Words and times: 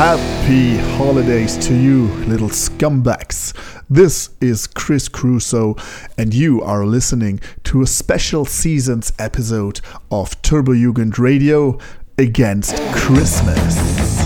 Happy 0.00 0.78
holidays 0.96 1.58
to 1.58 1.74
you, 1.74 2.06
little 2.24 2.48
scumbags. 2.48 3.52
This 3.90 4.30
is 4.40 4.66
Chris 4.66 5.10
Crusoe, 5.10 5.76
and 6.16 6.32
you 6.32 6.62
are 6.62 6.86
listening 6.86 7.38
to 7.64 7.82
a 7.82 7.86
special 7.86 8.46
seasons 8.46 9.12
episode 9.18 9.82
of 10.10 10.40
Turbo 10.40 10.72
Jugend 10.72 11.18
Radio 11.18 11.78
against 12.16 12.78
Christmas. 12.94 14.19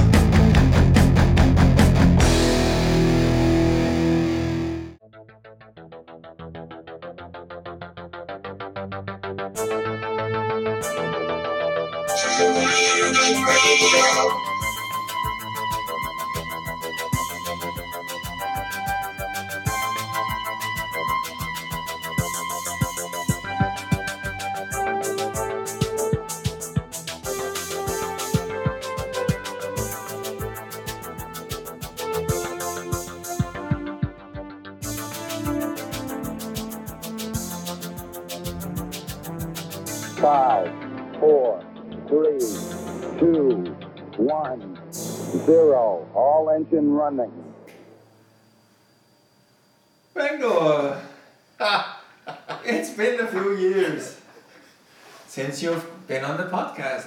On 56.35 56.41
the 56.41 56.51
podcast. 56.51 57.07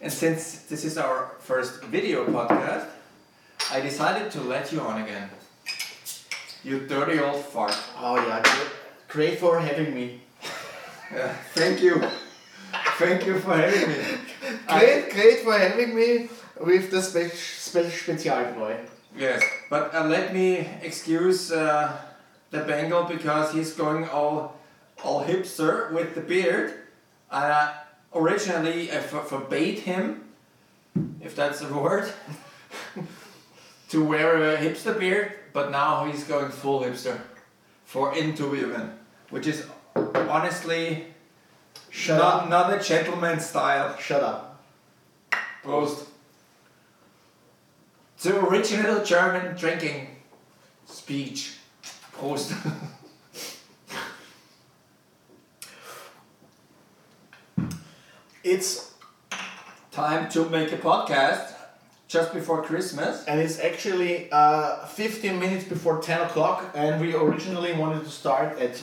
And 0.00 0.12
since 0.12 0.62
this 0.68 0.84
is 0.84 0.98
our 0.98 1.30
first 1.38 1.82
video 1.84 2.26
podcast, 2.26 2.86
I 3.70 3.80
decided 3.80 4.30
to 4.32 4.40
let 4.40 4.72
you 4.72 4.80
on 4.80 5.02
again. 5.02 5.30
You 6.64 6.80
dirty 6.80 7.20
old 7.20 7.44
fart. 7.44 7.76
Oh 7.98 8.16
yeah, 8.16 8.42
great, 9.08 9.38
for 9.38 9.60
having 9.60 9.94
me. 9.94 10.20
Uh, 11.06 11.32
thank 11.54 11.80
you. 11.80 12.02
Thank 12.98 13.26
you 13.26 13.38
for 13.38 13.54
having 13.54 13.88
me. 13.90 14.02
Great, 14.66 15.14
great 15.14 15.38
for 15.44 15.56
having 15.56 15.94
me 15.94 16.28
with 16.58 16.90
the 16.90 17.00
spe 17.00 17.30
spe 17.30 17.86
Spezialbräu. 17.86 18.76
Yes, 19.16 19.40
but 19.70 19.94
uh, 19.94 20.02
let 20.02 20.34
me 20.34 20.66
excuse 20.82 21.52
uh, 21.52 21.92
the 22.50 22.58
Bengal 22.66 23.04
because 23.04 23.54
he's 23.54 23.72
going 23.72 24.08
all 24.08 24.58
all 25.04 25.22
hipster 25.22 25.92
with 25.92 26.16
the 26.16 26.20
beard. 26.20 26.74
Uh, 27.30 27.85
originally, 28.16 28.90
uh, 28.90 28.94
I 28.94 28.98
f- 28.98 29.28
forbade 29.28 29.80
him, 29.80 30.24
if 31.20 31.36
that's 31.36 31.60
a 31.62 31.72
word, 31.72 32.10
to 33.90 34.04
wear 34.04 34.54
a 34.54 34.56
hipster 34.56 34.98
beard, 34.98 35.32
but 35.52 35.70
now 35.70 36.04
he's 36.04 36.24
going 36.24 36.50
full 36.50 36.80
hipster 36.80 37.20
for 37.84 38.14
into 38.16 38.48
women, 38.50 38.98
which 39.30 39.46
is 39.46 39.66
honestly 39.94 41.06
Shut 41.90 42.18
not, 42.18 42.42
up. 42.44 42.48
not 42.48 42.72
a 42.74 42.82
gentleman 42.82 43.40
style. 43.40 43.96
Shut 43.98 44.22
up. 44.22 44.62
Prost. 45.64 46.06
The 48.22 48.38
original 48.38 49.04
German 49.04 49.56
drinking 49.56 50.08
speech. 50.86 51.56
Prost. 52.12 52.52
It's 58.46 58.92
Time 59.90 60.28
to 60.30 60.48
make 60.48 60.70
a 60.70 60.76
podcast 60.76 61.52
just 62.06 62.32
before 62.32 62.62
Christmas. 62.62 63.24
and 63.26 63.40
it's 63.40 63.58
actually 63.58 64.28
uh, 64.30 64.86
15 64.86 65.40
minutes 65.40 65.64
before 65.64 66.00
10 66.00 66.20
o'clock, 66.20 66.70
and 66.74 67.00
we 67.00 67.12
originally 67.14 67.72
wanted 67.72 68.04
to 68.04 68.10
start 68.10 68.56
at 68.60 68.80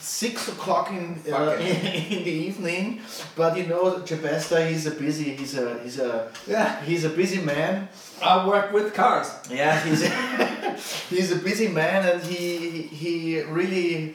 six 0.00 0.48
o'clock 0.48 0.90
in, 0.90 1.20
uh, 1.32 1.56
it. 1.60 2.10
in 2.10 2.24
the 2.24 2.30
evening, 2.48 3.00
but 3.36 3.56
you 3.56 3.66
know, 3.66 4.00
Chapesta, 4.00 4.68
he's 4.68 4.86
a 4.86 4.90
busy, 4.90 5.36
he's 5.36 5.56
a 5.56 5.78
he's 5.84 6.00
a 6.00 6.32
Yeah. 6.46 6.80
he's 6.82 7.04
a 7.04 7.10
busy 7.10 7.40
man. 7.40 7.88
I 8.20 8.44
work 8.44 8.72
with 8.72 8.92
cars. 8.92 9.28
Yeah, 9.48 9.78
he's 9.84 10.02
a, 10.02 10.08
he's 11.10 11.30
a 11.30 11.36
busy 11.36 11.68
man, 11.68 12.08
and 12.08 12.22
he 12.24 12.82
he 12.82 13.42
really, 13.42 14.14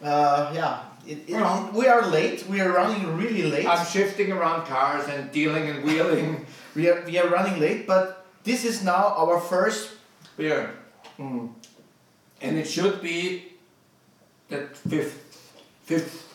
uh, 0.00 0.52
yeah. 0.54 0.87
It, 1.08 1.18
it, 1.26 1.32
Well. 1.32 1.70
we 1.72 1.88
are 1.88 2.04
late. 2.06 2.44
We 2.48 2.60
are 2.60 2.70
running 2.70 3.16
really 3.16 3.44
late. 3.50 3.66
I'm 3.66 3.84
shifting 3.86 4.30
around 4.30 4.66
cars 4.66 5.08
and 5.08 5.32
dealing 5.32 5.64
and 5.70 5.82
wheeling 5.82 6.44
we 6.76 6.88
are 6.90 7.02
we 7.06 7.16
are 7.18 7.28
running 7.28 7.58
late, 7.60 7.86
but 7.86 8.26
this 8.44 8.64
is 8.64 8.82
now 8.84 9.14
our 9.16 9.40
first. 9.40 9.96
beer. 10.36 10.70
Mm, 11.18 11.48
And 12.42 12.58
it 12.58 12.68
should 12.68 13.00
be 13.00 13.56
the 14.50 14.68
fifth. 14.88 15.16
Fifth. 15.84 16.28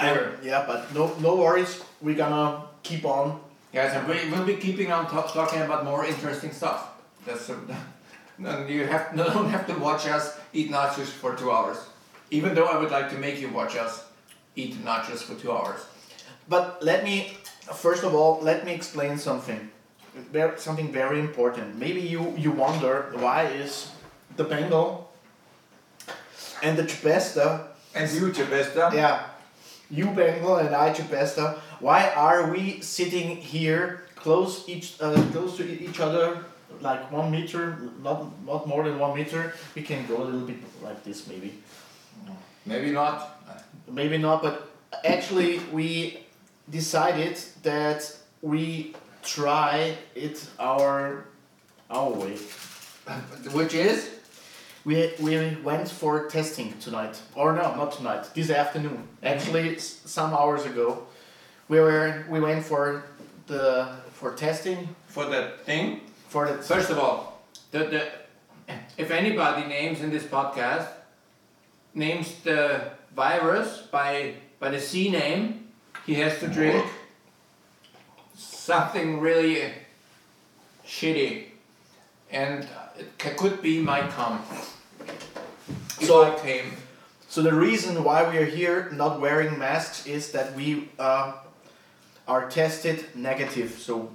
beer. 0.00 0.38
yeah, 0.42 0.64
but 0.66 0.88
no 0.94 1.12
no 1.20 1.36
worries. 1.36 1.82
We're 2.00 2.16
gonna 2.16 2.64
keep 2.82 3.04
on. 3.04 3.38
Yes, 3.72 3.92
and 3.94 4.08
we 4.08 4.16
will 4.32 4.44
be 4.44 4.56
keeping 4.56 4.90
on 4.92 5.06
top, 5.06 5.32
talking 5.32 5.60
about 5.62 5.84
more 5.84 6.04
interesting 6.04 6.52
stuff. 6.52 6.80
That's 7.26 7.48
a, 7.50 7.56
and 8.38 8.68
you 8.68 8.86
have 8.88 9.12
don't 9.14 9.50
have 9.52 9.66
to 9.66 9.74
watch 9.76 10.06
us 10.08 10.40
eat 10.52 10.70
nachos 10.72 11.12
for 11.12 11.36
two 11.36 11.50
hours. 11.52 11.76
Even 12.32 12.54
though 12.54 12.64
I 12.64 12.78
would 12.80 12.90
like 12.90 13.10
to 13.10 13.18
make 13.18 13.40
you 13.40 13.48
watch 13.50 13.76
us 13.76 14.04
eat 14.56 14.74
nachos 14.84 15.22
for 15.22 15.34
two 15.34 15.52
hours. 15.52 15.80
But 16.48 16.82
let 16.82 17.04
me 17.04 17.36
first 17.72 18.02
of 18.04 18.14
all 18.14 18.40
let 18.40 18.64
me 18.64 18.72
explain 18.72 19.18
something. 19.18 19.70
Something 20.56 20.92
very 20.92 21.20
important. 21.20 21.76
Maybe 21.78 22.00
you 22.00 22.34
you 22.36 22.50
wonder 22.52 23.12
why 23.24 23.44
is 23.62 23.92
the 24.36 24.44
Bengal 24.44 25.12
and 26.62 26.76
the 26.78 26.84
Chapesta 26.84 27.72
And 27.94 28.10
you, 28.10 28.32
Chebesta? 28.32 28.92
Yeah, 28.92 29.28
you 29.90 30.06
Bengal 30.06 30.56
and 30.56 30.74
I 30.74 30.92
Chapesta. 30.92 31.58
Why 31.80 32.08
are 32.16 32.50
we 32.50 32.80
sitting 32.80 33.36
here 33.36 34.04
close 34.16 34.64
each 34.68 34.96
uh, 35.00 35.20
close 35.32 35.56
to 35.58 35.64
each 35.64 36.00
other, 36.00 36.44
like 36.80 37.12
one 37.12 37.30
meter, 37.30 37.76
not 38.02 38.24
not 38.46 38.66
more 38.66 38.82
than 38.84 38.98
one 38.98 39.14
meter? 39.14 39.52
We 39.76 39.82
can 39.82 40.06
go 40.06 40.22
a 40.22 40.24
little 40.24 40.46
bit 40.48 40.60
like 40.82 41.04
this, 41.04 41.28
maybe. 41.28 41.60
Maybe 42.66 42.90
not. 42.90 43.42
Maybe 43.88 44.18
not, 44.18 44.42
but 44.42 44.68
actually 45.04 45.58
we 45.72 46.20
decided 46.70 47.36
that 47.62 48.16
we 48.40 48.94
try 49.22 49.96
it 50.14 50.46
our 50.58 51.24
our 51.90 52.10
way. 52.10 52.36
Which 53.52 53.74
is? 53.74 54.10
We, 54.84 55.12
we 55.20 55.56
went 55.62 55.88
for 55.88 56.28
testing 56.28 56.76
tonight, 56.80 57.20
or 57.36 57.52
no, 57.52 57.76
not 57.76 57.92
tonight. 57.92 58.30
This 58.34 58.50
afternoon, 58.50 59.06
actually, 59.22 59.78
some 59.78 60.34
hours 60.34 60.64
ago, 60.66 61.06
we 61.68 61.78
were 61.78 62.24
we 62.28 62.40
went 62.40 62.64
for 62.64 63.04
the 63.46 63.88
for 64.12 64.32
testing 64.34 64.88
For 65.06 65.26
that 65.26 65.64
thing? 65.64 66.00
for 66.28 66.46
the 66.48 66.54
First 66.62 66.90
of 66.90 66.98
all, 66.98 67.42
the, 67.72 67.78
the, 67.78 68.08
if 68.96 69.10
anybody 69.10 69.68
names 69.68 70.00
in 70.00 70.10
this 70.10 70.24
podcast 70.24 70.86
names 71.94 72.34
the 72.44 72.90
virus 73.14 73.82
by 73.90 74.34
by 74.60 74.70
the 74.70 74.80
C 74.80 75.10
name, 75.10 75.68
he 76.06 76.14
has 76.14 76.38
to 76.40 76.46
drink 76.48 76.84
something 78.36 79.20
really 79.20 79.72
shitty, 80.86 81.44
and 82.30 82.66
it 83.24 83.36
could 83.36 83.60
be 83.62 83.80
my 83.80 84.02
cum. 84.08 84.42
So- 86.00 86.24
I 86.24 86.38
came. 86.38 86.72
So 87.28 87.40
the 87.40 87.54
reason 87.54 88.04
why 88.04 88.28
we 88.28 88.36
are 88.36 88.44
here 88.44 88.90
not 88.92 89.18
wearing 89.18 89.58
masks 89.58 90.06
is 90.06 90.32
that 90.32 90.54
we 90.54 90.90
uh, 90.98 91.32
are 92.28 92.50
tested 92.50 93.06
negative. 93.14 93.70
So 93.78 94.10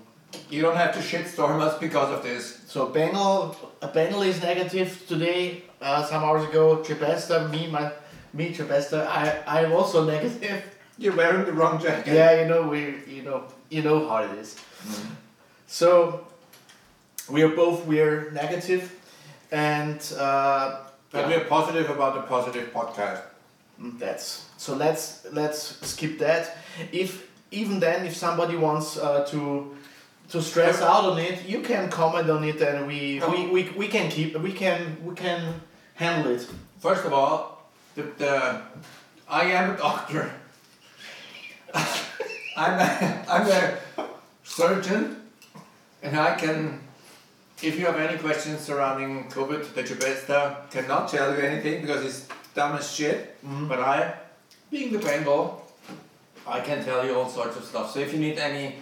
You 0.51 0.61
don't 0.61 0.75
have 0.77 0.93
to 0.93 0.99
shitstorm 0.99 1.59
us 1.61 1.79
because 1.79 2.11
of 2.13 2.21
this. 2.21 2.61
so 2.67 2.85
Bengal 2.87 3.55
Bengal 3.93 4.21
is 4.21 4.39
negative 4.41 4.89
today. 5.07 5.63
Uh, 5.79 6.03
some 6.03 6.23
hours 6.23 6.47
ago, 6.49 6.77
Chapesta, 6.77 7.49
me 7.51 7.67
my 7.67 7.91
me 8.33 8.53
Chapesta, 8.53 9.05
I 9.07 9.43
I 9.47 9.63
am 9.63 9.73
also 9.73 10.05
negative. 10.05 10.63
You're 10.97 11.15
wearing 11.15 11.45
the 11.45 11.53
wrong 11.53 11.79
jacket. 11.79 12.13
Yeah, 12.13 12.41
you 12.41 12.47
know 12.47 12.67
we 12.67 12.95
you 13.07 13.21
know 13.21 13.43
you 13.69 13.83
know 13.83 14.07
how 14.09 14.23
it 14.23 14.31
is. 14.39 14.55
So 15.67 16.25
we 17.29 17.43
are 17.43 17.49
both 17.55 17.85
we 17.85 17.99
are 18.01 18.31
negative, 18.31 18.91
and 19.51 19.99
uh, 20.17 20.79
But 21.11 21.29
yeah, 21.29 21.37
we're 21.37 21.45
positive 21.45 21.89
about 21.89 22.15
the 22.15 22.21
positive 22.21 22.73
podcast. 22.73 23.21
that's 23.99 24.45
so. 24.57 24.75
Let's 24.75 25.25
let's 25.31 25.77
skip 25.87 26.17
that. 26.19 26.57
If 26.91 27.29
even 27.51 27.79
then, 27.79 28.05
if 28.05 28.15
somebody 28.15 28.57
wants 28.57 28.97
uh, 28.97 29.25
to 29.25 29.75
to 30.29 30.41
stress 30.41 30.81
out 30.81 31.05
on 31.05 31.19
it, 31.19 31.47
you 31.47 31.61
can 31.61 31.89
comment 31.89 32.29
on 32.29 32.43
it, 32.43 32.61
and 32.61 32.87
we 32.87 33.21
we, 33.31 33.47
we, 33.47 33.69
we 33.77 33.87
can 33.87 34.09
keep 34.09 34.37
we 34.39 34.51
can 34.51 34.97
we 35.05 35.13
can 35.15 35.61
handle 35.97 36.31
it. 36.31 36.47
First 36.79 37.05
of 37.05 37.13
all, 37.13 37.69
the, 37.95 38.03
the 38.17 38.61
I 39.27 39.43
am 39.51 39.71
a 39.71 39.77
doctor. 39.77 40.31
I'm 42.57 42.79
a, 42.79 43.25
I'm 43.29 43.47
a 43.47 43.77
surgeon, 44.43 45.21
and 46.01 46.17
I 46.17 46.35
can. 46.35 46.81
If 47.61 47.79
you 47.79 47.87
have 47.87 47.97
any 47.97 48.17
questions 48.19 48.61
surrounding 48.61 49.29
COVID, 49.29 49.73
the 49.73 49.83
Chubesta 49.83 50.69
cannot 50.69 51.09
tell 51.09 51.35
you 51.35 51.41
anything 51.41 51.81
because 51.81 52.05
it's 52.05 52.27
dumb 52.53 52.77
as 52.77 52.93
shit. 52.93 53.35
But 53.43 53.79
I, 53.79 54.13
being 54.69 54.93
the 54.93 54.99
Bengal, 54.99 55.65
I 56.45 56.59
can 56.59 56.85
tell 56.85 57.03
you 57.03 57.15
all 57.15 57.27
sorts 57.27 57.57
of 57.57 57.63
stuff. 57.63 57.91
So 57.91 57.99
if 57.99 58.13
you 58.13 58.19
need 58.19 58.37
any, 58.37 58.75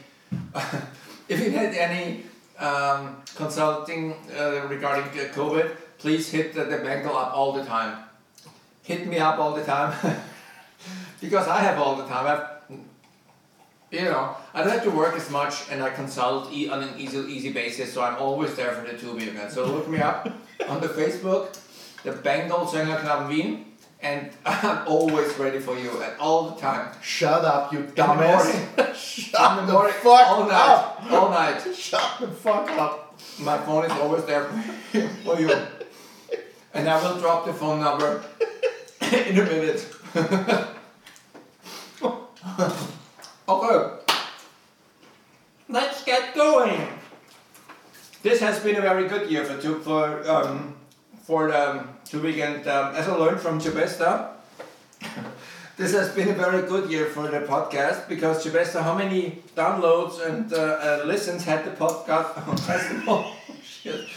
if 1.30 1.40
you 1.40 1.52
need 1.52 1.74
any 1.88 2.24
um, 2.60 3.16
consulting 3.36 4.16
uh, 4.38 4.68
regarding 4.68 5.06
COVID, 5.32 5.72
please 6.06 6.30
hit 6.30 6.54
the, 6.54 6.66
the 6.66 6.78
Bengal 6.78 7.18
up 7.18 7.36
all 7.36 7.52
the 7.52 7.66
time. 7.66 7.98
Hit 8.84 9.08
me 9.08 9.18
up 9.18 9.40
all 9.40 9.56
the 9.56 9.64
time 9.64 9.92
because 11.20 11.48
I 11.48 11.58
have 11.62 11.80
all 11.80 11.96
the 11.96 12.06
time. 12.06 12.28
I've, 12.28 12.78
you 13.90 14.04
know, 14.04 14.38
I 14.54 14.62
don't 14.62 14.70
have 14.70 14.84
to 14.84 14.92
work 14.92 15.16
as 15.16 15.32
much, 15.32 15.54
and 15.72 15.82
I 15.82 15.90
consult 15.90 16.54
e- 16.54 16.70
on 16.70 16.84
an 16.84 16.94
easy 16.96 17.18
easy 17.18 17.52
basis. 17.52 17.92
So 17.92 18.04
I'm 18.04 18.18
always 18.18 18.54
there 18.56 18.72
for 18.74 18.86
the 18.86 18.96
two 18.96 19.18
event. 19.18 19.52
So 19.52 19.66
look 19.66 19.88
me 19.88 19.98
up 19.98 20.30
on 20.70 20.80
the 20.80 20.90
Facebook, 20.90 21.58
the 22.04 22.12
Bengal 22.12 22.68
Sängerknaben 22.68 23.28
Wien, 23.28 23.66
and 24.00 24.30
I'm 24.46 24.88
always 24.88 25.36
ready 25.40 25.58
for 25.58 25.76
you 25.76 26.04
at 26.04 26.20
all 26.20 26.52
the 26.52 26.62
time. 26.62 26.94
Shut 27.02 27.44
up, 27.44 27.74
you 27.74 27.80
dumbass! 27.96 28.94
Shut 28.94 29.58
in 29.58 29.66
the 29.66 29.72
the 29.72 29.74
morning, 29.74 29.96
fuck 30.04 30.28
all 30.28 30.44
night, 30.46 30.54
up! 30.54 31.12
all 31.12 31.30
night. 31.32 31.76
Shut 31.76 32.20
the 32.20 32.28
fuck 32.28 32.70
up! 32.78 33.20
My 33.40 33.58
phone 33.58 33.86
is 33.86 33.92
always 33.94 34.24
there 34.26 34.46
for 35.24 35.40
you. 35.42 35.50
And 36.76 36.90
I 36.90 37.02
will 37.02 37.18
drop 37.20 37.46
the 37.46 37.54
phone 37.54 37.80
number 37.80 38.22
in 39.02 39.40
a 39.40 39.44
minute. 39.44 39.88
okay. 43.48 43.96
Let's 45.70 46.04
get 46.04 46.36
going. 46.36 46.86
This 48.24 48.42
has 48.42 48.60
been 48.60 48.76
a 48.76 48.82
very 48.82 49.08
good 49.08 49.32
year 49.32 49.46
for 49.46 49.60
two, 49.62 49.80
for 49.80 50.30
um, 50.30 50.76
for 51.24 51.48
the 51.48 51.86
Turbojugend. 52.06 52.68
Um, 52.68 52.94
as 52.96 53.08
I 53.08 53.16
learned 53.16 53.40
from 53.40 53.62
Chubesta, 53.62 54.32
this 55.78 55.94
has 55.94 56.10
been 56.10 56.28
a 56.28 56.34
very 56.34 56.68
good 56.68 56.92
year 56.92 57.06
for 57.06 57.30
the 57.30 57.40
podcast 57.40 58.10
because 58.10 58.44
Chubesta, 58.46 58.84
how 58.84 58.96
many 58.96 59.42
downloads 59.56 60.20
and 60.26 60.52
uh, 60.52 60.58
uh, 60.58 61.04
listens 61.06 61.46
had 61.46 61.64
the 61.64 61.72
podcast? 61.72 62.36
shit, 63.64 64.08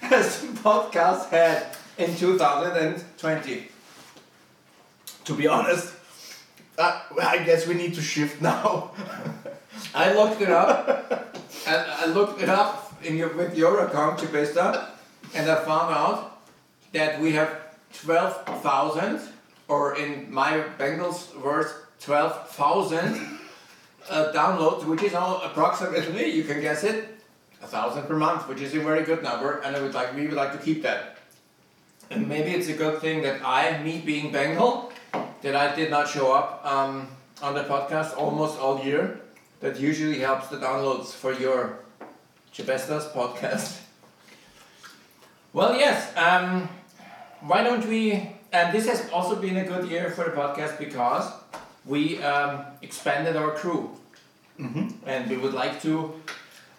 has 0.00 0.40
the 0.40 0.48
podcast 0.58 1.28
had 1.28 1.75
in 1.98 2.14
2020? 2.14 3.68
To 5.24 5.34
be 5.34 5.46
honest, 5.46 5.94
uh, 6.78 7.00
I 7.22 7.38
guess 7.38 7.66
we 7.66 7.74
need 7.74 7.94
to 7.94 8.02
shift 8.02 8.40
now. 8.42 8.90
I 9.94 10.12
looked 10.12 10.40
it 10.40 10.50
up, 10.50 10.88
and 11.66 11.76
I 11.76 12.06
looked 12.06 12.42
it 12.42 12.48
up 12.48 12.94
in 13.02 13.16
your, 13.16 13.34
with 13.34 13.56
your 13.56 13.86
account, 13.86 14.20
Chubesta, 14.20 14.90
and 15.34 15.50
I 15.50 15.56
found 15.64 15.94
out 15.94 16.40
that 16.92 17.20
we 17.20 17.32
have 17.32 17.50
12,000, 18.04 19.20
or 19.68 19.96
in 19.96 20.32
my 20.32 20.64
Bengals 20.78 21.34
words, 21.40 21.72
12,000 22.00 23.38
uh, 24.08 24.32
downloads, 24.32 24.84
which 24.84 25.02
is 25.02 25.14
all 25.14 25.40
approximately, 25.42 26.30
you 26.30 26.44
can 26.44 26.60
guess 26.60 26.84
it, 26.84 27.18
a 27.62 27.66
thousand 27.66 28.04
per 28.04 28.16
month, 28.16 28.48
which 28.48 28.60
is 28.60 28.74
a 28.74 28.80
very 28.80 29.02
good 29.02 29.22
number, 29.22 29.58
and 29.58 29.74
I 29.74 29.82
would 29.82 29.94
like, 29.94 30.14
we 30.14 30.26
would 30.26 30.36
like 30.36 30.52
to 30.52 30.58
keep 30.58 30.82
that. 30.82 31.16
And 32.10 32.28
maybe 32.28 32.50
it's 32.50 32.68
a 32.68 32.72
good 32.74 33.00
thing 33.00 33.22
that 33.22 33.40
I, 33.44 33.82
me 33.82 33.98
being 33.98 34.30
Bengal, 34.32 34.92
that 35.42 35.56
I 35.56 35.74
did 35.74 35.90
not 35.90 36.08
show 36.08 36.32
up 36.32 36.64
um, 36.64 37.08
on 37.42 37.54
the 37.54 37.64
podcast 37.64 38.16
almost 38.16 38.58
all 38.58 38.84
year. 38.84 39.20
That 39.60 39.80
usually 39.80 40.18
helps 40.20 40.48
the 40.48 40.58
downloads 40.58 41.12
for 41.12 41.32
your 41.32 41.78
Chibestas 42.54 43.10
podcast. 43.12 43.80
Well, 45.52 45.74
yes. 45.78 46.14
Um, 46.16 46.68
why 47.40 47.62
don't 47.64 47.86
we? 47.88 48.30
And 48.52 48.74
this 48.74 48.86
has 48.88 49.08
also 49.10 49.36
been 49.36 49.56
a 49.56 49.64
good 49.64 49.88
year 49.90 50.10
for 50.10 50.24
the 50.24 50.30
podcast 50.30 50.78
because 50.78 51.32
we 51.84 52.22
um, 52.22 52.64
expanded 52.82 53.36
our 53.36 53.52
crew, 53.52 53.90
and 55.06 55.30
we 55.30 55.36
would 55.38 55.54
like 55.54 55.80
to. 55.82 56.12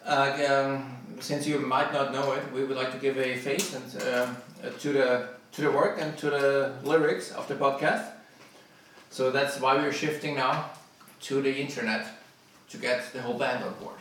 Uh, 0.06 0.38
um, 0.50 0.98
since 1.20 1.48
you 1.48 1.60
might 1.60 1.92
not 1.92 2.14
know 2.14 2.34
it, 2.34 2.44
we 2.54 2.64
would 2.64 2.78
like 2.78 2.92
to 2.92 2.98
give 3.00 3.18
a 3.18 3.36
face 3.38 3.74
and 3.74 4.04
uh, 4.04 4.28
to 4.80 4.94
the 4.94 5.28
to 5.54 5.62
the 5.62 5.72
work 5.72 5.98
and 6.00 6.18
to 6.18 6.30
the 6.30 6.74
lyrics 6.84 7.32
of 7.32 7.48
the 7.48 7.56
podcast. 7.56 8.06
So 9.10 9.32
that's 9.32 9.60
why 9.60 9.76
we're 9.76 9.94
shifting 9.94 10.36
now 10.36 10.70
to 11.22 11.42
the 11.42 11.56
internet 11.56 12.08
to 12.70 12.78
get 12.78 13.12
the 13.14 13.22
whole 13.22 13.38
band 13.38 13.64
on 13.64 13.74
board. 13.76 14.00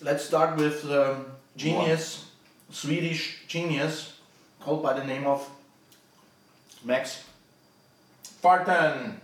Let's 0.00 0.24
start 0.24 0.56
with 0.56 0.84
um, 0.90 1.26
genius, 1.56 2.30
Swedish 2.70 3.44
genius, 3.48 4.14
called 4.60 4.82
by 4.82 4.92
the 4.92 5.04
name 5.04 5.26
of 5.26 5.48
Max. 6.84 7.24
Farton, 8.40 9.20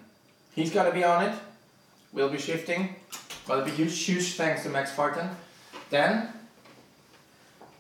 he's 0.55 0.70
gonna 0.70 0.93
be 0.93 1.05
on 1.05 1.25
it. 1.25 1.35
We'll 2.12 2.28
be 2.31 2.38
shifting. 2.38 2.96
Well, 3.46 3.61
it'll 3.61 3.73
huge, 3.75 4.05
huge 4.05 4.35
thanks 4.35 4.62
to 4.64 4.69
Max 4.69 4.93
Farton. 4.93 5.31
Then, 5.90 6.28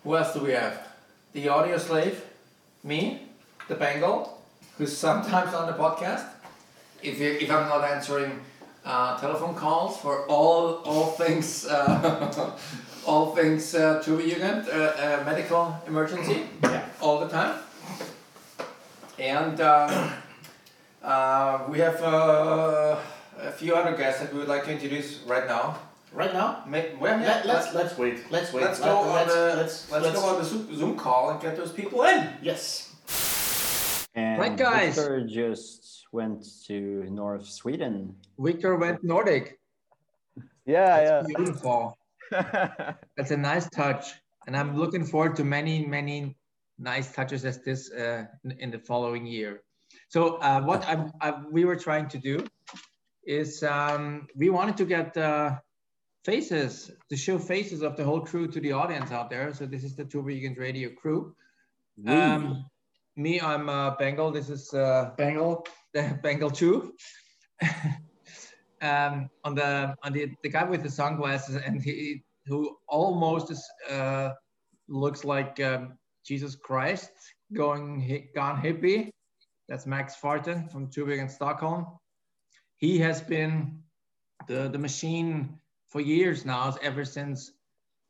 who 0.04 0.16
else 0.16 0.34
do 0.34 0.40
we 0.40 0.52
have? 0.52 0.88
The 1.32 1.48
audio 1.48 1.78
slave, 1.78 2.22
me, 2.82 3.22
the 3.68 3.74
Bengal, 3.74 4.38
who's 4.78 4.96
sometimes 4.96 5.54
on 5.54 5.66
the 5.66 5.72
podcast. 5.74 6.26
If, 7.02 7.18
you, 7.20 7.30
if 7.40 7.50
I'm 7.50 7.68
not 7.68 7.84
answering 7.84 8.40
uh, 8.84 9.18
telephone 9.18 9.54
calls 9.54 9.96
for 10.00 10.26
all 10.26 10.82
all 10.84 11.06
things 11.12 11.66
uh, 11.66 12.56
all 13.06 13.34
things 13.34 13.74
uh, 13.74 14.02
Turbojugend, 14.04 14.68
uh, 14.68 14.72
uh, 14.72 15.22
medical 15.24 15.76
emergency, 15.86 16.46
Yeah. 16.62 16.84
all 17.00 17.20
the 17.20 17.28
time. 17.28 17.58
And 19.18 19.60
um, 19.60 20.10
uh, 21.02 21.58
we 21.68 21.78
have 21.78 22.02
uh, 22.02 22.96
a 23.40 23.52
few 23.52 23.74
other 23.74 23.96
guests 23.96 24.20
that 24.20 24.32
we 24.32 24.38
would 24.40 24.48
like 24.48 24.64
to 24.64 24.72
introduce 24.72 25.18
right 25.26 25.46
now. 25.46 25.78
Right 26.14 26.32
now, 26.34 26.62
May, 26.68 26.94
well, 27.00 27.18
yeah, 27.18 27.26
let, 27.26 27.46
let's 27.46 27.74
let's 27.74 27.96
wait. 27.96 28.30
Let's 28.30 28.52
wait. 28.52 28.62
let's 28.64 28.80
Let- 28.80 28.86
go 28.86 28.98
on 28.98 29.14
let's, 29.14 29.34
the 29.34 29.40
let's, 29.56 29.90
let's, 29.90 30.04
let's- 30.04 30.20
go 30.20 30.26
on 30.26 30.38
the 30.38 30.44
Zoom 30.44 30.74
Zoom 30.76 30.96
call 30.96 31.30
and 31.30 31.40
get 31.40 31.56
those 31.56 31.72
people 31.72 32.02
in. 32.04 32.28
Yes. 32.42 32.88
And 34.14 34.38
Right, 34.38 34.56
guys. 34.56 34.96
Victor 34.96 35.26
just 35.26 36.04
went 36.12 36.44
to 36.66 37.04
North 37.10 37.46
Sweden. 37.46 38.14
Victor 38.38 38.76
went 38.76 39.02
Nordic. 39.02 39.58
Yeah, 40.66 41.22
beautiful. 41.26 41.96
yeah. 42.30 42.92
That's 43.16 43.30
a 43.30 43.36
nice 43.36 43.68
touch, 43.70 44.12
and 44.46 44.54
I'm 44.54 44.76
looking 44.76 45.04
forward 45.06 45.34
to 45.36 45.44
many, 45.44 45.86
many 45.86 46.36
nice 46.78 47.12
touches 47.14 47.44
as 47.46 47.58
this 47.64 47.90
uh, 47.90 48.26
in- 48.44 48.58
in 48.60 48.70
the 48.70 48.78
following 48.78 49.24
year. 49.26 49.62
So 50.08 50.36
uh, 50.36 50.60
what 50.60 50.84
I, 50.86 51.08
I, 51.22 51.40
we 51.50 51.64
were 51.64 51.76
trying 51.76 52.08
to 52.10 52.18
do 52.18 52.44
is 53.24 53.62
um, 53.62 54.26
we 54.36 54.50
wanted 54.50 54.76
to 54.76 54.84
get 54.84 55.16
uh, 55.16 55.56
faces 56.24 56.90
to 57.10 57.16
show 57.16 57.38
faces 57.38 57.82
of 57.82 57.96
the 57.96 58.04
whole 58.04 58.20
crew 58.20 58.46
to 58.48 58.60
the 58.60 58.72
audience 58.72 59.10
out 59.10 59.28
there. 59.30 59.52
So 59.54 59.66
this 59.66 59.84
is 59.84 59.96
the 59.96 60.04
Turbojugend 60.04 60.58
Radio 60.58 60.90
crew. 60.90 61.34
We- 61.96 62.12
Um, 62.12 62.64
me, 63.16 63.40
I'm 63.40 63.68
uh, 63.68 63.90
Bengal. 63.96 64.30
This 64.32 64.48
is 64.48 64.72
uh, 64.72 65.10
Bengal, 65.18 65.66
the 65.92 66.18
Bengal 66.22 66.50
two. 66.50 66.94
um, 68.82 69.28
on 69.44 69.54
the 69.54 69.94
on 70.02 70.12
the 70.12 70.32
the 70.42 70.48
guy 70.48 70.64
with 70.64 70.82
the 70.82 70.90
sunglasses 70.90 71.56
and 71.56 71.82
he 71.82 72.22
who 72.46 72.76
almost 72.88 73.50
is, 73.50 73.62
uh, 73.90 74.30
looks 74.88 75.24
like 75.24 75.60
um, 75.60 75.98
Jesus 76.24 76.56
Christ 76.56 77.10
going 77.52 78.00
hi- 78.00 78.28
gone 78.34 78.60
hippie. 78.60 79.10
That's 79.68 79.86
Max 79.86 80.16
Farten 80.16 80.68
from 80.70 80.88
Turbojugend 80.88 81.30
Stockholm. 81.30 81.86
He 82.78 82.98
has 82.98 83.20
been 83.22 83.82
the 84.48 84.68
the 84.68 84.78
machine 84.78 85.60
for 85.92 86.00
years 86.00 86.44
now, 86.46 86.74
ever 86.82 87.04
since 87.04 87.52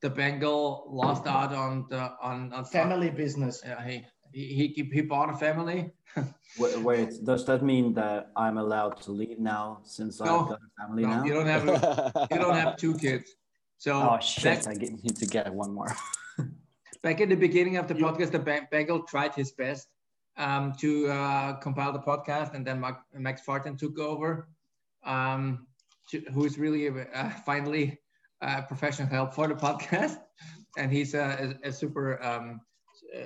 the 0.03 0.09
Bengal 0.11 0.87
lost 0.89 1.27
out 1.27 1.53
on 1.53 1.87
the 1.91 2.13
on, 2.23 2.53
on 2.53 2.65
Family 2.65 3.11
business. 3.11 3.61
yeah, 3.65 3.85
he, 3.85 4.05
he, 4.33 4.69
he, 4.77 4.83
he 4.97 5.01
bought 5.03 5.31
a 5.31 5.37
family. 5.37 5.91
Wait, 6.59 6.79
wait, 6.81 7.09
does 7.25 7.47
that 7.47 7.63
mean 7.63 7.95
that 7.95 8.31
I'm 8.37 8.59
allowed 8.59 9.01
to 9.03 9.11
leave 9.13 9.39
now 9.39 9.81
since 9.85 10.21
No. 10.21 10.41
I've 10.41 10.49
got 10.51 10.59
a 10.69 10.71
family 10.83 11.03
No, 11.05 11.09
now? 11.09 11.25
you 11.25 11.33
don't 11.33 11.47
have 11.47 11.65
you 12.31 12.39
don't 12.39 12.55
have 12.55 12.77
two 12.77 12.95
kids. 12.99 13.27
So 13.79 13.93
oh 14.11 14.19
shit! 14.21 14.45
back, 14.45 14.69
I 14.69 14.75
get, 14.75 14.93
need 15.03 15.17
to 15.17 15.27
get 15.27 15.53
one 15.63 15.73
more. 15.73 15.89
back 17.03 17.21
in 17.23 17.31
the 17.31 17.35
beginning 17.47 17.79
of 17.79 17.89
the 17.89 17.95
podcast, 17.95 18.31
the 18.33 18.39
Ba- 18.39 18.69
Bengal 18.71 19.03
tried 19.05 19.35
his 19.35 19.53
best 19.53 19.89
um, 20.37 20.75
to 20.81 21.09
uh, 21.09 21.55
compile 21.65 21.93
the 21.93 22.05
podcast, 22.11 22.53
and 22.55 22.67
then 22.67 22.79
Mac- 22.81 23.07
Max 23.15 23.41
Farten 23.47 23.79
took 23.79 23.99
over, 23.99 24.49
um, 25.05 25.45
to- 25.47 25.72
who's 26.33 26.59
really 26.59 26.89
uh, 26.89 27.31
finally 27.45 27.99
uh, 28.43 28.63
professional 28.63 29.09
help 29.09 29.35
for 29.35 29.49
the 29.49 29.55
podcast, 29.55 30.17
and 30.79 30.93
he's 30.93 31.15
a, 31.15 31.55
a, 31.65 31.69
a 31.69 31.73
super 31.73 32.23
um, 32.23 32.61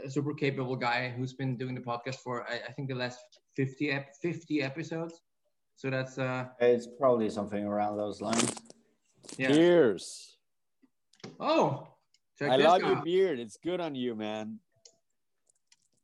a 0.05 0.11
super 0.11 0.35
capable 0.35 0.77
guy 0.77 1.15
who's 1.17 1.33
been 1.33 1.57
doing 1.57 1.75
the 1.75 1.81
podcast 1.81 2.17
for 2.17 2.45
I, 2.49 2.61
I 2.69 2.73
think 2.73 2.89
the 2.89 2.95
last 2.95 3.19
50 3.57 3.91
ep- 3.91 4.15
50 4.23 4.63
episodes. 4.63 5.23
So 5.77 5.91
that's 5.91 6.19
uh 6.19 6.47
It's 6.61 6.87
probably 6.87 7.31
something 7.31 7.65
around 7.65 7.97
those 7.97 8.21
lines. 8.21 8.53
yeah. 9.39 9.49
Cheers. 9.49 10.39
Oh, 11.41 11.87
check 12.39 12.51
I 12.51 12.57
this 12.57 12.67
love 12.67 12.81
guy 12.81 12.89
your 12.89 13.03
beard. 13.03 13.39
It's 13.39 13.57
good 13.57 13.81
on 13.81 13.95
you, 13.95 14.15
man. 14.15 14.59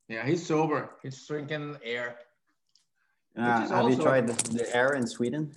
Yeah, 0.08 0.26
he's 0.26 0.44
sober. 0.44 0.90
He's 1.02 1.26
drinking 1.26 1.76
air. 1.82 2.16
Uh, 3.38 3.62
is 3.64 3.70
have 3.70 3.88
you 3.88 3.96
tried 3.96 4.26
the, 4.26 4.34
the 4.52 4.76
air 4.76 4.92
in 4.92 5.06
Sweden? 5.06 5.50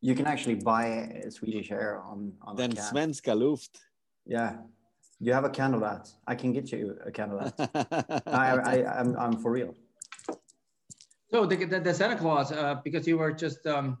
You 0.00 0.14
can 0.14 0.26
actually 0.26 0.56
buy 0.56 1.22
uh, 1.26 1.30
Swedish 1.30 1.70
air 1.70 2.00
on 2.04 2.32
on 2.42 2.56
Den 2.56 2.72
a 2.72 2.74
can. 2.74 2.84
svenska 2.84 3.34
luft. 3.34 3.78
Yeah, 4.26 4.58
you 5.20 5.32
have 5.32 5.44
a 5.44 5.50
can 5.50 5.74
of 5.74 5.80
that. 5.80 6.08
I 6.26 6.34
can 6.34 6.52
get 6.52 6.70
you 6.72 6.96
a 7.04 7.10
can 7.10 7.30
of 7.32 7.38
that. 7.56 8.22
I, 8.26 8.48
I, 8.72 9.00
I'm, 9.00 9.16
I'm 9.16 9.36
for 9.38 9.52
real. 9.52 9.74
So 11.30 11.46
the, 11.46 11.56
the, 11.64 11.80
the 11.80 11.94
Santa 11.94 12.16
Claus, 12.16 12.52
uh, 12.52 12.76
because 12.84 13.06
you 13.06 13.18
were 13.18 13.32
just, 13.32 13.66
um, 13.66 13.98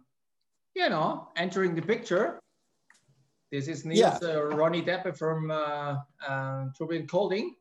you 0.74 0.88
know, 0.88 1.28
entering 1.36 1.74
the 1.74 1.82
picture. 1.82 2.40
This 3.50 3.68
is 3.68 3.84
Niels 3.84 4.22
uh, 4.22 4.44
Ronnie 4.44 4.82
Deppe 4.82 5.16
from 5.16 5.50
uh, 5.50 5.96
uh, 6.26 6.66
Turbojugend 6.78 7.08
Kolding, 7.08 7.54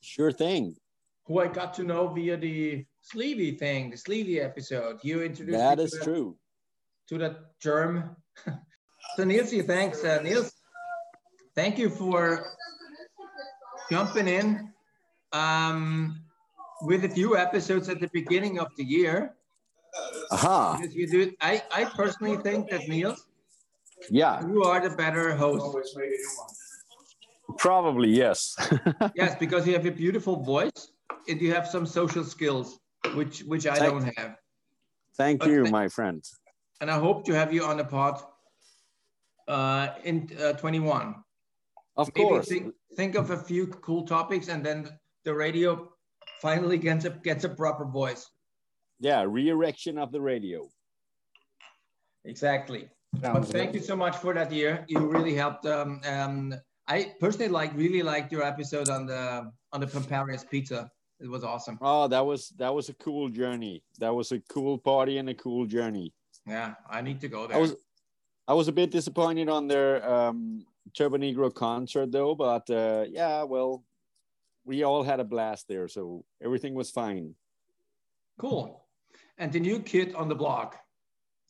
sure 0.00 0.32
thing. 0.32 0.76
who 1.26 1.40
I 1.40 1.48
got 1.48 1.74
to 1.74 1.82
know 1.84 2.08
via 2.08 2.36
the 2.36 2.84
Sleevy 3.02 3.58
thing, 3.58 3.90
the 3.90 3.96
Sleevy 3.96 4.42
episode. 4.42 4.98
You 5.02 5.22
introduced 5.22 5.58
that 5.58 5.78
is 5.80 5.90
to 5.92 5.98
the- 5.98 6.04
true. 6.04 6.36
To 7.08 7.18
that 7.18 7.58
germ. 7.60 8.16
so 9.16 9.24
Niels, 9.24 9.52
thanks, 9.66 10.04
uh, 10.04 10.20
Niels. 10.22 10.52
Thank 11.54 11.78
you 11.78 11.88
for 11.88 12.44
jumping 13.90 14.28
in 14.28 14.72
um, 15.32 16.20
with 16.82 17.04
a 17.04 17.08
few 17.08 17.36
episodes 17.36 17.88
at 17.88 18.00
the 18.00 18.10
beginning 18.12 18.58
of 18.58 18.68
the 18.76 18.84
year. 18.84 19.34
Aha. 20.32 20.76
Because 20.80 20.94
you 20.94 21.06
do, 21.06 21.32
I, 21.40 21.62
I 21.72 21.84
personally 21.84 22.36
think 22.38 22.68
that 22.70 22.88
Niels, 22.88 23.28
Yeah, 24.10 24.44
you 24.48 24.64
are 24.64 24.80
the 24.86 24.96
better 24.96 25.36
host. 25.36 25.76
probably 27.58 28.08
yes. 28.10 28.56
yes, 29.14 29.36
because 29.38 29.66
you 29.66 29.72
have 29.74 29.86
a 29.86 29.92
beautiful 29.92 30.42
voice 30.42 30.88
and 31.28 31.40
you 31.40 31.54
have 31.54 31.68
some 31.68 31.86
social 31.86 32.24
skills, 32.24 32.80
which 33.14 33.42
which 33.44 33.66
I 33.68 33.76
Thank- 33.76 33.92
don't 33.92 34.18
have. 34.18 34.36
Thank 35.16 35.40
But 35.40 35.50
you, 35.50 35.62
th- 35.62 35.70
my 35.72 35.86
friend. 35.86 36.24
And 36.84 36.90
I 36.90 36.98
hope 36.98 37.24
to 37.24 37.32
have 37.32 37.50
you 37.50 37.64
on 37.64 37.78
the 37.78 37.84
pod 37.84 38.20
uh, 39.48 39.88
in 40.04 40.28
uh, 40.38 40.52
21. 40.52 41.14
Of 41.96 42.10
Maybe 42.14 42.28
course. 42.28 42.46
think, 42.46 42.74
think 42.94 43.14
of 43.14 43.30
a 43.30 43.38
few 43.38 43.68
cool 43.68 44.04
topics 44.04 44.48
and 44.48 44.62
then 44.62 44.90
the 45.24 45.32
radio 45.32 45.88
finally 46.42 46.76
gets 46.76 47.06
a, 47.06 47.08
gets 47.08 47.44
a 47.44 47.48
proper 47.48 47.86
voice. 47.86 48.28
Yeah, 49.00 49.24
re-erection 49.26 49.96
of 49.96 50.12
the 50.12 50.20
radio. 50.20 50.68
Exactly. 52.26 52.90
But 53.14 53.46
thank 53.46 53.72
you 53.72 53.80
so 53.80 53.96
much 53.96 54.18
for 54.18 54.34
that 54.34 54.52
year. 54.52 54.84
You 54.86 55.06
really 55.10 55.34
helped. 55.34 55.64
Um, 55.64 56.02
um, 56.06 56.52
I 56.86 57.14
personally 57.18 57.48
like 57.48 57.74
really 57.74 58.02
liked 58.02 58.30
your 58.30 58.42
episode 58.42 58.90
on 58.90 59.06
the 59.06 59.50
on 59.72 59.80
the 59.80 59.86
Pamparius 59.86 60.44
pizza. 60.44 60.90
It 61.18 61.30
was 61.30 61.44
awesome. 61.44 61.78
Oh, 61.80 62.08
that 62.08 62.26
was 62.26 62.50
that 62.58 62.74
was 62.74 62.90
a 62.90 62.94
cool 62.94 63.30
journey. 63.30 63.82
That 64.00 64.14
was 64.14 64.32
a 64.32 64.40
cool 64.50 64.76
party 64.76 65.16
and 65.16 65.30
a 65.30 65.34
cool 65.34 65.64
journey. 65.64 66.12
Yeah, 66.46 66.74
I 66.88 67.00
need 67.00 67.20
to 67.22 67.28
go 67.28 67.46
there. 67.46 67.56
I 67.56 67.60
was 67.60 67.74
I 68.46 68.54
was 68.54 68.68
a 68.68 68.72
bit 68.72 68.90
disappointed 68.90 69.48
on 69.48 69.68
their 69.68 70.06
um, 70.08 70.66
Turbonegro 70.92 71.54
concert 71.54 72.12
though, 72.12 72.34
but 72.34 72.68
uh, 72.70 73.04
yeah, 73.08 73.42
well, 73.44 73.84
we 74.64 74.82
all 74.82 75.02
had 75.02 75.20
a 75.20 75.24
blast 75.24 75.66
there, 75.68 75.88
so 75.88 76.24
everything 76.42 76.74
was 76.74 76.90
fine. 76.90 77.34
cool. 78.38 78.82
And 79.38 79.52
the 79.52 79.60
new 79.60 79.80
kid 79.80 80.14
on 80.14 80.28
the 80.28 80.34
block 80.34 80.78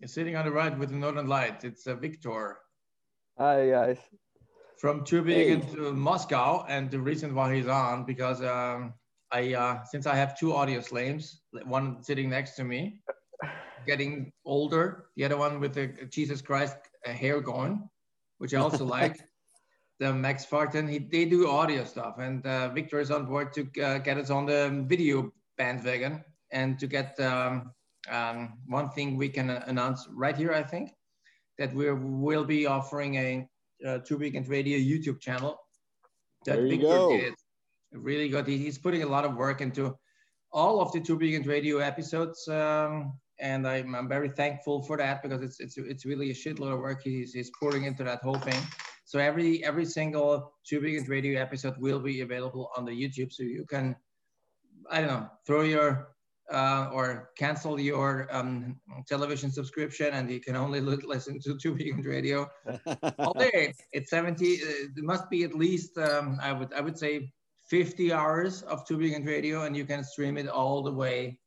is 0.00 0.12
sitting 0.14 0.36
on 0.36 0.44
the 0.46 0.50
right 0.52 0.76
with 0.78 0.90
the 0.90 0.96
Northern 0.96 1.26
Light. 1.26 1.64
It's 1.64 1.86
uh, 1.86 1.94
Victor 1.96 2.58
Hi 3.38 3.68
guys. 3.68 3.98
from 4.78 5.04
Tübingen 5.04 5.72
to 5.74 5.92
Moscow, 5.92 6.64
and 6.68 6.90
the 6.90 7.00
reason 7.00 7.34
why 7.34 7.54
he's 7.54 7.68
on 7.68 8.04
because 8.04 8.40
um, 8.42 8.94
I 9.32 9.54
uh, 9.54 9.84
since 9.84 10.06
I 10.06 10.14
have 10.14 10.38
two 10.38 10.54
audio 10.54 10.80
slaves, 10.80 11.42
one 11.64 12.02
sitting 12.02 12.30
next 12.30 12.54
to 12.56 12.64
me, 12.64 13.00
getting 13.86 14.32
older, 14.44 15.06
the 15.16 15.24
other 15.24 15.36
one 15.36 15.60
with 15.60 15.74
the 15.74 15.88
Jesus 16.10 16.40
Christ 16.42 16.76
uh, 17.06 17.10
hair 17.10 17.40
gone, 17.40 17.88
which 18.38 18.54
I 18.54 18.58
also 18.58 18.84
like. 18.98 19.16
The 20.00 20.12
Max 20.12 20.44
Farton, 20.44 20.88
he, 20.88 20.98
they 20.98 21.24
do 21.24 21.48
audio 21.48 21.84
stuff, 21.84 22.16
and 22.18 22.44
uh, 22.44 22.68
Victor 22.70 22.98
is 22.98 23.12
on 23.12 23.26
board 23.26 23.52
to 23.52 23.60
uh, 23.80 23.98
get 23.98 24.18
us 24.18 24.28
on 24.28 24.44
the 24.44 24.84
video 24.88 25.32
bandwagon 25.56 26.24
and 26.50 26.76
to 26.80 26.88
get 26.88 27.18
um, 27.20 27.70
um, 28.10 28.58
one 28.66 28.90
thing 28.90 29.16
we 29.16 29.28
can 29.28 29.50
announce 29.50 30.08
right 30.10 30.36
here, 30.36 30.52
I 30.52 30.64
think, 30.64 30.90
that 31.58 31.72
we 31.72 31.92
will 31.92 32.44
be 32.44 32.66
offering 32.66 33.14
a 33.14 33.48
uh, 33.86 33.98
Turbojugend 34.00 34.48
Radio 34.48 34.78
YouTube 34.78 35.20
channel 35.20 35.60
that 36.44 36.56
There 36.56 36.66
you 36.66 36.70
Victor 36.72 36.86
go. 36.88 37.08
did. 37.16 37.34
Really 37.92 38.28
good. 38.28 38.48
He- 38.48 38.58
He's 38.58 38.78
putting 38.78 39.04
a 39.04 39.06
lot 39.08 39.24
of 39.24 39.36
work 39.36 39.60
into 39.60 39.96
all 40.52 40.80
of 40.80 40.90
the 40.90 41.00
Turbojugend 41.00 41.46
Radio 41.46 41.78
episodes, 41.78 42.48
um, 42.48 43.12
and 43.44 43.68
I'm, 43.68 43.94
I'm 43.94 44.08
very 44.08 44.30
thankful 44.30 44.82
for 44.82 44.96
that 44.96 45.22
because 45.22 45.42
it's 45.42 45.60
it's 45.60 45.76
it's 45.76 46.06
really 46.06 46.30
a 46.30 46.34
shitload 46.34 46.72
of 46.72 46.80
work 46.80 47.02
he's, 47.04 47.34
he's 47.34 47.50
pouring 47.60 47.84
into 47.84 48.02
that 48.02 48.22
whole 48.22 48.38
thing. 48.38 48.60
So 49.04 49.18
every 49.18 49.62
every 49.62 49.84
single 49.84 50.54
Weekend 50.72 51.08
Radio 51.10 51.40
episode 51.40 51.76
will 51.78 52.00
be 52.00 52.22
available 52.22 52.70
on 52.76 52.86
the 52.86 52.92
YouTube, 52.92 53.30
so 53.32 53.42
you 53.42 53.66
can 53.68 53.94
I 54.90 55.00
don't 55.00 55.10
know 55.10 55.28
throw 55.46 55.62
your 55.62 56.08
uh, 56.50 56.88
or 56.90 57.30
cancel 57.36 57.78
your 57.78 58.28
um, 58.30 58.80
television 59.06 59.50
subscription, 59.50 60.08
and 60.14 60.30
you 60.30 60.40
can 60.40 60.56
only 60.56 60.80
listen 60.80 61.38
to 61.40 61.50
Turbojugend 61.54 62.06
Radio 62.06 62.48
all 63.18 63.34
day. 63.34 63.74
It's 63.92 64.10
70. 64.10 64.44
Uh, 64.44 64.66
it 64.96 65.04
must 65.12 65.28
be 65.28 65.44
at 65.44 65.54
least 65.54 65.98
um, 65.98 66.38
I 66.42 66.52
would 66.52 66.72
I 66.72 66.80
would 66.80 66.98
say 66.98 67.30
50 67.68 68.10
hours 68.10 68.62
of 68.62 68.86
Turbojugend 68.86 69.26
Radio, 69.26 69.64
and 69.64 69.76
you 69.76 69.84
can 69.84 70.02
stream 70.02 70.38
it 70.38 70.48
all 70.48 70.82
the 70.82 70.92
way 70.92 71.38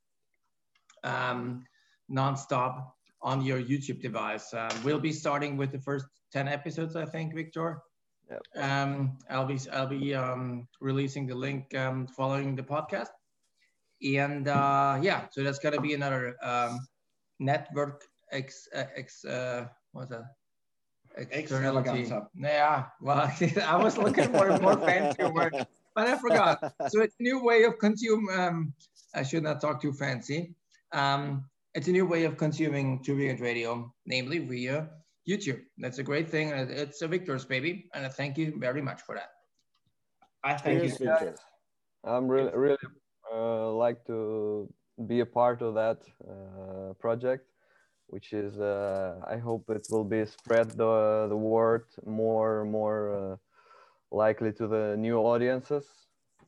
um, 1.03 1.63
nonstop 2.11 2.91
on 3.21 3.41
your 3.41 3.61
YouTube 3.61 4.01
device. 4.01 4.53
Uh, 4.53 4.69
we'll 4.83 4.99
be 4.99 5.11
starting 5.11 5.57
with 5.57 5.71
the 5.71 5.79
first 5.79 6.05
10 6.31 6.47
episodes, 6.47 6.95
I 6.95 7.05
think, 7.05 7.33
Victor. 7.33 7.81
Yep. 8.29 8.41
Um, 8.57 9.17
I'll 9.29 9.45
be 9.45 9.57
I'll 9.71 9.87
be 9.87 10.13
um, 10.13 10.67
releasing 10.81 11.27
the 11.27 11.35
link 11.35 11.73
um, 11.75 12.07
following 12.07 12.55
the 12.55 12.63
podcast, 12.63 13.15
and 14.03 14.49
uh, 14.49 14.99
yeah, 15.01 15.27
so 15.31 15.43
that's 15.43 15.59
gonna 15.59 15.79
be 15.79 15.93
another 15.93 16.35
um, 16.43 16.77
network 17.39 18.03
ex 18.33 18.67
uh, 18.75 18.83
ex 18.97 19.23
uh, 19.23 19.67
what's 19.93 20.09
that? 20.09 20.25
Externality. 21.31 22.11
Yeah, 22.35 22.85
well, 23.01 23.31
I 23.65 23.77
was 23.77 23.97
looking 23.97 24.29
for 24.31 24.49
a 24.49 24.59
more 24.59 24.77
fancy 24.85 25.23
word, 25.23 25.55
but 25.95 26.07
I 26.07 26.17
forgot. 26.17 26.73
So 26.89 27.01
it's 27.01 27.15
a 27.19 27.23
new 27.23 27.41
way 27.41 27.63
of 27.63 27.79
consume. 27.79 28.27
Um, 28.29 28.73
I 29.15 29.23
should 29.23 29.43
not 29.43 29.61
talk 29.61 29.81
too 29.81 29.93
fancy. 29.93 30.53
Um, 30.91 31.45
it's 31.77 31.87
a 31.87 31.91
new 31.91 32.07
way 32.07 32.23
of 32.25 32.37
consuming 32.37 33.03
Turbojugend 33.03 33.39
radio, 33.39 33.93
namely 34.07 34.39
via 34.39 34.89
YouTube. 35.29 35.61
That's 35.77 35.99
a 35.99 36.03
great 36.03 36.27
thing. 36.27 36.51
and 36.51 36.71
It's 36.71 37.03
a 37.03 37.07
Victor's 37.07 37.45
baby, 37.45 37.85
and 37.93 38.03
I 38.03 38.09
thank 38.09 38.35
you 38.35 38.55
very 38.57 38.81
much 38.81 39.01
for 39.03 39.13
that. 39.13 39.29
I 40.43 40.57
thank 40.57 40.79
Cheers, 40.79 40.99
you. 40.99 41.05
Victor. 41.05 41.35
I'm 42.03 42.27
really 42.27 42.53
really 42.65 42.87
uh, 43.31 43.71
like 43.73 44.03
to 44.07 44.67
be 45.05 45.19
a 45.19 45.25
part 45.25 45.61
of 45.61 45.75
that 45.75 45.99
uh, 46.31 46.93
project, 46.93 47.45
which 48.07 48.33
is 48.33 48.59
uh, 48.59 49.19
I 49.33 49.37
hope 49.37 49.69
it 49.69 49.85
will 49.91 50.07
be 50.15 50.25
spread 50.25 50.71
the 50.71 51.27
the 51.29 51.37
word 51.37 51.85
more 52.05 52.65
more 52.65 52.99
uh, 53.19 53.35
likely 54.09 54.51
to 54.53 54.65
the 54.67 54.95
new 54.97 55.17
audiences. 55.17 55.85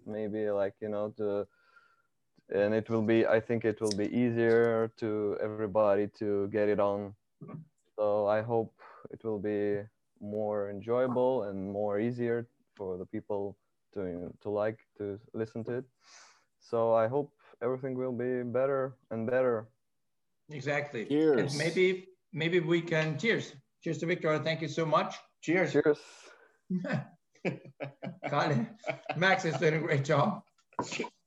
Maybe 0.08 0.50
like 0.50 0.76
you 0.82 0.90
know 0.90 1.14
to 1.18 1.46
and 2.54 2.74
it 2.74 2.90
will 2.90 3.02
be 3.02 3.26
I 3.26 3.40
think 3.40 3.66
it 3.66 3.82
will 3.82 3.96
be 3.96 4.08
easier 4.08 4.92
to 4.98 5.38
everybody 5.42 6.08
to 6.20 6.48
get 6.52 6.70
it 6.70 6.80
on. 6.80 7.14
So 7.96 8.28
I 8.28 8.42
hope 8.42 8.74
it 9.12 9.24
will 9.24 9.40
be 9.40 9.82
more 10.22 10.70
enjoyable 10.70 11.44
and 11.44 11.72
more 11.72 12.00
easier 12.00 12.48
for 12.76 12.98
the 12.98 13.06
people 13.06 13.58
to 13.94 14.34
to 14.42 14.50
like 14.50 14.80
to 14.98 15.20
listen 15.34 15.64
to 15.66 15.74
it. 15.80 15.86
So 16.60 16.94
I 16.94 17.08
hope 17.08 17.32
everything 17.62 17.96
will 17.96 18.12
be 18.12 18.44
better 18.44 18.96
and 19.12 19.26
better. 19.28 19.68
Exactly. 20.50 21.06
Cheers. 21.06 21.40
And 21.40 21.58
maybe 21.58 22.08
maybe 22.34 22.60
we 22.60 22.82
can 22.82 23.18
cheers. 23.18 23.54
Cheers 23.84 24.00
to 24.00 24.06
Victor. 24.06 24.40
Thank 24.40 24.62
you 24.62 24.68
so 24.68 24.86
much. 24.86 25.16
Cheers. 25.42 25.72
Cheers. 25.74 26.00
Got 28.30 28.52
it. 28.52 28.68
Max 29.16 29.46
is 29.46 29.56
doing 29.58 29.76
a 29.76 29.80
great 29.80 30.04
job. 30.04 30.44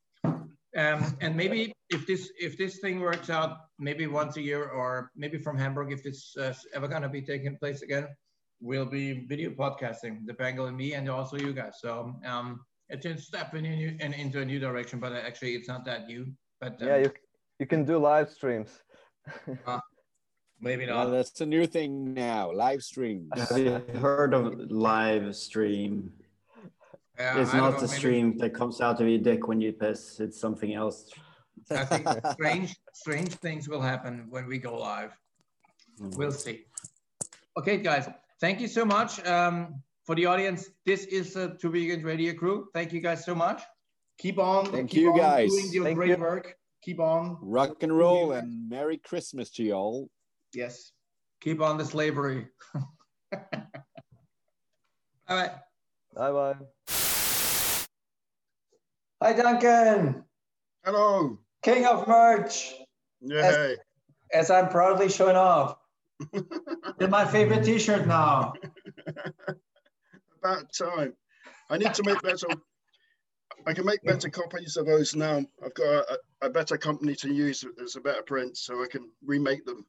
Um, 0.76 1.16
and 1.20 1.36
maybe 1.36 1.72
if 1.90 2.06
this 2.06 2.32
if 2.40 2.56
this 2.56 2.78
thing 2.78 3.00
works 3.00 3.28
out, 3.28 3.58
maybe 3.78 4.06
once 4.06 4.36
a 4.38 4.40
year, 4.42 4.68
or 4.68 5.10
maybe 5.14 5.36
from 5.38 5.58
Hamburg, 5.58 5.92
if 5.92 6.06
it's 6.06 6.34
uh, 6.36 6.54
ever 6.74 6.88
gonna 6.88 7.08
be 7.10 7.20
taking 7.20 7.56
place 7.58 7.82
again, 7.82 8.08
we'll 8.60 8.86
be 8.86 9.26
video 9.26 9.50
podcasting, 9.50 10.24
the 10.26 10.32
Bengal 10.32 10.66
and 10.66 10.76
me, 10.76 10.94
and 10.94 11.08
also 11.10 11.36
you 11.36 11.52
guys. 11.52 11.74
So 11.80 12.14
um, 12.24 12.60
it's 12.88 13.04
a 13.04 13.16
step 13.18 13.54
in, 13.54 13.66
a 13.66 13.76
new, 13.76 13.96
in 14.00 14.14
into 14.14 14.40
a 14.40 14.44
new 14.44 14.58
direction, 14.58 14.98
but 14.98 15.12
actually 15.12 15.54
it's 15.54 15.68
not 15.68 15.84
that 15.84 16.06
new. 16.06 16.26
But 16.60 16.80
um, 16.80 16.88
Yeah, 16.88 16.96
you 16.98 17.12
you 17.58 17.66
can 17.66 17.84
do 17.84 17.98
live 17.98 18.30
streams. 18.30 18.70
maybe 20.60 20.84
Yeah, 20.84 20.94
not. 20.94 21.10
that's 21.10 21.40
a 21.42 21.46
new 21.46 21.66
thing 21.66 22.14
now. 22.14 22.50
Live 22.50 22.82
streams. 22.82 23.28
Have 23.36 23.58
you 23.58 23.82
heard 24.00 24.32
of 24.32 24.70
live 24.70 25.36
stream? 25.36 26.12
Yeah, 27.22 27.38
It's 27.40 27.50
I 27.54 27.58
don't 27.58 27.62
not 27.66 27.72
know, 27.74 27.80
the 27.86 27.86
maybe- 27.86 27.98
stream 27.98 28.38
that 28.38 28.52
comes 28.52 28.80
out 28.80 29.00
of 29.00 29.06
your 29.08 29.18
dick 29.18 29.46
when 29.46 29.60
you 29.60 29.72
piss. 29.72 30.18
It's 30.18 30.40
something 30.40 30.74
else. 30.74 31.08
I 31.70 31.84
think 31.84 32.08
strange, 32.32 32.74
strange 32.92 33.32
things 33.36 33.68
will 33.68 33.80
happen 33.80 34.26
when 34.28 34.46
we 34.48 34.58
go 34.58 34.76
live. 34.76 35.12
We'll 36.18 36.32
see. 36.32 36.64
Okay, 37.56 37.76
guys, 37.76 38.08
thank 38.40 38.60
you 38.60 38.66
so 38.66 38.84
much 38.84 39.24
um, 39.24 39.80
for 40.04 40.14
the 40.16 40.26
audience. 40.26 40.68
This 40.84 41.04
is 41.04 41.36
uh, 41.36 41.50
Turbojugend 41.62 42.04
Radio 42.04 42.32
Crew. 42.34 42.66
Thank 42.74 42.92
you 42.92 43.00
guys 43.00 43.24
so 43.24 43.34
much. 43.36 43.62
Keep 44.18 44.38
on. 44.40 44.66
Thank 44.66 44.90
keep 44.90 45.02
you, 45.02 45.12
on 45.12 45.18
guys. 45.18 45.50
Doing 45.50 45.72
your 45.72 45.84
Thank 45.84 45.96
great 45.96 46.10
you. 46.10 46.16
work. 46.16 46.56
Keep 46.82 46.98
on. 46.98 47.38
Rock 47.40 47.82
and 47.84 47.96
roll 47.96 48.32
and 48.32 48.68
Merry 48.68 48.98
Christmas 48.98 49.50
to 49.52 49.62
y'all. 49.62 50.08
Yes. 50.54 50.90
Keep 51.40 51.60
on 51.60 51.78
the 51.78 51.84
slavery. 51.84 52.48
All 53.32 53.40
right. 55.30 55.52
Bye 56.14 56.32
bye. 56.32 56.56
Hi, 59.22 59.32
Duncan, 59.34 60.24
Hello. 60.84 61.38
king 61.62 61.86
of 61.86 62.08
merch, 62.08 62.74
Yeah. 63.20 63.74
as 64.32 64.50
I'm 64.50 64.68
proudly 64.68 65.08
showing 65.08 65.36
off. 65.36 65.76
With 66.98 67.08
my 67.08 67.24
favorite 67.24 67.64
T-shirt 67.64 68.08
now. 68.08 68.54
About 70.40 70.72
time. 70.76 71.14
I 71.70 71.78
need 71.78 71.94
to 71.94 72.02
make 72.02 72.20
better. 72.20 72.48
I 73.64 73.72
can 73.74 73.84
make 73.86 74.02
better 74.02 74.28
copies 74.28 74.76
of 74.76 74.86
those 74.86 75.14
now. 75.14 75.44
I've 75.64 75.74
got 75.74 75.86
a, 75.86 76.18
a 76.42 76.50
better 76.50 76.76
company 76.76 77.14
to 77.14 77.32
use 77.32 77.64
as 77.80 77.94
a 77.94 78.00
better 78.00 78.22
print, 78.22 78.56
so 78.56 78.82
I 78.82 78.88
can 78.88 79.08
remake 79.24 79.64
them. 79.64 79.86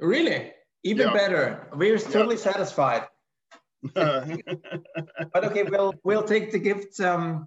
Really? 0.00 0.52
Even 0.82 1.06
Yeah. 1.06 1.12
better. 1.14 1.68
We're 1.76 1.98
totally 1.98 2.36
satisfied. 2.36 3.04
But 3.94 5.44
okay, 5.44 5.62
we'll 5.62 5.94
we'll 6.02 6.22
take 6.24 6.50
the 6.50 6.58
gifts 6.58 6.98
um 7.00 7.46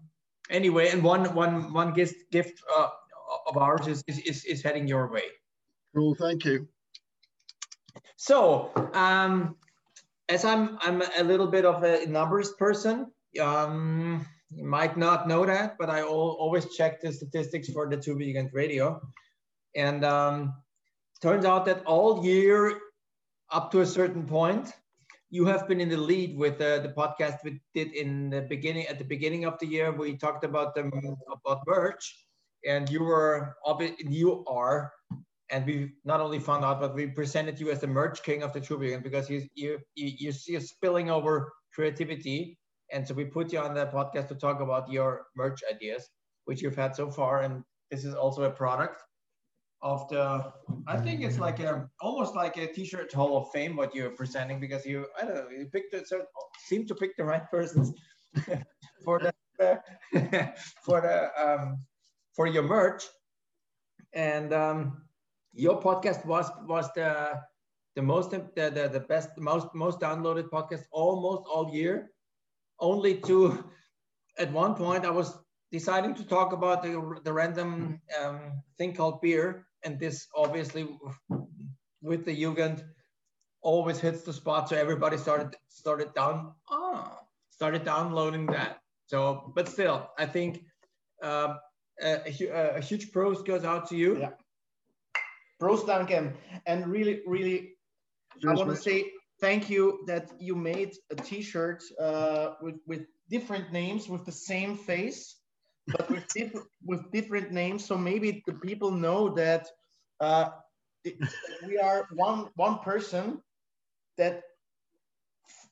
anyway, 0.49 0.89
and 0.89 1.03
one 1.03 1.33
one 1.33 1.73
one 1.73 1.93
gift 1.93 2.31
gift 2.31 2.61
uh, 2.75 2.89
of 3.47 3.57
ours 3.57 3.87
is, 3.87 4.03
is 4.07 4.45
is 4.45 4.63
heading 4.63 4.87
your 4.87 5.11
way. 5.11 5.23
cool. 5.93 6.15
Thank 6.15 6.45
you. 6.45 6.67
So, 8.15 8.71
um, 8.93 9.57
as 10.29 10.45
I'm 10.45 10.77
I'm 10.81 11.01
a 11.17 11.23
little 11.23 11.47
bit 11.47 11.65
of 11.65 11.83
a 11.83 12.05
numbers 12.05 12.53
person, 12.53 13.11
um, 13.41 14.25
you 14.49 14.65
might 14.65 14.97
not 14.97 15.27
know 15.27 15.45
that, 15.45 15.77
but 15.77 15.89
I 15.89 15.99
al- 15.99 16.37
always 16.39 16.75
check 16.75 17.01
the 17.01 17.11
statistics 17.11 17.69
for 17.69 17.89
the 17.89 17.97
Turbojugend 17.97 18.53
Radio, 18.53 19.01
and 19.75 20.03
um, 20.03 20.53
turns 21.21 21.45
out 21.45 21.65
that 21.65 21.83
all 21.85 22.25
year, 22.25 22.79
up 23.51 23.71
to 23.71 23.81
a 23.81 23.85
certain 23.85 24.25
point, 24.25 24.73
you 25.29 25.45
have 25.45 25.67
been 25.67 25.81
in 25.81 25.89
the 25.89 25.97
lead 25.97 26.37
with 26.37 26.61
uh, 26.61 26.79
the 26.79 26.89
podcast 26.89 27.37
we 27.43 27.59
did 27.73 27.93
in 27.93 28.29
the 28.29 28.41
beginning. 28.41 28.87
At 28.87 28.97
the 28.97 29.03
beginning 29.03 29.45
of 29.45 29.59
the 29.59 29.67
year, 29.67 29.91
we 29.91 30.17
talked 30.17 30.43
about 30.43 30.73
them 30.75 30.91
about 31.31 31.61
merch, 31.67 32.25
and 32.65 32.89
you 32.89 33.03
were 33.03 33.55
you 33.99 34.45
are 34.45 34.91
and 35.49 35.65
we 35.65 35.93
not 36.03 36.19
only 36.19 36.39
found 36.39 36.65
out, 36.65 36.79
but 36.79 36.93
we 36.93 37.07
presented 37.07 37.59
you 37.59 37.71
as 37.71 37.79
the 37.79 37.87
merch 37.87 38.21
king 38.23 38.43
of 38.43 38.53
the 38.53 38.59
Vegan 38.59 39.01
because 39.01 39.29
you 39.29 39.47
you 39.55 39.79
you, 39.95 40.11
you 40.17 40.31
see 40.31 40.59
spilling 40.59 41.09
over 41.09 41.51
creativity, 41.73 42.57
and 42.91 43.07
so 43.07 43.13
we 43.13 43.25
put 43.25 43.53
you 43.53 43.59
on 43.59 43.73
the 43.73 43.85
podcast 43.87 44.27
to 44.29 44.35
talk 44.35 44.61
about 44.61 44.89
your 44.91 45.25
merch 45.35 45.61
ideas, 45.71 46.09
which 46.45 46.61
you've 46.61 46.75
had 46.75 46.95
so 46.95 47.09
far, 47.09 47.41
and 47.43 47.63
this 47.91 48.03
is 48.03 48.13
also 48.13 48.43
a 48.43 48.51
product 48.51 49.01
of 49.81 50.07
the. 50.09 50.51
I 50.87 50.97
think 50.97 51.21
it's 51.21 51.39
like 51.39 51.59
a 51.59 51.89
almost 52.01 52.35
like 52.35 52.57
a 52.57 52.67
T-shirt 52.67 53.13
Hall 53.13 53.37
of 53.37 53.51
Fame 53.51 53.75
what 53.75 53.93
you're 53.93 54.11
presenting 54.11 54.59
because 54.59 54.85
you 54.85 55.05
I 55.19 55.25
don't 55.25 55.35
know 55.35 55.49
you 55.49 55.65
picked 55.71 55.93
it 55.93 56.07
seem 56.65 56.85
to 56.87 56.95
pick 56.95 57.15
the 57.17 57.25
right 57.25 57.49
persons 57.49 57.93
for 59.03 59.19
the 59.19 59.33
for 60.83 61.01
the 61.01 61.29
um, 61.41 61.79
for 62.35 62.47
your 62.47 62.63
merch 62.63 63.03
and 64.13 64.53
um, 64.53 65.01
your 65.53 65.81
podcast 65.81 66.25
was 66.25 66.49
was 66.67 66.89
the 66.95 67.39
the 67.95 68.01
most 68.01 68.31
the, 68.31 68.41
the, 68.55 68.89
the 68.91 69.05
best 69.09 69.29
most 69.37 69.67
most 69.73 69.99
downloaded 69.99 70.49
podcast 70.49 70.83
almost 70.91 71.43
all 71.51 71.69
year 71.73 72.11
only 72.79 73.17
to 73.17 73.63
at 74.37 74.51
one 74.51 74.75
point 74.75 75.03
i 75.05 75.09
was 75.09 75.39
deciding 75.71 76.15
to 76.15 76.23
talk 76.23 76.53
about 76.53 76.83
the, 76.83 77.19
the 77.23 77.33
random 77.33 78.01
um, 78.21 78.63
thing 78.77 78.93
called 78.93 79.21
beer. 79.21 79.67
And 79.83 79.99
this 79.99 80.27
obviously 80.35 80.87
with 82.01 82.25
the 82.25 82.35
Jugend 82.35 82.83
always 83.61 83.99
hits 83.99 84.23
the 84.23 84.33
spot. 84.33 84.69
So 84.69 84.75
everybody 84.75 85.17
started 85.17 85.55
started 85.67 86.13
down 86.13 86.53
ah, 86.69 87.17
started 87.49 87.83
downloading 87.83 88.45
that. 88.47 88.79
So 89.05 89.53
but 89.55 89.69
still 89.69 90.09
i 90.17 90.25
think 90.25 90.63
um, 91.23 91.57
a, 92.01 92.21
a 92.29 92.77
a 92.77 92.81
huge 92.81 93.11
pros 93.11 93.41
goes 93.41 93.63
out 93.63 93.89
to 93.89 93.95
you. 93.95 94.19
Yeah. 94.19 94.29
Bros 95.59 95.83
Duncan. 95.83 96.33
And 96.65 96.87
really, 96.87 97.21
really, 97.25 97.73
I 98.47 98.53
want 98.53 98.69
to 98.69 98.75
say 98.75 99.11
thank 99.41 99.69
you 99.69 100.03
that 100.07 100.29
you 100.39 100.55
made 100.55 100.95
a 101.09 101.15
T-shirt 101.15 101.83
uh, 101.99 102.53
with 102.61 102.75
with 102.85 103.05
different 103.29 103.71
names 103.71 104.07
with 104.07 104.25
the 104.25 104.31
same 104.31 104.77
face, 104.77 105.36
but 105.87 106.09
with 106.09 106.27
different 106.33 106.67
with 106.85 107.11
different 107.11 107.51
names. 107.51 107.85
So 107.85 107.97
maybe 107.97 108.43
the 108.45 108.53
people 108.53 108.91
know 108.91 109.29
that 109.35 109.67
uh, 110.19 110.49
we 111.65 111.77
are 111.77 112.07
one 112.13 112.49
one 112.55 112.79
person 112.79 113.41
that 114.17 114.43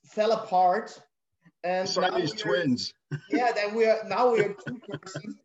fell 0.05 0.31
apart, 0.31 0.99
and 1.63 1.87
now 1.95 2.09
Siamese 2.09 2.33
twins. 2.33 2.93
yeah, 3.29 3.51
then 3.51 3.75
we 3.75 3.85
are 3.85 4.03
now 4.07 4.31
we 4.31 4.41
are 4.41 4.55
two 4.67 4.79
persons, 4.87 5.35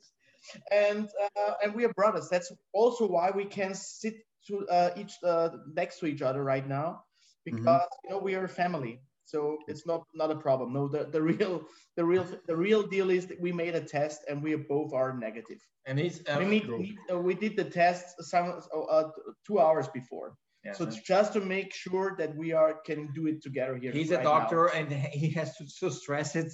and 0.71 1.09
uh, 1.37 1.53
and 1.63 1.75
we 1.75 1.85
are 1.85 1.93
brothers. 1.95 2.29
That's 2.29 2.53
also 2.73 3.07
why 3.07 3.31
we 3.31 3.45
can 3.45 3.75
sit 3.75 4.15
to 4.47 4.67
uh, 4.69 4.91
each 4.97 5.13
uh, 5.25 5.51
next 5.75 5.99
to 6.01 6.07
each 6.07 6.23
other 6.23 6.43
right 6.45 6.67
now, 6.67 7.05
because 7.45 7.83
you 8.05 8.11
know 8.11 8.19
we 8.19 8.35
are 8.35 8.45
a 8.45 8.49
family. 8.49 9.01
So 9.31 9.41
it's 9.71 9.85
not 9.91 10.01
not 10.21 10.31
a 10.37 10.39
problem. 10.47 10.69
No, 10.79 10.83
the, 10.95 11.03
the 11.17 11.23
real 11.31 11.55
the 11.99 12.05
real 12.13 12.27
the 12.51 12.57
real 12.67 12.83
deal 12.95 13.09
is 13.19 13.27
that 13.31 13.41
we 13.47 13.51
made 13.53 13.75
a 13.83 13.85
test 13.97 14.19
and 14.29 14.37
we 14.47 14.53
both 14.75 14.91
are 15.01 15.11
negative. 15.29 15.61
and 15.89 15.97
he's 16.03 16.17
uh, 16.29 16.37
we, 16.41 16.45
meet, 16.55 16.65
meet- 16.69 16.99
uh, 17.13 17.19
we 17.29 17.35
did 17.45 17.55
the 17.57 17.69
test 17.83 18.05
some 18.33 18.47
uh, 18.97 19.05
two 19.47 19.59
hours 19.65 19.87
before. 20.01 20.29
yeah, 20.65 20.73
So 20.77 20.81
it's 20.87 21.01
just 21.13 21.29
to 21.37 21.41
make 21.57 21.71
sure 21.85 22.09
that 22.21 22.31
we 22.43 22.49
are 22.61 22.73
can 22.89 23.01
do 23.19 23.23
it 23.33 23.39
together 23.47 23.75
here. 23.83 23.93
he's 23.99 24.11
a 24.11 24.17
right 24.17 24.25
now. 24.25 24.39
doctor 24.41 24.63
and 24.79 24.87
he 25.23 25.29
has 25.39 25.49
to, 25.59 25.65
to 25.81 25.87
stress 26.03 26.31
it 26.43 26.51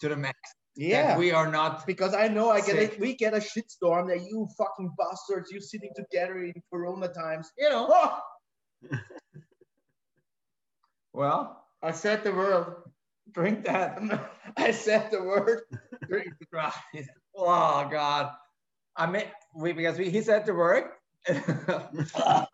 to 0.00 0.06
the 0.12 0.16
max 0.26 0.38
that 0.76 0.84
Yeah. 0.94 1.18
we 1.22 1.28
are 1.38 1.50
not 1.58 1.72
because 1.92 2.12
I 2.24 2.26
know 2.36 2.46
I 2.56 2.60
get 2.68 2.76
a, 2.84 2.86
Sick. 2.88 2.98
we 3.04 3.10
get 3.24 3.32
a 3.40 3.42
shitstorm 3.52 4.04
that 4.12 4.20
you 4.30 4.38
fucking 4.60 4.90
bastards, 5.00 5.46
you 5.54 5.60
sitting 5.72 5.92
together 6.02 6.36
in 6.50 6.54
Corona 6.70 7.08
times. 7.24 7.46
you 7.62 7.68
know 7.74 7.84
Oh, 7.98 8.10
well 11.20 11.64
I 11.82 11.92
said 11.92 12.24
the 12.24 12.32
word. 12.32 12.82
drink 13.32 13.64
that 13.64 14.00
I 14.56 14.70
said 14.72 15.10
the 15.10 15.22
word. 15.22 15.62
drink 16.08 16.32
the 16.40 16.46
dry. 16.50 16.72
oh 17.36 17.88
god 17.90 18.32
i 18.96 19.06
mean 19.06 19.24
we 19.54 19.72
because 19.72 19.98
we, 19.98 20.10
he 20.10 20.22
said 20.22 20.46
the 20.46 20.54
word 20.54 20.84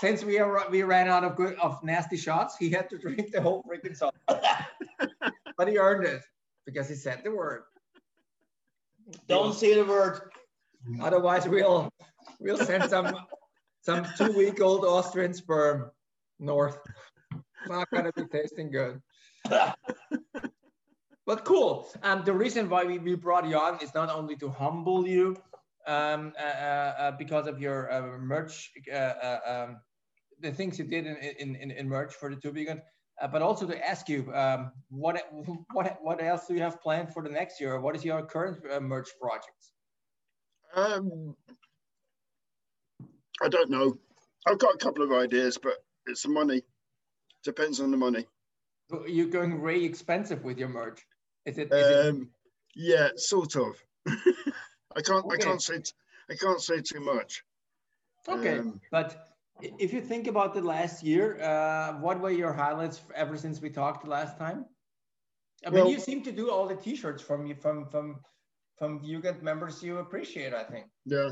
since 0.00 0.24
we 0.24 0.38
are 0.38 0.68
we 0.70 0.82
ran 0.82 1.08
out 1.08 1.24
of 1.24 1.36
good 1.36 1.54
of 1.60 1.82
nasty 1.84 2.16
shots 2.16 2.56
he 2.56 2.70
had 2.70 2.88
to 2.90 2.98
drink 2.98 3.30
the 3.32 3.40
whole 3.40 3.62
freaking 3.68 3.96
song 3.96 4.10
but 5.58 5.68
he 5.68 5.78
earned 5.78 6.06
it 6.06 6.22
because 6.66 6.88
he 6.88 6.94
said 6.94 7.20
the 7.24 7.30
word 7.30 7.62
Don't 9.28 9.54
say 9.54 9.74
the 9.74 9.84
word. 9.84 10.30
Otherwise, 11.00 11.48
we'll 11.48 11.90
we'll 12.40 12.58
send 12.58 12.88
some 12.90 13.14
some 13.82 14.06
two 14.16 14.32
week 14.32 14.60
old 14.60 14.84
Austrian 14.84 15.34
sperm 15.34 15.90
north. 16.38 16.78
Not 17.68 17.90
gonna 17.90 18.12
be 18.12 18.24
tasting 18.24 18.70
good. 18.70 19.00
But 21.26 21.44
cool. 21.44 21.88
Um, 22.02 22.22
the 22.24 22.34
reason 22.34 22.68
why 22.68 22.84
we, 22.84 22.98
we 22.98 23.14
brought 23.14 23.48
you 23.48 23.56
on 23.56 23.80
is 23.80 23.94
not 23.94 24.10
only 24.10 24.36
to 24.36 24.50
humble 24.50 25.08
you, 25.08 25.36
um, 25.86 26.34
uh, 26.38 26.42
uh, 26.42 26.94
uh, 26.98 27.10
because 27.12 27.46
of 27.46 27.60
your 27.60 27.90
uh, 27.90 28.18
merch, 28.18 28.70
uh, 28.92 28.96
uh, 28.96 29.40
um, 29.46 29.80
the 30.40 30.52
things 30.52 30.78
you 30.78 30.84
did 30.84 31.06
in 31.06 31.16
in, 31.16 31.56
in, 31.56 31.70
in 31.70 31.88
merch 31.88 32.14
for 32.14 32.28
the 32.28 32.36
Turbojugend, 32.36 32.82
but 33.32 33.40
also 33.40 33.66
to 33.66 33.88
ask 33.88 34.08
you 34.08 34.32
um, 34.34 34.72
what 34.90 35.22
what 35.72 35.98
what 36.02 36.22
else 36.22 36.46
do 36.46 36.54
you 36.54 36.60
have 36.60 36.80
planned 36.82 37.12
for 37.12 37.22
the 37.22 37.30
next 37.30 37.60
year? 37.60 37.80
What 37.80 37.96
is 37.96 38.04
your 38.04 38.24
current 38.26 38.58
merch 38.82 39.08
projects? 39.20 39.72
Um, 40.74 41.36
I 43.42 43.48
don't 43.48 43.70
know. 43.70 43.98
I've 44.46 44.58
got 44.58 44.74
a 44.74 44.78
couple 44.78 45.04
of 45.04 45.12
ideas, 45.12 45.56
but 45.56 45.74
it's 46.06 46.26
money. 46.26 46.62
Depends 47.44 47.80
on 47.80 47.90
the 47.90 47.96
money. 47.96 48.26
You're 49.06 49.28
going 49.28 49.60
very 49.60 49.84
expensive 49.84 50.42
with 50.44 50.58
your 50.58 50.68
merch. 50.68 51.00
Is 51.46 51.58
it? 51.58 51.72
Is 51.72 51.86
it 51.90 52.06
Um, 52.08 52.30
yeah, 52.74 53.08
sort 53.16 53.56
of. 53.56 53.76
I 54.96 55.00
can't. 55.02 55.24
I 55.30 55.36
can't 55.36 55.62
say. 55.62 55.80
I 56.30 56.34
can't 56.34 56.60
say 56.60 56.80
too 56.80 57.00
much. 57.00 57.44
okay, 58.28 58.58
um, 58.58 58.80
but 58.90 59.28
if 59.60 59.92
you 59.92 60.00
think 60.00 60.26
about 60.26 60.54
the 60.54 60.62
last 60.62 61.02
year, 61.04 61.40
uh, 61.42 61.92
what 62.00 62.18
were 62.20 62.30
your 62.30 62.52
highlights 62.52 63.02
ever 63.14 63.36
since 63.36 63.60
we 63.60 63.68
talked 63.70 64.06
last 64.08 64.38
time? 64.38 64.64
I 65.66 65.70
mean, 65.70 65.84
Well- 65.84 65.90
you 65.92 65.98
seem 65.98 66.22
to 66.22 66.32
do 66.32 66.50
all 66.50 66.66
the 66.66 66.76
T-shirts 66.76 67.22
from 67.22 67.46
you 67.46 67.54
from 67.54 67.86
from 67.90 68.20
from 68.78 69.00
Jugend 69.00 69.42
members 69.42 69.82
you 69.82 69.98
appreciate. 69.98 70.52
I 70.54 70.64
think, 70.64 70.86
Yeah, 71.04 71.30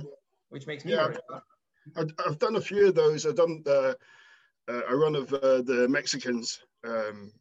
which 0.51 0.67
makes 0.67 0.85
me 0.85 0.93
Yeah. 0.93 1.09
very 1.09 1.17
happy. 1.31 1.45
I, 1.97 2.03
I've 2.27 2.39
done 2.39 2.57
a 2.57 2.61
few 2.61 2.89
of 2.89 2.95
those. 2.95 3.27
I've 3.27 3.35
done 3.37 3.63
uh, 3.67 3.95
a 4.69 4.97
run 4.97 5.15
of 5.15 5.33
uh, 5.33 5.63
the 5.63 5.87
Mexicans, 5.89 6.61
um, 6.85 7.33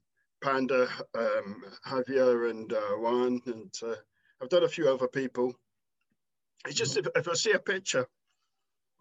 Panda, 0.43 0.87
um, 1.15 1.63
Javier, 1.87 2.49
and 2.49 2.71
uh, 2.73 2.97
Juan, 2.97 3.39
and 3.45 3.73
uh, 3.83 3.95
I've 4.41 4.49
done 4.49 4.63
a 4.63 4.69
few 4.69 4.89
other 4.89 5.07
people. 5.07 5.53
It's 6.65 6.75
just 6.75 6.97
if, 6.97 7.07
if 7.15 7.27
I 7.27 7.33
see 7.33 7.51
a 7.51 7.59
picture 7.59 8.07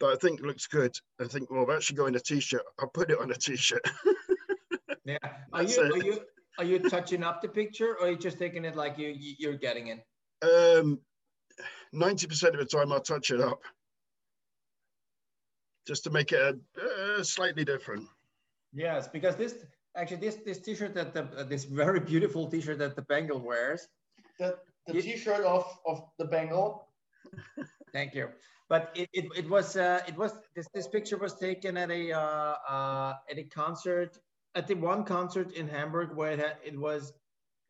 that 0.00 0.06
I 0.06 0.16
think 0.16 0.40
looks 0.40 0.66
good, 0.66 0.94
I 1.20 1.26
think, 1.26 1.50
well, 1.50 1.62
I've 1.62 1.76
actually 1.76 1.96
got 1.96 2.06
in 2.06 2.14
a 2.16 2.20
t-shirt. 2.20 2.62
I'll 2.78 2.88
put 2.88 3.10
it 3.10 3.18
on 3.20 3.30
a 3.30 3.34
t-shirt. 3.34 3.86
Yeah. 5.06 5.16
Are 5.54 5.62
you 5.62 5.82
it. 5.82 5.92
are 5.92 6.04
you 6.04 6.20
are 6.58 6.64
you 6.64 6.78
touching 6.78 7.24
up 7.24 7.40
the 7.40 7.48
picture, 7.48 7.96
or 7.98 8.06
are 8.06 8.10
you 8.10 8.18
just 8.18 8.38
taking 8.38 8.66
it 8.66 8.76
like 8.76 8.98
you 8.98 9.08
you- 9.08 9.34
you're 9.38 9.56
getting 9.56 9.88
it? 9.88 10.04
Um, 10.42 11.00
90% 11.94 12.48
of 12.48 12.58
the 12.58 12.66
time 12.66 12.92
I'll 12.92 13.00
touch 13.00 13.30
it 13.30 13.40
up 13.40 13.62
just 15.86 16.04
to 16.04 16.10
make 16.10 16.32
it 16.32 16.40
a, 16.40 17.18
uh, 17.18 17.22
slightly 17.24 17.64
different. 17.64 18.06
Yes, 18.72 19.08
because 19.08 19.36
this 19.36 19.54
actually 19.96 20.18
this 20.18 20.36
this 20.36 20.60
T-shirt 20.60 20.94
that 20.94 21.14
the 21.14 21.24
uh, 21.36 21.44
this 21.44 21.64
very 21.64 22.00
beautiful 22.00 22.48
T-shirt 22.48 22.78
that 22.78 22.96
the 22.96 23.02
Bengal 23.02 23.40
wears. 23.40 23.88
The, 24.38 24.56
the 24.86 24.94
You- 24.94 25.02
T-shirt 25.02 25.44
of 25.44 25.64
of 25.86 26.04
the 26.18 26.24
Bengal. 26.24 26.88
Thank 27.92 28.14
you. 28.14 28.28
But 28.68 28.92
it, 28.94 29.08
it, 29.12 29.24
it 29.36 29.50
was 29.50 29.76
uh, 29.76 30.00
it 30.06 30.16
was 30.16 30.32
this 30.54 30.68
this 30.72 30.86
picture 30.86 31.16
was 31.16 31.34
taken 31.34 31.76
at 31.76 31.90
a 31.90 32.12
uh, 32.12 32.54
uh, 32.68 33.14
at 33.28 33.38
a 33.38 33.44
concert 33.44 34.18
at 34.54 34.66
the 34.68 34.74
one 34.74 35.04
concert 35.04 35.52
in 35.52 35.68
Hamburg 35.68 36.14
where 36.14 36.32
it, 36.32 36.38
had, 36.38 36.56
it 36.64 36.78
was 36.78 37.12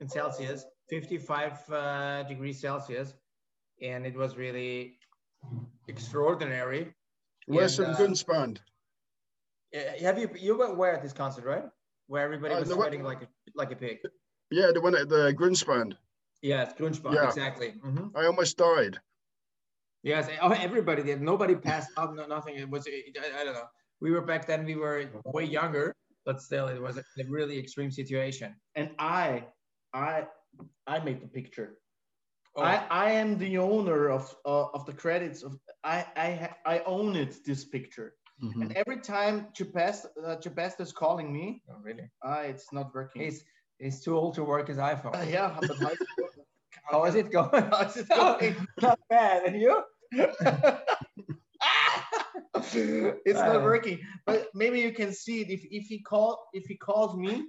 in 0.01 0.09
Celsius 0.09 0.65
55 0.89 1.71
uh, 1.71 2.23
degrees 2.25 2.61
Celsius 2.61 3.15
and 3.83 4.07
it 4.07 4.15
was 4.15 4.37
really 4.37 4.99
extraordinary. 5.89 6.93
Where's 7.51 7.75
some 7.75 7.87
uh, 7.91 7.97
Grünspan? 7.97 8.59
Uh, 9.75 9.79
Have 10.03 10.19
you 10.19 10.31
you 10.39 10.57
were 10.57 10.91
at 10.91 11.03
this 11.03 11.13
concert, 11.13 11.45
right? 11.45 11.65
Where 12.07 12.23
everybody 12.25 12.55
Uh, 12.55 12.61
was 12.61 12.69
one- 12.69 12.79
sweating 12.79 13.03
like 13.03 13.23
a 13.23 13.29
like 13.55 13.73
a 13.73 13.77
pig. 13.77 13.99
Yeah, 14.51 14.71
the 14.73 14.81
one 14.81 14.95
at 14.97 15.09
the 15.09 15.33
Grünspan. 15.35 15.97
Yes, 16.43 16.73
Grünspan, 16.79 17.15
Yeah. 17.15 17.27
exactly. 17.29 17.73
Mhm. 17.85 18.11
I 18.17 18.27
almost 18.27 18.57
died. 18.57 18.99
Yes, 20.03 20.29
oh, 20.41 20.53
everybody 20.53 21.03
did. 21.03 21.21
Nobody 21.21 21.55
passed 21.55 21.91
out. 21.99 22.15
No, 22.15 22.27
nothing. 22.27 22.55
It 22.57 22.69
was. 22.69 22.87
I, 22.89 23.45
don't 23.45 23.55
know. 23.55 23.69
We 24.01 24.11
were 24.13 24.23
back 24.33 24.47
then. 24.47 24.65
We 24.65 24.77
were 24.77 24.97
way 25.27 25.45
younger, 25.45 25.95
but 26.25 26.41
still, 26.41 26.67
it 26.69 26.81
was 26.81 26.97
a 26.97 27.05
really 27.29 27.59
extreme 27.59 27.91
situation. 27.91 28.57
and 28.75 28.89
I, 28.99 29.45
I, 29.93 30.27
I 30.87 30.97
made 31.05 31.21
the 31.21 31.29
picture. 31.29 31.69
Oh, 32.57 32.63
I, 32.63 32.85
I 32.91 33.11
am 33.13 33.39
the 33.39 33.59
owner 33.59 34.09
of 34.09 34.35
uh, 34.45 34.67
of 34.75 34.85
the 34.87 34.93
credits 34.93 35.43
of 35.43 35.57
I 35.85 36.05
I 36.17 36.51
I 36.67 36.79
own 36.81 37.17
it 37.17 37.45
this 37.45 37.65
picture. 37.65 38.15
Mm-hmm. 38.43 38.63
And 38.63 38.73
every 38.77 39.01
time 39.01 39.49
Chapest 39.55 40.07
uh, 40.25 40.37
Chapest 40.37 40.81
is 40.81 40.93
calling 40.93 41.33
me, 41.33 41.63
oh, 41.71 41.77
really? 41.83 42.11
ah, 42.25 42.41
it's 42.41 42.73
not 42.73 42.93
working. 42.95 43.23
He's 43.23 43.45
he's 43.79 44.01
too 44.03 44.17
old 44.17 44.35
to 44.35 44.45
work 44.45 44.69
his 44.69 44.79
iPhone. 44.79 45.15
Uh, 45.15 45.27
yeah, 45.31 45.57
but 45.61 45.77
how, 45.77 45.91
How 46.91 47.05
is 47.05 47.15
it 47.15 47.31
going? 47.31 47.51
how's 47.71 47.97
it 47.97 48.09
going? 48.09 48.57
Not 48.83 48.99
bad. 49.09 49.45
And 49.45 49.61
you? 49.61 49.83
it's 53.25 53.39
not 53.39 53.57
Uh, 53.57 53.61
working. 53.61 54.01
But 54.27 54.49
maybe 54.55 54.81
you 54.81 54.93
can 54.93 55.13
see 55.13 55.41
it 55.43 55.51
if 55.51 55.63
if 55.71 55.87
he 55.87 56.01
call 56.01 56.49
if 56.53 56.65
he 56.67 56.77
calls 56.77 57.17
me. 57.17 57.45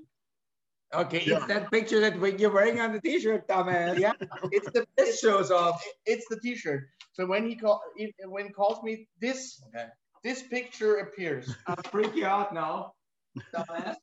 Okay, 0.94 1.24
Yeah. 1.26 1.38
it's 1.38 1.48
that 1.48 1.72
picture 1.72 2.00
that 2.02 2.40
you're 2.40 2.52
wearing 2.52 2.80
on 2.82 2.92
the 2.92 3.00
T-shirt, 3.02 3.48
dumbass. 3.48 3.98
Yeah, 3.98 4.14
it's 4.52 4.70
the 4.72 4.86
This 4.98 5.20
shows 5.20 5.50
off. 5.52 5.82
it's 6.06 6.26
the 6.30 6.40
T-shirt. 6.40 6.84
So 7.14 7.26
when 7.26 7.48
he 7.48 7.56
call 7.56 7.82
when 8.26 8.48
he 8.48 8.52
calls 8.52 8.84
me, 8.84 9.08
this 9.20 9.62
Okay. 9.70 9.88
this 10.24 10.44
picture 10.44 10.96
appears. 10.98 11.56
I'll 11.68 11.76
freak 11.92 12.14
you 12.16 12.26
out 12.26 12.54
now. 12.54 12.94
dumbass. 13.56 13.96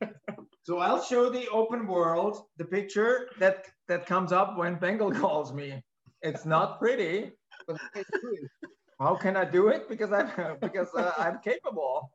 so 0.62 0.78
I'll 0.78 1.02
show 1.02 1.30
the 1.30 1.48
open 1.48 1.86
world 1.86 2.44
the 2.58 2.64
picture 2.64 3.28
that 3.38 3.64
that 3.88 4.04
comes 4.06 4.30
up 4.32 4.56
when 4.58 4.76
Bengal 4.76 5.12
calls 5.12 5.52
me. 5.54 5.82
It's 6.22 6.44
not 6.44 6.78
pretty, 6.78 7.32
but 7.66 7.76
it's 7.94 8.10
true. 8.20 8.48
How 9.00 9.14
can 9.14 9.36
I 9.36 9.44
do 9.44 9.68
it? 9.68 9.88
Because 9.88 10.12
I'm 10.12 10.28
because 10.60 10.88
uh, 10.96 11.12
I'm 11.18 11.38
capable. 11.44 12.10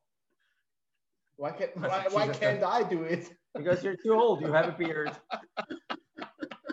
Why 1.41 1.49
can't 1.49 1.75
why, 1.75 2.05
why 2.11 2.27
can't 2.27 2.63
I 2.63 2.83
do 2.83 3.01
it? 3.01 3.33
Because 3.57 3.83
you're 3.83 3.97
too 3.97 4.13
old. 4.13 4.41
You 4.41 4.53
have 4.53 4.69
a 4.69 4.77
beard. 4.77 5.11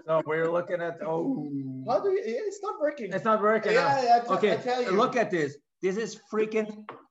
So 0.07 0.23
we're 0.25 0.51
looking 0.51 0.81
at 0.81 0.97
oh, 1.05 1.51
How 1.87 2.01
do 2.01 2.09
you? 2.09 2.23
It's 2.25 2.61
not 2.63 2.81
working. 2.81 3.13
it's 3.13 3.27
not 3.27 3.43
working. 3.43 3.73
yeah, 3.73 4.03
yeah, 4.03 4.25
I 4.27 4.35
Okay, 4.37 4.53
I 4.53 4.57
tell 4.57 4.83
you. 4.83 4.93
look 4.93 5.17
at 5.17 5.31
this. 5.31 5.59
This 5.83 5.99
is 5.99 6.19
freaking 6.33 6.71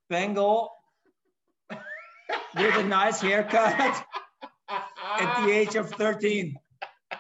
Bengal 0.10 0.72
with 2.56 2.76
a 2.76 2.84
nice 2.84 3.22
haircut 3.22 4.04
at 4.70 5.46
the 5.46 5.52
age 5.52 5.76
of 5.76 5.92
13. 5.92 6.56
yeah, 7.14 7.20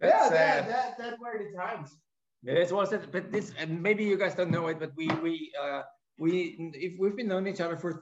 That's 0.00 0.28
that, 0.28 0.30
sad. 0.30 0.68
that, 0.68 0.98
that 0.98 1.14
were 1.18 1.40
the 1.40 1.56
times. 1.56 1.96
This 2.42 2.70
was 2.70 2.92
it, 2.92 3.10
but 3.10 3.32
this, 3.32 3.54
and 3.58 3.82
maybe 3.82 4.04
you 4.04 4.18
guys 4.18 4.34
don't 4.34 4.50
know 4.50 4.66
it, 4.66 4.78
but 4.78 4.92
we, 4.96 5.08
we, 5.24 5.50
uh, 5.58 5.80
we, 6.18 6.56
if 6.74 6.92
we've 7.00 7.16
been 7.16 7.28
knowing 7.28 7.46
each 7.46 7.62
other 7.62 7.78
for 7.78 7.94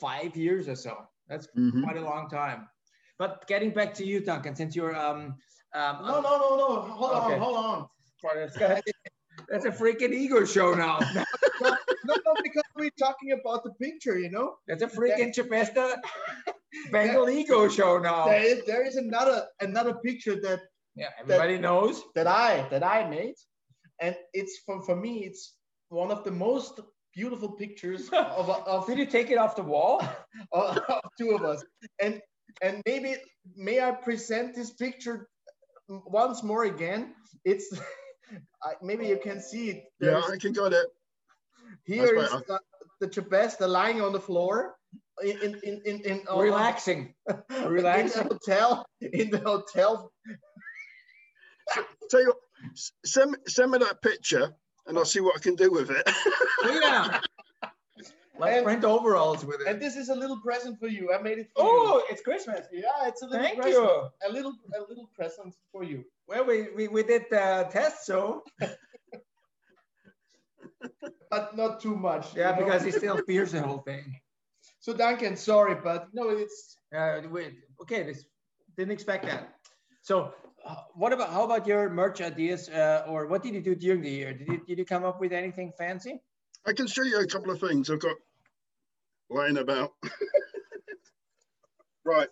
35 0.00 0.36
years 0.36 0.68
or 0.68 0.76
so, 0.76 0.96
that's 1.28 1.48
Mhm. 1.56 1.82
quite 1.82 1.96
a 1.96 2.00
long 2.00 2.28
time. 2.28 2.68
But 3.18 3.46
getting 3.46 3.70
back 3.70 3.94
to 3.94 4.04
you, 4.06 4.20
Duncan, 4.20 4.54
since 4.54 4.76
you're, 4.76 4.94
um, 4.94 5.36
um, 5.74 6.02
No, 6.02 6.20
no, 6.20 6.38
no, 6.38 6.56
no. 6.56 6.80
Hold 6.82 7.12
Okay. 7.12 7.34
on, 7.34 7.40
hold 7.40 7.56
on. 7.56 7.88
that's 9.48 9.64
a 9.64 9.70
freaking 9.70 10.12
ego 10.12 10.44
show 10.44 10.74
now. 10.74 11.10
No, 12.04 12.14
no, 12.26 12.36
because 12.42 12.62
we're 12.76 12.90
talking 12.98 13.32
about 13.32 13.64
the 13.64 13.70
picture, 13.80 14.18
you 14.18 14.30
know. 14.30 14.58
That's 14.68 14.82
a 14.82 14.86
freaking 14.86 15.34
Chapesta 15.34 15.96
Bengal 16.92 17.28
ego 17.30 17.68
show 17.68 17.98
now. 17.98 18.26
There 18.26 18.42
is, 18.44 18.64
there 18.66 18.84
is 18.86 18.96
another 18.96 19.46
another 19.60 19.94
picture 20.04 20.36
that 20.42 20.60
Yeah, 20.94 21.10
everybody 21.18 21.58
knows. 21.58 22.02
that 22.14 22.26
I 22.26 22.68
that 22.68 22.84
I 22.84 23.08
made, 23.08 23.34
and 24.00 24.14
it's 24.34 24.58
for 24.66 24.82
for 24.82 24.94
me 24.94 25.24
it's 25.24 25.56
one 25.88 26.10
of 26.10 26.24
the 26.24 26.30
most 26.30 26.80
beautiful 27.16 27.48
pictures 27.48 28.08
of 28.12 28.50
of, 28.50 28.86
Did 28.86 28.98
you 28.98 29.06
take 29.06 29.30
it 29.30 29.38
off 29.38 29.56
the 29.56 29.62
wall? 29.62 30.02
of, 30.52 30.76
of 30.76 31.10
two 31.18 31.30
of 31.34 31.42
us. 31.42 31.64
And 32.00 32.20
and 32.62 32.82
maybe 32.86 33.16
may 33.56 33.80
I 33.80 33.90
present 33.90 34.54
this 34.54 34.70
picture 34.70 35.28
once 35.88 36.42
more 36.42 36.64
again? 36.64 37.14
It's 37.44 37.66
maybe 38.82 39.06
you 39.06 39.18
can 39.18 39.40
see 39.40 39.70
it. 39.70 39.84
Yeah, 40.00 40.20
I 40.32 40.36
can 40.36 40.52
got 40.52 40.72
it. 40.72 40.86
Here 41.84 42.14
is 42.14 42.30
better. 42.30 42.44
the, 42.46 42.60
the 43.00 43.08
Chapesta 43.08 43.68
lying 43.68 44.00
on 44.00 44.12
the 44.12 44.20
floor 44.20 44.76
in 45.22 45.36
in 45.42 45.60
in 45.64 45.82
in, 45.84 46.00
in 46.00 46.22
uh, 46.28 46.34
on- 46.36 46.44
Relaxing. 46.44 47.14
in 47.50 48.08
the 48.08 48.26
hotel 48.30 48.86
in 49.00 49.30
the 49.30 49.38
hotel. 49.38 50.12
Tell 52.10 52.20
you, 52.20 52.28
what, 52.28 52.36
send 53.04 53.36
send 53.48 53.72
me 53.72 53.78
that 53.78 54.00
picture, 54.00 54.54
and 54.86 54.96
I'll 54.98 55.04
see 55.04 55.20
what 55.20 55.36
I 55.36 55.40
can 55.40 55.54
do 55.54 55.70
with 55.70 55.90
it. 55.90 56.08
Yeah. 56.64 57.20
Like 58.38 58.64
print 58.64 58.84
overalls 58.84 59.46
with 59.46 59.62
it. 59.62 59.66
And 59.66 59.80
this 59.80 59.96
is 59.96 60.10
a 60.10 60.14
little 60.14 60.38
present 60.42 60.78
for 60.78 60.88
you. 60.88 61.10
I 61.10 61.22
made 61.22 61.38
it 61.38 61.46
for 61.56 61.64
Oh, 61.64 62.02
it's 62.10 62.20
Christmas. 62.20 62.66
Yeah, 62.70 62.82
it's 63.06 63.22
a 63.22 63.24
little 63.24 63.42
Thank 63.46 63.58
present. 63.62 63.82
you. 63.82 64.08
A 64.28 64.30
little 64.30 64.52
a 64.76 64.80
little 64.90 65.08
present 65.16 65.54
for 65.72 65.82
you. 65.84 66.04
Well, 66.28 66.44
we, 66.44 66.68
we, 66.76 66.86
we 66.88 67.02
did 67.02 67.24
the 67.30 67.66
test, 67.72 68.04
so 68.04 68.44
But 71.30 71.56
not 71.56 71.80
too 71.80 71.96
much. 71.96 72.34
yeah, 72.36 72.50
you 72.54 72.60
know? 72.60 72.64
because 72.66 72.82
he 72.84 72.90
still 72.90 73.16
fears 73.26 73.52
the 73.52 73.62
whole 73.62 73.78
thing. 73.78 74.20
So 74.80 74.92
Duncan, 74.92 75.36
sorry, 75.36 75.74
but 75.74 76.08
no, 76.12 76.28
it's 76.28 76.76
Uh, 76.94 77.22
wait, 77.30 77.54
okay, 77.82 78.02
this 78.04 78.24
didn't 78.76 78.92
expect 78.92 79.24
that. 79.26 79.48
So, 80.02 80.34
what 80.94 81.12
about 81.12 81.30
how 81.30 81.44
about 81.44 81.66
your 81.66 81.88
merch 81.90 82.20
ideas, 82.20 82.68
uh, 82.68 83.04
or 83.06 83.26
what 83.26 83.42
did 83.42 83.54
you 83.54 83.60
do 83.60 83.74
during 83.74 84.02
the 84.02 84.10
year? 84.10 84.32
Did 84.32 84.48
you, 84.48 84.60
did 84.66 84.78
you 84.78 84.84
come 84.84 85.04
up 85.04 85.20
with 85.20 85.32
anything 85.32 85.72
fancy? 85.78 86.20
I 86.66 86.72
can 86.72 86.86
show 86.86 87.02
you 87.02 87.20
a 87.20 87.26
couple 87.26 87.52
of 87.52 87.60
things 87.60 87.90
I've 87.90 88.00
got 88.00 88.16
lying 89.30 89.58
about. 89.58 89.92
right. 92.04 92.28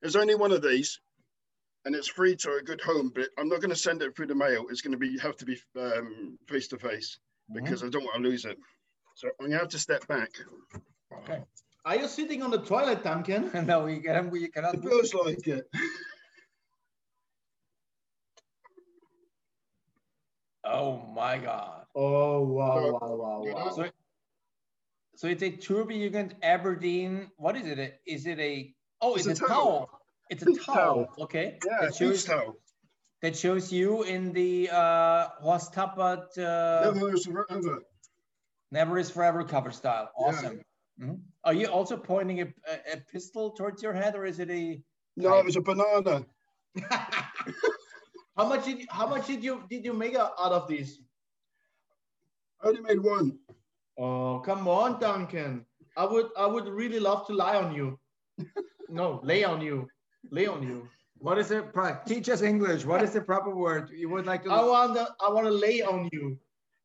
There's 0.00 0.16
only 0.16 0.34
one 0.34 0.50
of 0.50 0.62
these, 0.62 1.00
and 1.84 1.94
it's 1.94 2.08
free 2.08 2.34
to 2.36 2.58
a 2.60 2.62
good 2.62 2.80
home, 2.80 3.12
but 3.14 3.28
I'm 3.38 3.48
not 3.48 3.60
going 3.60 3.70
to 3.70 3.76
send 3.76 4.02
it 4.02 4.16
through 4.16 4.26
the 4.26 4.34
mail. 4.34 4.66
It's 4.68 4.80
going 4.80 4.92
to 4.92 4.98
be 4.98 5.18
have 5.18 5.36
to 5.36 5.44
be 5.44 5.60
um, 5.78 6.38
face 6.48 6.68
to 6.68 6.78
face 6.78 7.18
because 7.54 7.84
I 7.84 7.88
don't 7.88 8.04
want 8.04 8.22
to 8.22 8.28
lose 8.28 8.44
it. 8.44 8.58
So 9.14 9.28
I'm 9.28 9.46
going 9.46 9.52
to 9.52 9.58
have 9.58 9.68
to 9.68 9.78
step 9.78 10.06
back. 10.08 10.30
Okay. 11.18 11.42
Are 11.84 11.96
you 11.96 12.08
sitting 12.08 12.42
on 12.42 12.50
the 12.50 12.58
toilet, 12.58 13.02
Duncan? 13.02 13.50
no, 13.66 13.84
we 13.84 14.00
can, 14.00 14.30
we 14.30 14.48
cannot. 14.48 14.74
It 14.74 14.82
feels 14.82 15.14
like 15.14 15.46
it. 15.46 15.68
Oh 20.72 21.06
my 21.14 21.38
God. 21.38 21.84
Oh 21.94 22.40
wow, 22.40 22.74
So, 22.74 22.92
wow, 22.92 23.14
wow, 23.14 23.42
wow. 23.44 23.70
So, 23.76 23.90
so 25.16 25.26
it's 25.28 25.42
a 25.42 25.50
Turbojugend 25.50 26.32
Aberdeen. 26.42 27.30
What 27.36 27.56
is 27.56 27.66
it? 27.66 28.00
Is 28.06 28.26
it 28.26 28.38
a? 28.38 28.74
Oh, 29.02 29.14
it's, 29.14 29.26
It's 29.26 29.40
a 29.40 29.44
a 29.44 29.48
towel. 29.48 29.64
towel. 29.64 29.90
It's 30.30 30.42
a 30.42 30.46
Beach 30.46 30.64
towel. 30.66 30.76
towel. 30.76 31.14
Okay. 31.24 31.58
Yeah, 31.64 31.80
That 31.82 31.88
beach 31.90 31.98
shows 31.98 32.24
towel. 32.24 32.56
that 33.20 33.36
shows 33.36 33.70
you 33.72 34.02
in 34.04 34.32
the 34.32 34.70
uh, 34.70 35.28
Horst 35.40 35.74
Tappert 35.74 36.38
uh, 36.38 36.92
Never 36.92 37.12
is 37.12 37.26
forever. 37.26 37.82
Never 38.70 38.98
is 38.98 39.10
Forever 39.10 39.44
cover 39.44 39.70
style. 39.70 40.10
Yeah. 40.18 40.26
Awesome. 40.28 40.60
Mhm. 41.00 41.20
Are 41.44 41.52
you 41.54 41.66
also 41.66 41.96
pointing 41.98 42.40
a, 42.40 42.46
a, 42.66 42.94
a 42.94 42.96
pistol 43.12 43.50
towards 43.50 43.82
your 43.82 43.92
head, 43.92 44.14
or 44.14 44.24
is 44.24 44.38
it 44.38 44.48
a? 44.50 44.80
No, 45.18 45.38
it 45.38 45.44
was 45.44 45.56
a 45.56 45.60
banana. 45.60 46.24
how 48.36 48.48
much 48.48 48.64
did 48.64 48.80
you, 48.80 48.86
how 48.90 49.06
much 49.06 49.26
did 49.26 49.44
you 49.44 49.62
did 49.68 49.84
you 49.84 49.92
make 49.92 50.14
out 50.16 50.38
of 50.38 50.68
this? 50.68 50.98
I 52.62 52.68
only 52.68 52.80
made 52.80 53.00
one. 53.00 53.38
Oh 53.98 54.40
come 54.40 54.66
on, 54.68 54.98
Duncan. 55.00 55.66
I 55.96 56.04
would 56.04 56.28
I 56.38 56.46
would 56.46 56.68
really 56.68 57.00
love 57.00 57.26
to 57.26 57.34
lie 57.34 57.56
on 57.56 57.74
you. 57.74 57.98
no, 58.88 59.20
lay 59.22 59.44
on 59.44 59.60
you, 59.60 59.88
lay 60.30 60.46
on 60.46 60.62
you. 60.62 60.88
What 61.18 61.38
is 61.38 61.50
it? 61.50 61.66
Teach 62.06 62.28
us 62.30 62.42
English. 62.42 62.84
What 62.84 63.02
is 63.02 63.12
the 63.12 63.20
proper 63.20 63.54
word? 63.54 63.90
You 63.90 64.08
would 64.08 64.26
like 64.26 64.42
to 64.44 64.50
I 64.50 64.64
want 64.64 64.94
to 64.94 65.08
I 65.20 65.30
want 65.30 65.46
to 65.46 65.52
lay 65.52 65.82
on 65.82 66.08
you, 66.12 66.38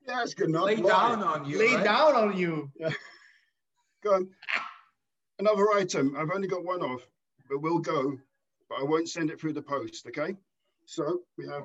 Yeah, 0.07 0.21
it's 0.21 0.33
good 0.33 0.51
lay 0.51 0.75
down 0.75 1.23
on 1.23 1.49
you. 1.49 1.57
lay 1.57 1.75
right? 1.75 1.83
down 1.83 2.15
on 2.15 2.38
you. 2.38 2.69
Go 4.03 4.13
on. 4.13 4.29
Another 5.39 5.67
item. 5.75 6.15
I've 6.17 6.31
only 6.31 6.47
got 6.47 6.63
one 6.63 6.81
of, 6.83 7.01
but 7.49 7.62
we'll 7.62 7.79
go. 7.79 8.17
But 8.69 8.79
I 8.79 8.83
won't 8.83 9.10
send 9.10 9.31
it 9.31 9.39
through 9.39 9.53
the 9.53 9.62
post. 9.62 10.05
Okay. 10.07 10.36
So 10.88 11.19
we 11.38 11.45
have. 11.47 11.63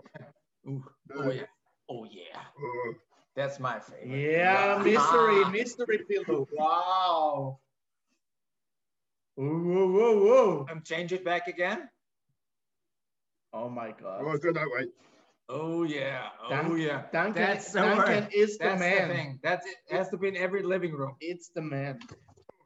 Ooh, 0.69 0.85
oh 1.17 1.31
yeah. 1.31 1.43
Oh 1.89 2.05
yeah. 2.11 2.41
uh, 2.41 2.93
That's 3.37 3.61
my 3.61 3.79
favorite. 3.79 4.19
Yeah, 4.19 4.77
Wow. 4.77 4.83
mystery, 4.83 5.45
mystery 5.51 5.99
pillow. 6.09 6.49
Wow. 6.53 7.59
Whoa, 9.37 9.47
whoa, 9.47 9.87
whoa, 9.93 10.25
whoa. 10.25 10.67
And 10.69 10.85
change 10.85 11.13
it 11.13 11.25
back 11.25 11.47
again. 11.47 11.89
Oh 13.53 13.69
my 13.69 13.93
god. 13.93 14.25
won't 14.25 14.43
go 14.43 14.53
that 14.53 14.67
way. 14.69 14.87
Oh 15.49 15.85
yeah. 15.85 16.29
Oh 16.45 16.49
Dun- 16.51 16.79
yeah. 16.81 17.03
Duncan, 17.13 17.43
That's 17.43 17.73
the 17.73 17.81
Duncan 17.81 18.25
word. 18.25 18.29
is 18.35 18.59
the 18.59 18.65
That's 18.65 18.81
the 18.83 18.89
man. 18.89 19.09
thing. 19.09 19.41
That's 19.43 19.67
it. 19.67 19.77
Has 19.91 20.09
to 20.09 20.17
be 20.17 20.29
in 20.29 20.37
every 20.37 20.63
living 20.63 20.93
room. 20.95 21.15
It's 21.21 21.49
the 21.55 21.63
man. 21.63 22.01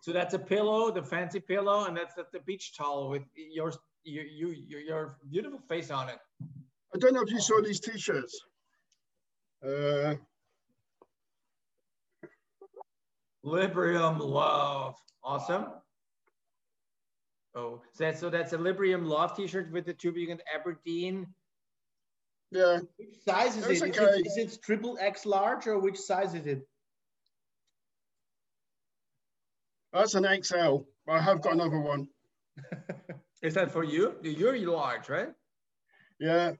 So 0.00 0.12
that's 0.12 0.34
a 0.34 0.38
pillow, 0.38 0.90
the 0.90 1.02
fancy 1.02 1.40
pillow, 1.40 1.84
and 1.84 1.96
that's 1.96 2.14
the, 2.14 2.24
the 2.32 2.40
beach 2.40 2.76
towel 2.76 3.10
with 3.10 3.22
your 3.34 3.72
you, 4.06 4.22
you 4.22 4.48
your 4.68 4.80
your 4.80 5.16
beautiful 5.28 5.58
face 5.68 5.90
on 5.90 6.08
it. 6.08 6.18
I 6.94 6.98
don't 6.98 7.12
know 7.12 7.22
if 7.22 7.30
you 7.30 7.40
saw 7.40 7.60
these 7.60 7.80
T-shirts. 7.80 8.40
Uh, 9.64 10.14
Librium 13.44 14.18
love. 14.20 14.94
Awesome. 15.22 15.66
Oh, 17.54 17.80
so 17.92 18.04
that's, 18.04 18.20
so 18.20 18.30
that's 18.30 18.52
a 18.52 18.58
Librium 18.58 19.06
love 19.06 19.34
t-shirt 19.34 19.72
with 19.72 19.86
the 19.86 19.94
Turbojugend 19.94 20.40
Aberdeen. 20.54 21.26
yeah, 22.50 22.80
Which 22.96 23.16
size 23.26 23.56
is 23.56 23.66
it? 23.66 23.72
Is 23.72 23.82
okay. 23.82 24.02
it? 24.02 24.26
Is 24.26 24.36
it 24.36 24.62
triple 24.62 24.98
X 25.00 25.24
large 25.24 25.66
or 25.66 25.78
which 25.78 25.96
size 25.96 26.34
is 26.34 26.46
it? 26.46 26.66
that's 29.92 30.14
an 30.14 30.26
XL. 30.42 30.78
I 31.08 31.18
have 31.18 31.40
got 31.40 31.54
another 31.54 31.80
one. 31.80 32.08
Is 33.42 33.54
that 33.54 33.70
for 33.70 33.84
you? 33.84 34.14
You're 34.22 34.58
large, 34.58 35.08
right? 35.08 35.28
Yeah, 36.18 36.52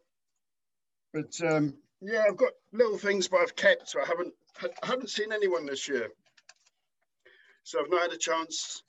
but 1.12 1.33
um, 1.51 1.75
yeah, 2.01 2.25
I've 2.29 2.37
got 2.37 2.53
little 2.73 2.99
things, 2.99 3.29
but 3.29 3.41
I've 3.41 3.57
kept. 3.57 3.89
So 3.89 4.01
I 4.01 4.07
haven't. 4.07 4.35
I 4.83 4.87
haven't 4.87 5.11
seen 5.11 5.33
anyone 5.33 5.67
this 5.67 5.89
year, 5.89 6.09
so 7.62 7.81
I've 7.81 7.91
not 7.91 8.03
had 8.03 8.12
a 8.12 8.19
chance 8.19 8.83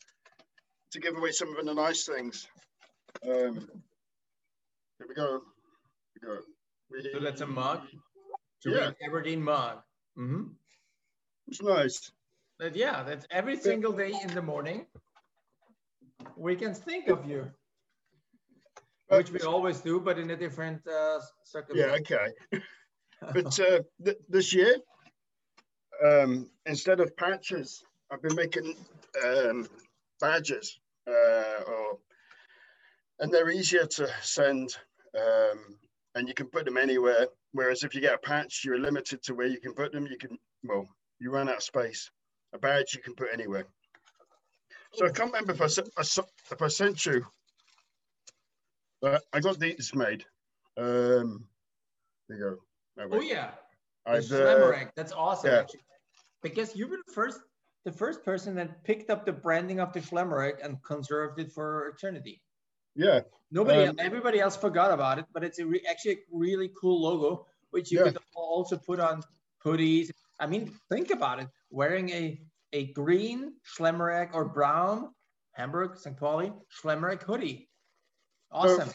to 0.91 0.99
give 0.99 1.15
away 1.17 1.31
some 1.31 1.55
of 1.55 1.65
the 1.65 1.73
nice 1.73 2.05
things. 2.05 2.47
Um, 3.23 3.69
here 4.97 5.07
we 5.07 5.15
go. 5.15 5.41
Here 6.21 6.21
we 6.21 6.27
go. 6.27 6.37
We, 6.91 7.09
So 7.13 7.19
that's 7.19 7.41
a 7.41 7.47
mug. 7.47 7.81
Yeah. 8.65 8.71
Turbojugend 8.73 8.95
Aberdeen 9.05 9.43
mug. 9.43 9.77
hmm 10.15 10.43
It's 11.47 11.61
nice. 11.61 12.11
But 12.59 12.75
yeah, 12.75 13.03
that's 13.03 13.25
every 13.29 13.57
single 13.57 13.93
day 13.93 14.13
in 14.21 14.33
the 14.33 14.41
morning. 14.41 14.85
We 16.35 16.55
can 16.55 16.73
think 16.73 17.07
of 17.07 17.25
you, 17.29 17.51
which 19.09 19.31
we 19.31 19.39
always 19.41 19.81
do, 19.81 19.99
but 19.99 20.19
in 20.19 20.31
a 20.31 20.35
different 20.35 20.85
uh, 20.87 21.19
Yeah, 21.73 21.97
okay. 21.99 22.33
but 23.21 23.59
uh, 23.59 23.81
th- 24.03 24.17
this 24.27 24.53
year, 24.53 24.75
um, 26.05 26.49
instead 26.65 26.99
of 26.99 27.15
patches, 27.15 27.83
I've 28.11 28.21
been 28.21 28.35
making 28.35 28.75
um, 29.25 29.67
badges, 30.19 30.79
uh, 31.07 31.63
or 31.67 31.99
and 33.19 33.33
they're 33.33 33.49
easier 33.49 33.85
to 33.85 34.07
send, 34.21 34.77
um, 35.17 35.79
and 36.15 36.27
you 36.27 36.33
can 36.33 36.47
put 36.47 36.65
them 36.65 36.77
anywhere. 36.77 37.27
Whereas 37.53 37.83
if 37.83 37.95
you 37.95 38.01
get 38.01 38.13
a 38.13 38.19
patch, 38.19 38.63
you're 38.63 38.79
limited 38.79 39.23
to 39.23 39.33
where 39.33 39.47
you 39.47 39.59
can 39.59 39.73
put 39.73 39.91
them. 39.91 40.05
You 40.05 40.17
can, 40.17 40.37
well, 40.63 40.87
you 41.19 41.31
run 41.31 41.49
out 41.49 41.57
of 41.57 41.63
space. 41.63 42.11
A 42.53 42.59
badge 42.59 42.93
you 42.93 43.01
can 43.01 43.15
put 43.15 43.29
anywhere. 43.33 43.65
So 44.93 45.05
I 45.05 45.09
can't 45.09 45.31
remember 45.31 45.53
if 45.53 45.61
I, 45.61 45.67
se- 45.67 45.91
I 45.97 46.03
se- 46.03 46.21
if 46.51 46.61
I 46.61 46.67
sent 46.67 47.05
you. 47.05 47.25
But 49.01 49.23
I 49.33 49.39
got 49.39 49.59
these 49.59 49.93
made. 49.93 50.25
Um, 50.77 51.47
there 52.27 52.37
you 52.37 52.57
go. 52.97 53.07
Oh 53.11 53.21
yeah, 53.21 53.51
the 54.05 54.11
I've, 54.11 54.31
uh, 54.31 54.85
That's 54.95 55.11
awesome, 55.11 55.51
yeah. 55.51 55.59
actually. 55.59 55.81
Because 56.41 56.75
you 56.75 56.87
were 56.87 56.97
the 57.05 57.13
first, 57.13 57.39
the 57.83 57.91
first 57.91 58.23
person 58.23 58.55
that 58.55 58.83
picked 58.83 59.09
up 59.09 59.25
the 59.25 59.33
branding 59.33 59.79
of 59.79 59.93
the 59.93 59.99
Schlemmerich 59.99 60.63
and 60.63 60.81
conserved 60.83 61.39
it 61.39 61.51
for 61.51 61.87
eternity. 61.89 62.41
yeah, 62.95 63.21
Nobody, 63.51 63.87
Um, 63.87 63.95
everybody 63.99 64.39
else 64.39 64.57
forgot 64.57 64.91
about 64.91 65.19
it, 65.19 65.25
but 65.33 65.43
it's 65.43 65.59
a 65.59 65.65
re- 65.65 65.85
actually 65.87 66.13
a 66.13 66.17
really 66.31 66.69
cool 66.79 66.99
logo, 67.01 67.47
which 67.69 67.91
you 67.91 67.99
Yeah. 67.99 68.11
could 68.11 68.17
also 68.35 68.77
put 68.77 68.99
on 68.99 69.21
hoodies. 69.63 70.09
I 70.39 70.47
mean, 70.47 70.73
think 70.89 71.11
about 71.11 71.39
it: 71.39 71.47
wearing 71.69 72.09
a 72.09 72.41
a 72.73 72.91
green 72.93 73.55
Schlemmerich 73.63 74.33
or 74.33 74.45
brown 74.45 75.13
Hamburg, 75.53 75.97
St. 75.97 76.17
Pauli 76.17 76.51
Schlemmerich 76.69 77.23
hoodie. 77.23 77.69
Awesome. 78.51 78.89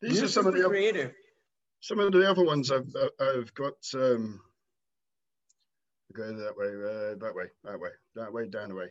these 0.00 0.16
You're 0.16 0.24
are 0.26 0.28
some 0.28 0.46
of 0.46 0.54
the 0.54 0.64
creative. 0.64 1.12
some 1.80 1.98
of 1.98 2.12
the 2.12 2.28
other 2.28 2.44
ones 2.44 2.70
I've 2.70 2.94
uh, 2.94 3.08
I've 3.20 3.52
got. 3.54 3.74
Um, 3.94 4.40
go 6.14 6.26
that 6.36 6.56
way, 6.56 6.66
uh, 6.66 7.14
that 7.18 7.34
way, 7.34 7.44
that 7.64 7.80
way, 7.80 7.88
that 8.14 8.32
way, 8.32 8.48
down 8.48 8.68
the 8.68 8.74
way. 8.74 8.88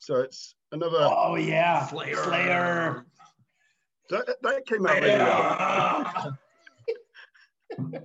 So 0.00 0.16
it's 0.16 0.54
another. 0.72 0.98
Oh 1.00 1.36
yeah, 1.36 1.86
Slayer. 1.86 2.16
Slayer. 2.16 3.06
That, 4.10 4.36
that 4.42 4.66
came 4.66 4.86
out 4.86 5.00
really 5.00 5.18
well. 5.18 6.38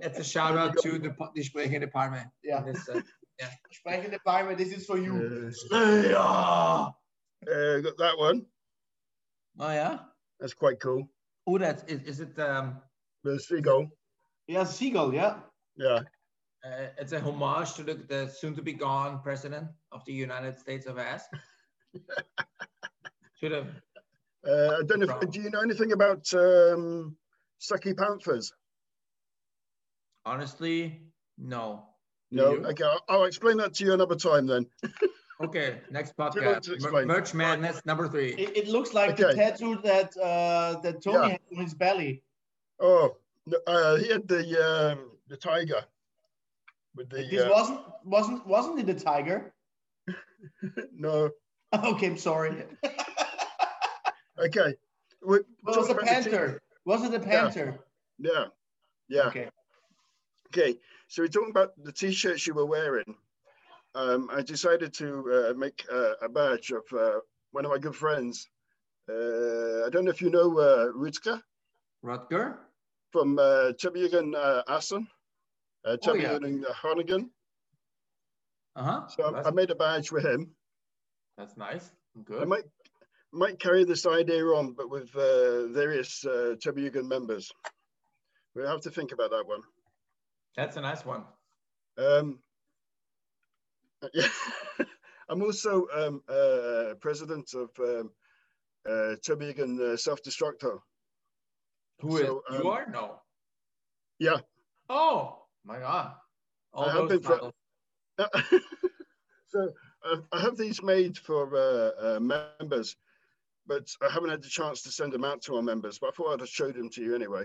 It's 0.00 0.18
a 0.18 0.24
shout 0.24 0.56
out 0.56 0.78
to 0.78 0.98
the, 0.98 1.14
the 1.34 1.42
sprechende 1.42 1.92
Palme. 1.92 2.24
Yeah. 2.42 2.62
This, 2.62 2.88
uh, 2.88 3.02
Sprechende 3.86 4.16
Palme, 4.24 4.56
this 4.56 4.72
is 4.72 4.86
for 4.86 4.96
you. 4.96 5.52
Uh, 5.70 6.90
uh, 7.46 7.80
got 7.80 7.98
that 7.98 8.14
one. 8.16 8.46
oh 9.58 9.70
yeah. 9.70 9.98
That's 10.40 10.54
quite 10.54 10.80
cool. 10.80 11.08
Oh, 11.46 11.58
that's 11.58 11.82
is, 11.90 12.02
is 12.02 12.20
it? 12.20 12.38
Um, 12.38 12.80
The 13.24 13.38
seagull. 13.38 13.88
Yeah, 14.46 14.64
seagull. 14.64 15.12
Yeah. 15.14 15.40
Yeah. 15.76 16.00
uh, 16.64 16.88
it's 16.98 17.12
a 17.12 17.20
homage 17.20 17.74
to 17.74 17.82
the, 17.82 17.94
the 17.94 18.28
soon-to-be 18.28 18.72
gone 18.74 19.20
president 19.22 19.68
of 19.92 20.04
the 20.04 20.12
United 20.12 20.58
States 20.58 20.86
of 20.86 20.98
S. 20.98 21.24
Should 23.40 23.52
have. 23.52 23.68
Uh, 24.46 24.78
I 24.78 24.82
don't 24.86 25.00
know. 25.00 25.18
If, 25.22 25.30
do 25.30 25.40
you 25.40 25.50
know 25.50 25.60
anything 25.60 25.92
about 25.92 26.32
um, 26.34 27.16
Sucky 27.60 27.96
Panthers? 27.96 28.52
Honestly, 30.24 31.00
no. 31.38 31.84
Do 32.30 32.36
No. 32.36 32.52
you? 32.52 32.66
Okay, 32.66 32.84
I'll, 32.84 33.02
I'll 33.08 33.24
explain 33.24 33.56
that 33.58 33.74
to 33.74 33.84
you 33.84 33.92
another 33.94 34.16
time 34.16 34.46
then. 34.46 34.66
Okay, 35.40 35.80
next 35.90 36.16
podcast. 36.16 36.68
Mer- 36.80 37.06
Merch 37.06 37.32
Madness 37.32 37.84
number 37.86 38.08
three. 38.08 38.30
It, 38.32 38.56
it 38.56 38.68
looks 38.68 38.92
like 38.92 39.16
the 39.16 39.32
tattoo 39.34 39.78
that 39.84 40.16
uh, 40.16 40.80
that 40.80 41.00
Tony 41.02 41.18
Yeah. 41.18 41.28
had 41.32 41.40
on 41.56 41.62
his 41.62 41.74
belly. 41.74 42.22
Oh, 42.80 43.16
uh, 43.66 43.96
he 43.96 44.08
had 44.08 44.26
the 44.26 44.42
um, 44.92 45.10
the 45.28 45.36
tiger 45.36 45.84
with 46.96 47.08
the. 47.10 47.18
This 47.30 47.42
uh, 47.44 47.50
wasn't 47.52 47.80
wasn't 48.04 48.46
wasn't 48.46 48.80
it 48.80 48.88
a 48.88 48.94
tiger? 48.98 49.52
no. 50.94 51.30
Okay, 51.84 52.06
I'm 52.06 52.16
sorry. 52.16 52.64
Okay. 54.38 54.74
We, 55.26 55.38
It 55.38 55.46
was 55.64 55.76
a 55.76 55.92
about 55.92 55.96
the 56.00 56.06
t- 56.06 56.06
panther. 56.06 56.62
Was 56.84 57.02
it 57.04 57.12
a 57.12 57.18
panther? 57.20 57.78
Yeah. 58.18 58.44
Yeah. 59.08 59.22
Okay. 59.26 59.48
Okay. 60.46 60.78
So 61.08 61.22
we're 61.22 61.28
talking 61.28 61.50
about 61.50 61.72
the 61.82 61.90
t-shirts 61.92 62.46
you 62.46 62.54
were 62.54 62.64
wearing. 62.64 63.16
Um, 63.98 64.30
I 64.32 64.42
decided 64.42 64.94
to 64.94 65.08
uh, 65.50 65.58
make 65.58 65.84
uh, 65.92 66.12
a 66.22 66.28
badge 66.28 66.70
of 66.70 66.84
uh, 66.96 67.18
one 67.50 67.64
of 67.64 67.72
my 67.72 67.78
good 67.78 67.96
friends. 67.96 68.48
Uh, 69.10 69.86
I 69.86 69.88
don't 69.90 70.04
know 70.04 70.12
if 70.12 70.22
you 70.22 70.30
know 70.30 70.56
uh, 70.56 70.86
Rutger 70.92 71.40
Rutger? 72.04 72.58
from 73.10 73.38
uh, 73.40 73.72
Turbojugend 73.80 74.36
uh, 74.36 74.62
Assen, 74.68 75.08
uh, 75.84 75.96
Oh, 76.06 76.14
yeah. 76.14 76.38
Uh. 76.38 77.18
Uh-huh. 78.76 79.08
So 79.08 79.34
I- 79.34 79.48
I 79.48 79.50
made 79.50 79.70
a 79.70 79.74
badge 79.74 80.12
with 80.12 80.24
him. 80.24 80.54
that's 81.36 81.56
nice. 81.56 81.90
I 82.16 82.20
Good. 82.22 82.48
might 82.48 82.64
might 83.32 83.58
carry 83.58 83.84
this 83.84 84.06
idea 84.06 84.44
on, 84.44 84.74
but 84.74 84.88
with 84.88 85.10
uh, 85.16 85.66
various 85.72 86.24
uh, 86.24 86.54
Turbojugend 86.64 87.08
members. 87.08 87.50
We'll 88.54 88.68
have 88.68 88.82
to 88.82 88.90
think 88.90 89.10
about 89.12 89.30
that 89.30 89.46
one. 89.46 89.62
That's 90.56 90.76
a 90.76 90.80
nice 90.80 91.04
one. 91.04 91.24
Um, 91.96 92.38
I'm 95.28 95.42
also 95.42 95.86
um, 95.94 96.22
uh, 96.28 96.94
president 97.00 97.52
of 97.54 97.70
um, 97.78 98.10
uh, 98.88 99.16
Turbojugend 99.26 99.80
uh, 99.80 99.96
Self 99.96 100.22
Destructor. 100.22 100.78
Who 102.00 102.16
is 102.16 102.22
So, 102.22 102.42
you 102.50 102.58
um, 102.58 102.66
are? 102.66 102.86
No. 102.90 103.20
Yeah, 104.18 104.38
Oh 104.88 105.44
my 105.64 105.78
god. 105.78 106.14
All 106.72 106.88
I 106.88 106.92
have 106.92 107.08
those 107.08 107.20
titles. 107.20 107.52
so 109.48 109.70
uh, 110.04 110.16
I 110.32 110.40
have 110.40 110.56
these 110.56 110.82
made 110.82 111.16
for 111.18 111.54
uh, 111.54 112.16
uh, 112.16 112.20
members, 112.20 112.96
but 113.66 113.88
I 114.02 114.10
haven't 114.10 114.30
had 114.30 114.42
the 114.42 114.48
chance 114.48 114.82
to 114.82 114.90
send 114.90 115.12
them 115.12 115.24
out 115.24 115.42
to 115.42 115.56
our 115.56 115.62
members. 115.62 115.98
But 115.98 116.08
I 116.08 116.10
thought 116.12 116.40
I'd 116.40 116.48
show 116.48 116.72
them 116.72 116.88
to 116.90 117.02
you 117.02 117.14
anyway. 117.14 117.44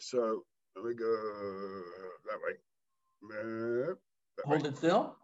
So 0.00 0.42
let 0.74 0.84
me 0.84 0.94
go 0.94 1.82
that 2.26 2.38
way. 2.44 2.56
That 3.30 4.48
way. 4.48 4.56
Hold 4.56 4.66
it 4.66 4.76
still. 4.76 5.16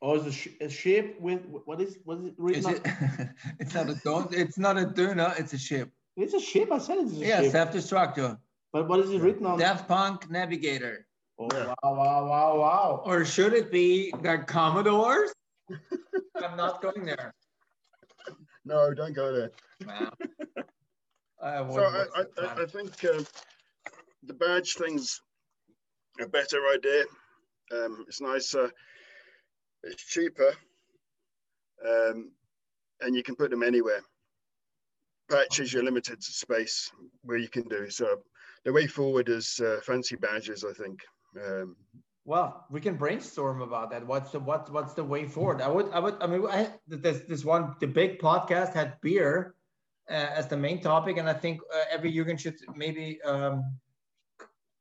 Or 0.00 0.16
is 0.16 0.26
a, 0.26 0.32
sh- 0.32 0.48
a 0.60 0.68
ship 0.68 1.16
with 1.20 1.40
what 1.64 1.80
is 1.80 1.98
what 2.04 2.18
is 2.18 2.26
it 2.26 2.34
written? 2.36 2.60
Is 2.60 2.66
on- 2.66 2.74
it, 2.74 2.82
it's 3.60 3.74
not 3.74 3.88
a 3.88 3.94
don't 4.04 4.32
it's 4.34 4.58
not 4.58 4.76
a 4.76 4.84
duna, 4.84 5.38
it's 5.40 5.52
a 5.52 5.58
ship. 5.58 5.90
It's 6.16 6.34
a 6.34 6.40
ship. 6.40 6.70
I 6.72 6.78
said 6.78 6.98
it's 6.98 7.12
a 7.12 7.16
ship. 7.16 7.26
Yeah, 7.26 7.42
ship. 7.42 7.52
self-destructor. 7.52 8.38
But 8.72 8.88
what 8.88 9.00
is 9.00 9.10
it 9.10 9.20
written 9.20 9.46
on? 9.46 9.58
Daft 9.58 9.88
Punk 9.88 10.30
Navigator. 10.30 11.06
Oh, 11.38 11.48
wow, 11.52 11.74
wow, 11.82 12.26
wow, 12.26 12.58
wow. 12.58 13.02
Or 13.04 13.24
should 13.24 13.52
it 13.52 13.70
be 13.70 14.10
the 14.22 14.38
Commodores? 14.46 15.32
I'm 16.42 16.56
not 16.56 16.80
going 16.80 17.04
there. 17.04 17.34
No, 18.64 18.92
don't 18.94 19.12
go 19.14 19.32
there. 19.32 19.52
Nah. 19.84 20.10
I 21.42 21.58
So 21.70 21.82
I, 21.84 22.24
I, 22.38 22.62
I- 22.62 22.66
think 22.66 23.04
um, 23.04 23.26
the 24.24 24.34
badge 24.34 24.74
thing's 24.74 25.20
a 26.20 26.26
better 26.26 26.58
idea. 26.74 27.04
Um, 27.72 28.04
it's 28.08 28.20
nicer, 28.20 28.70
it's 29.86 30.02
cheaper, 30.02 30.52
um, 31.86 32.30
and 33.00 33.14
you 33.16 33.22
can 33.22 33.36
put 33.36 33.50
them 33.50 33.62
anywhere. 33.62 34.02
Patches, 35.30 35.72
you're 35.72 35.84
limited 35.84 36.20
to 36.20 36.32
space 36.32 36.90
where 37.22 37.38
you 37.38 37.48
can 37.48 37.66
do. 37.68 37.90
So 37.90 38.06
the 38.64 38.72
way 38.72 38.86
forward 38.86 39.28
is 39.28 39.60
uh, 39.60 39.80
fancy 39.82 40.16
badges, 40.16 40.64
I 40.64 40.72
think. 40.72 41.00
Um, 41.36 41.76
Well, 42.26 42.66
we 42.70 42.80
can 42.80 42.96
brainstorm 42.96 43.62
about 43.62 43.90
that. 43.90 44.02
What's 44.04 44.32
the 44.32 44.40
what 44.40 44.68
what's 44.72 44.94
the 44.94 45.04
way 45.04 45.26
forward? 45.26 45.60
I 45.62 45.68
would 45.68 45.88
I 45.92 46.00
would 46.00 46.16
I 46.20 46.26
mean 46.26 46.42
I, 46.46 46.74
this 46.88 47.22
this 47.28 47.44
one 47.44 47.74
the 47.78 47.86
big 47.86 48.18
podcast 48.18 48.74
had 48.74 49.00
beer 49.00 49.54
uh, 50.10 50.30
as 50.38 50.48
the 50.48 50.56
main 50.56 50.80
topic, 50.80 51.18
and 51.18 51.28
I 51.28 51.34
think 51.34 51.60
uh, 51.72 51.84
every 51.88 52.12
Jürgen 52.12 52.38
should 52.38 52.58
maybe 52.74 53.22
um, 53.22 53.62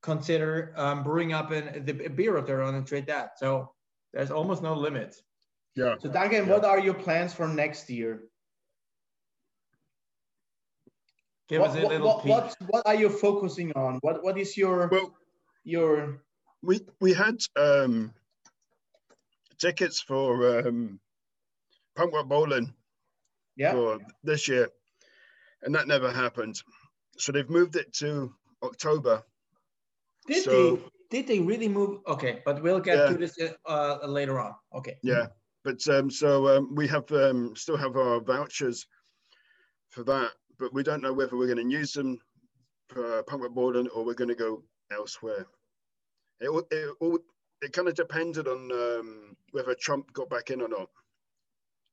consider 0.02 0.74
um, 0.76 1.04
brewing 1.04 1.34
up 1.34 1.52
an, 1.52 1.86
the 1.86 1.94
beer 1.94 2.36
of 2.36 2.46
their 2.48 2.64
own 2.66 2.74
and 2.76 2.88
trade 2.88 3.06
that. 3.08 3.38
So 3.38 3.75
there's 4.16 4.32
almost 4.32 4.64
no 4.64 4.74
limit. 4.74 5.16
yeah. 5.76 5.96
So 6.00 6.10
Duncan, 6.10 6.48
what 6.48 6.64
are 6.66 6.80
your 6.80 6.94
plans 6.96 7.34
for 7.34 7.48
next 7.48 7.90
year? 7.90 8.24
Give 11.50 11.62
what, 11.62 11.72
us 11.72 11.76
a 11.76 11.82
what- 11.82 11.92
little 11.92 12.08
what, 12.08 12.24
peek. 12.24 12.32
what, 12.32 12.56
what 12.70 12.88
are 12.88 12.96
you 12.96 13.10
focusing 13.10 13.72
on? 13.74 14.00
What 14.02 14.24
what 14.24 14.38
is 14.38 14.58
your 14.58 14.88
Well, 14.88 15.14
your 15.64 16.22
we 16.64 16.80
we 17.00 17.14
had 17.14 17.38
um, 17.56 18.14
tickets 19.60 20.02
for 20.02 20.60
um, 20.68 21.00
Punk 21.96 22.14
Rock 22.14 22.28
Bowling 22.28 22.74
yeah? 23.56 23.74
for 23.74 24.00
this 24.24 24.48
year, 24.48 24.70
and 25.62 25.76
that 25.76 25.88
never 25.88 26.12
happened. 26.12 26.56
So 27.18 27.32
they've 27.32 27.50
moved 27.50 27.76
it 27.76 27.94
to 28.02 28.34
October. 28.64 29.24
Did 30.28 30.44
so- 30.44 30.76
they 30.78 30.82
did 31.10 31.28
they 31.28 31.40
really 31.40 31.68
move? 31.68 32.00
Okay, 32.08 32.42
but 32.46 32.62
we'll 32.62 32.80
get 32.80 32.98
Yeah. 32.98 33.08
to 33.10 33.18
this 33.18 33.38
uh, 33.66 33.98
later 34.08 34.40
on. 34.40 34.54
Okay. 34.74 34.98
Yeah, 35.04 35.28
but 35.64 35.86
um, 35.90 36.10
so 36.10 36.48
um, 36.58 36.76
we 36.76 36.88
have 36.88 37.10
um, 37.12 37.56
still 37.56 37.78
have 37.78 37.96
our 37.96 38.20
vouchers 38.20 38.86
for 39.90 40.04
that, 40.04 40.32
but 40.60 40.74
we 40.74 40.84
don't 40.84 41.02
know 41.02 41.14
whether 41.14 41.38
we're 41.38 41.54
going 41.54 41.70
to 41.70 41.76
use 41.78 41.94
them 41.94 42.20
for 42.90 43.24
Rock 43.32 43.54
Bowling 43.54 43.88
or 43.90 44.06
we're 44.06 44.14
going 44.14 44.30
to 44.30 44.36
go 44.36 44.64
elsewhere. 44.92 45.46
It 46.40 46.50
all- 46.50 46.68
it, 46.72 46.96
all, 47.00 47.20
it 47.62 47.74
kind 47.74 47.88
of 47.88 47.96
depended 47.96 48.48
on 48.48 48.72
um, 48.72 49.36
whether 49.52 49.74
Trump 49.76 50.12
got 50.14 50.30
back 50.30 50.50
in 50.52 50.62
or 50.62 50.68
not. 50.68 50.90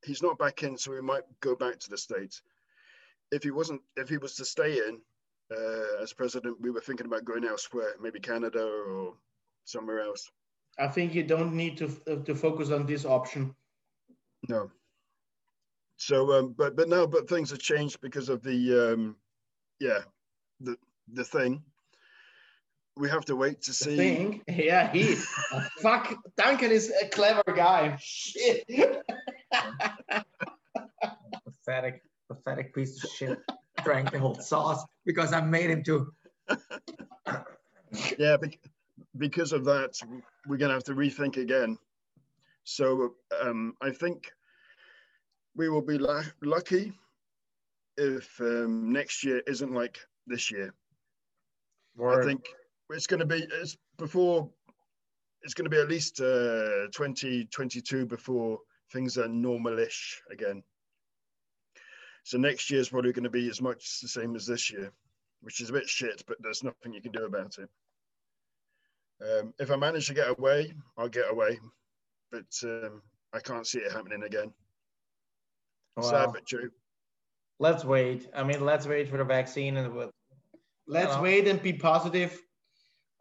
He's 0.05 0.22
not 0.22 0.38
back 0.38 0.62
in, 0.64 0.77
so 0.77 0.90
we 0.90 1.01
might 1.01 1.22
go 1.40 1.55
back 1.55 1.79
to 1.79 1.88
the 1.90 1.96
states. 1.96 2.42
If 3.31 3.44
he 3.44 3.51
wasn't, 3.53 3.81
if 3.96 4.09
he 4.09 4.18
was 4.18 4.35
to 4.35 4.44
stay 4.44 4.79
in 4.79 5.01
uh, 5.52 6.02
as 6.02 6.12
president, 6.12 6.60
we 6.60 6.70
were 6.70 6.80
thinking 6.80 7.06
about 7.06 7.24
going 7.24 7.44
elsewhere, 7.44 7.94
maybe 8.00 8.20
Canada 8.20 8.62
or 8.62 9.14
somewhere 9.64 10.00
else. 10.00 10.30
I 10.78 10.88
think 10.88 11.14
you 11.14 11.22
don't 11.22 11.54
need 11.54 11.76
to 11.78 11.90
uh, 12.10 12.16
to 12.24 12.34
focus 12.34 12.70
on 12.70 12.86
this 12.86 13.04
option. 13.04 13.54
No. 14.48 14.70
So, 15.96 16.32
um, 16.32 16.54
but 16.56 16.74
but 16.76 16.88
no, 16.88 17.06
but 17.06 17.28
things 17.28 17.50
have 17.50 17.60
changed 17.60 18.00
because 18.00 18.28
of 18.28 18.42
the 18.42 18.92
um, 18.92 19.16
yeah, 19.80 20.00
the 20.60 20.76
the 21.12 21.24
thing. 21.24 21.62
We 22.96 23.08
have 23.08 23.24
to 23.26 23.36
wait 23.36 23.62
to 23.62 23.72
see. 23.72 23.96
thing, 23.96 24.42
yeah, 24.48 24.92
he 24.92 25.14
fuck. 25.82 26.14
Duncan 26.36 26.70
is 26.70 26.92
a 27.02 27.08
clever 27.08 27.42
guy. 27.54 27.96
Shit. 28.00 28.64
Pathetic, 31.44 32.02
pathetic 32.28 32.74
piece 32.74 33.02
of 33.04 33.10
shit. 33.10 33.38
Drank 33.84 34.10
the 34.10 34.18
whole 34.18 34.34
sauce 34.34 34.84
because 35.04 35.32
I 35.32 35.40
made 35.40 35.70
him 35.70 35.82
to. 35.84 36.12
Yeah, 38.18 38.38
because 39.18 39.52
of 39.52 39.66
that, 39.66 40.00
we're 40.46 40.56
gonna 40.56 40.72
have 40.72 40.84
to 40.84 40.94
rethink 40.94 41.36
again. 41.36 41.76
So 42.64 43.16
um, 43.42 43.74
I 43.82 43.90
think 43.90 44.32
we 45.54 45.68
will 45.68 45.82
be 45.82 45.98
lu- 45.98 46.22
lucky 46.42 46.92
if 47.96 48.40
um, 48.40 48.92
next 48.92 49.24
year 49.24 49.42
isn't 49.46 49.72
like 49.72 49.98
this 50.26 50.50
year. 50.50 50.72
I 52.02 52.24
think 52.24 52.46
it's 52.90 53.06
going 53.06 53.20
to 53.20 53.26
be 53.26 53.46
it's 53.60 53.76
before 53.98 54.48
it's 55.42 55.54
going 55.54 55.64
to 55.64 55.70
be 55.70 55.80
at 55.80 55.88
least 55.88 56.20
uh, 56.20 56.88
2022 56.92 58.06
before 58.06 58.58
things 58.92 59.18
are 59.18 59.26
normalish 59.26 60.14
again. 60.30 60.62
So 62.24 62.38
next 62.38 62.70
year 62.70 62.80
is 62.80 62.88
probably 62.88 63.12
going 63.12 63.24
to 63.24 63.30
be 63.30 63.48
as 63.48 63.61
much 63.61 64.00
the 64.00 64.08
same 64.08 64.37
as 64.37 64.46
this 64.46 64.70
year, 64.70 64.92
which 65.40 65.61
is 65.61 65.70
a 65.70 65.72
bit 65.72 65.88
shit, 65.88 66.22
but 66.26 66.37
there's 66.40 66.62
nothing 66.62 66.92
you 66.92 67.00
can 67.02 67.12
do 67.12 67.24
about 67.24 67.58
it. 67.58 67.68
Um, 69.20 69.54
if 69.58 69.70
I 69.70 69.76
manage 69.76 70.06
to 70.08 70.14
get 70.14 70.28
away, 70.30 70.72
I'll 70.96 71.08
get 71.08 71.30
away, 71.30 71.58
but 72.30 72.46
um, 72.64 73.02
I 73.32 73.40
can't 73.40 73.66
see 73.66 73.78
it 73.78 73.92
happening 73.92 74.22
again. 74.24 74.52
Sad 76.00 76.30
but 76.32 76.46
true. 76.46 76.70
let's 77.58 77.85
wait. 77.85 78.28
I 78.35 78.42
mean, 78.42 78.64
let's 78.64 78.87
wait 78.87 79.08
for 79.08 79.18
the 79.18 79.24
vaccine 79.24 79.76
and 79.76 79.92
we'll, 79.92 80.11
Let's 80.88 81.12
Yeah. 81.14 81.22
wait 81.22 81.46
and 81.46 81.62
be 81.62 81.72
positive. 81.74 82.40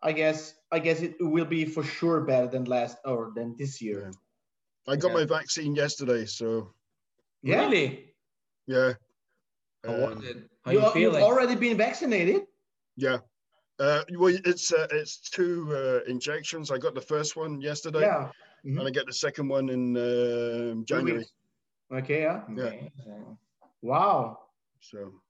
I 0.02 0.14
guess 0.14 0.56
I 0.72 0.80
guess 0.80 1.02
it 1.02 1.16
will 1.20 1.46
be 1.46 1.66
for 1.66 1.84
sure 1.84 2.22
better 2.22 2.48
than 2.48 2.64
last 2.66 2.98
or 3.06 3.32
than 3.36 3.56
this 3.58 3.82
year. 3.82 4.12
I 4.88 4.96
got 4.96 5.10
Yeah. 5.10 5.14
my 5.14 5.26
vaccine 5.26 5.76
yesterday, 5.76 6.26
so 6.26 6.74
Yeah. 7.44 7.66
really. 7.66 8.11
Yeah. 8.68 8.94
How 9.86 9.94
Um, 9.94 10.02
was 10.16 10.24
it? 10.26 10.50
How 10.64 10.72
You, 10.72 10.80
you 10.80 10.84
you've 10.86 10.94
feeling? 10.94 11.24
already 11.24 11.56
been 11.56 11.78
vaccinated. 11.78 12.44
Yeah. 12.96 13.18
Uh, 13.80 14.04
well, 14.20 14.36
it's 14.46 14.72
uh, 14.72 14.88
it's 14.92 15.30
two 15.30 15.68
uh, 15.76 16.00
injections. 16.12 16.70
I 16.70 16.78
got 16.78 16.94
the 16.94 17.02
first 17.02 17.36
one 17.36 17.62
yesterday, 17.62 18.02
Yeah. 18.02 18.32
and 18.64 18.80
I 18.88 18.92
get 18.92 19.06
the 19.08 19.14
second 19.14 19.48
one 19.50 19.70
in 19.70 19.98
um 19.98 20.86
January. 20.86 21.26
Okay. 21.92 22.22
Yeah. 22.22 22.44
Yeah. 22.56 22.66
Amazing. 22.68 23.38
Wow. 23.82 24.38
So 24.82 25.22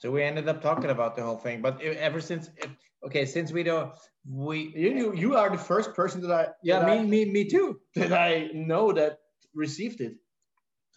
So 0.00 0.10
we 0.10 0.22
ended 0.22 0.48
up 0.48 0.60
talking 0.62 0.90
about 0.90 1.16
the 1.16 1.22
whole 1.22 1.38
thing, 1.38 1.62
but 1.62 1.80
ever 1.82 2.20
since, 2.20 2.50
it, 2.62 2.70
okay, 3.02 3.24
since 3.26 3.52
we 3.52 3.62
don't, 3.64 3.90
we, 4.28 4.56
You 4.76 4.90
you, 5.00 5.06
you 5.22 5.36
are 5.36 5.50
the 5.50 5.58
first 5.72 5.94
person 5.94 6.20
that 6.22 6.30
I 6.40 6.44
yeah, 6.62 6.78
that 6.80 6.86
me, 6.90 6.98
I, 6.98 7.04
me, 7.04 7.20
me 7.32 7.44
too. 7.44 7.80
that 7.94 8.12
I 8.12 8.50
know 8.52 8.92
that 8.92 9.18
received 9.54 10.00
it. 10.00 10.14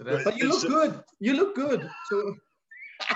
So 0.02 0.06
that's, 0.06 0.24
But 0.24 0.38
you 0.39 0.49
look 0.49 0.64
a- 0.64 0.68
good. 0.68 1.04
You 1.20 1.34
look 1.34 1.56
good. 1.56 1.89
So 2.10 2.36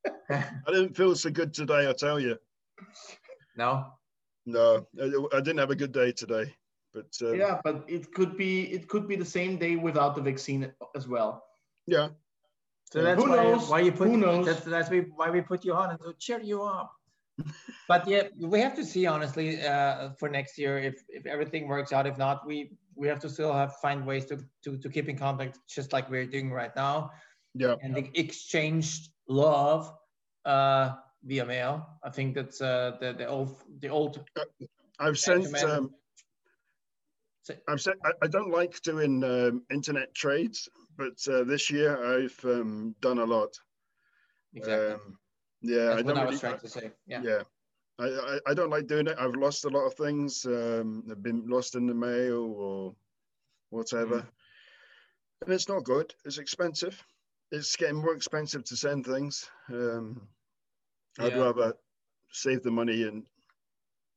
I 0.30 0.44
didn't 0.68 0.96
feel 0.96 1.14
so 1.14 1.30
good 1.30 1.52
today. 1.52 1.88
I 1.88 1.92
tell 1.92 2.18
you. 2.18 2.38
no, 3.56 3.92
No, 4.46 4.86
I, 4.98 5.36
I 5.36 5.40
didn't 5.40 5.58
have 5.58 5.70
a 5.70 5.76
good 5.76 5.92
day 5.92 6.12
today. 6.12 6.54
But 6.94 7.12
um, 7.22 7.38
Yeah, 7.38 7.60
but 7.64 7.84
it 7.86 8.12
could 8.14 8.36
be 8.36 8.72
it 8.72 8.88
could 8.88 9.06
be 9.06 9.16
the 9.16 9.24
same 9.26 9.58
day 9.58 9.76
without 9.76 10.14
the 10.14 10.22
vaccine 10.22 10.72
as 10.96 11.06
well. 11.06 11.44
yeah, 11.86 12.08
So 12.90 13.02
that's 13.02 13.22
Who 13.22 13.28
why, 13.28 13.36
knows? 13.36 13.68
why 13.68 13.80
you 13.80 13.92
put 13.92 14.08
Who 14.08 14.16
knows? 14.16 14.46
That's, 14.46 14.64
that's 14.64 14.90
why 15.16 15.30
we 15.30 15.40
put 15.42 15.64
you 15.64 15.74
on 15.74 15.90
and 15.90 16.00
to 16.00 16.14
cheer 16.18 16.40
you 16.40 16.62
up. 16.62 16.92
But 17.88 18.06
yeah, 18.06 18.24
we 18.38 18.60
have 18.60 18.74
to 18.74 18.84
see 18.84 19.06
honestly 19.06 19.62
uh, 19.62 20.10
for 20.18 20.28
next 20.28 20.58
year 20.58 20.78
if, 20.78 21.02
if 21.08 21.26
everything 21.26 21.66
works 21.68 21.92
out. 21.92 22.06
If 22.06 22.18
not, 22.18 22.46
we 22.46 22.72
we 22.94 23.08
have 23.08 23.20
to 23.20 23.28
still 23.28 23.52
have 23.52 23.74
find 23.76 24.06
ways 24.06 24.26
to, 24.26 24.38
to, 24.64 24.76
to 24.76 24.88
keep 24.88 25.08
in 25.08 25.16
contact, 25.16 25.58
just 25.68 25.92
like 25.92 26.10
we're 26.10 26.26
doing 26.26 26.50
right 26.52 26.74
now, 26.76 27.10
yeah, 27.54 27.74
and 27.82 27.96
exchange 28.14 29.10
love 29.28 29.92
uh, 30.44 30.92
via 31.24 31.44
mail. 31.44 31.86
I 32.04 32.10
think 32.10 32.34
that's 32.34 32.60
uh, 32.60 32.96
the 33.00 33.12
the 33.12 33.26
old 33.26 33.56
the 33.80 33.88
old. 33.88 34.24
I've 34.98 35.18
sent. 35.18 35.46
Um, 35.62 35.90
So- 37.42 37.56
I've 37.66 37.80
sent. 37.80 37.98
I, 38.04 38.12
I 38.22 38.28
don't 38.28 38.52
like 38.52 38.80
doing 38.82 39.24
um, 39.24 39.64
internet 39.70 40.14
trades, 40.14 40.68
but 40.96 41.18
uh, 41.28 41.42
this 41.42 41.70
year 41.70 41.98
I've 42.14 42.38
um, 42.44 42.94
done 43.00 43.18
a 43.18 43.24
lot. 43.24 43.58
Exactly. 44.54 44.94
Um, 44.94 45.18
yeah, 45.62 45.94
I 45.94 46.02
don't 46.02 46.18
I 46.18 46.24
really. 46.24 46.38
trying 46.38 46.58
to 46.58 46.68
say. 46.68 46.90
Yeah. 47.06 47.22
yeah. 47.22 47.42
I, 47.98 48.06
I, 48.06 48.38
I 48.48 48.54
don't 48.54 48.70
like 48.70 48.86
doing 48.86 49.06
it. 49.06 49.16
I've 49.18 49.34
lost 49.36 49.64
a 49.64 49.68
lot 49.68 49.86
of 49.86 49.94
things. 49.94 50.44
Um, 50.44 51.04
they've 51.06 51.22
been 51.22 51.46
lost 51.46 51.74
in 51.74 51.86
the 51.86 51.94
mail 51.94 52.54
or 52.56 52.94
whatever. 53.70 54.20
Mm. 54.20 54.26
And 55.44 55.52
it's 55.54 55.68
not 55.68 55.84
good. 55.84 56.14
It's 56.24 56.38
expensive. 56.38 57.02
It's 57.50 57.76
getting 57.76 57.96
more 57.96 58.14
expensive 58.14 58.64
to 58.64 58.76
send 58.76 59.06
things. 59.06 59.48
Um, 59.68 60.22
I'd 61.18 61.32
Yeah. 61.32 61.42
rather 61.42 61.74
save 62.30 62.62
the 62.62 62.70
money 62.70 63.02
and 63.02 63.24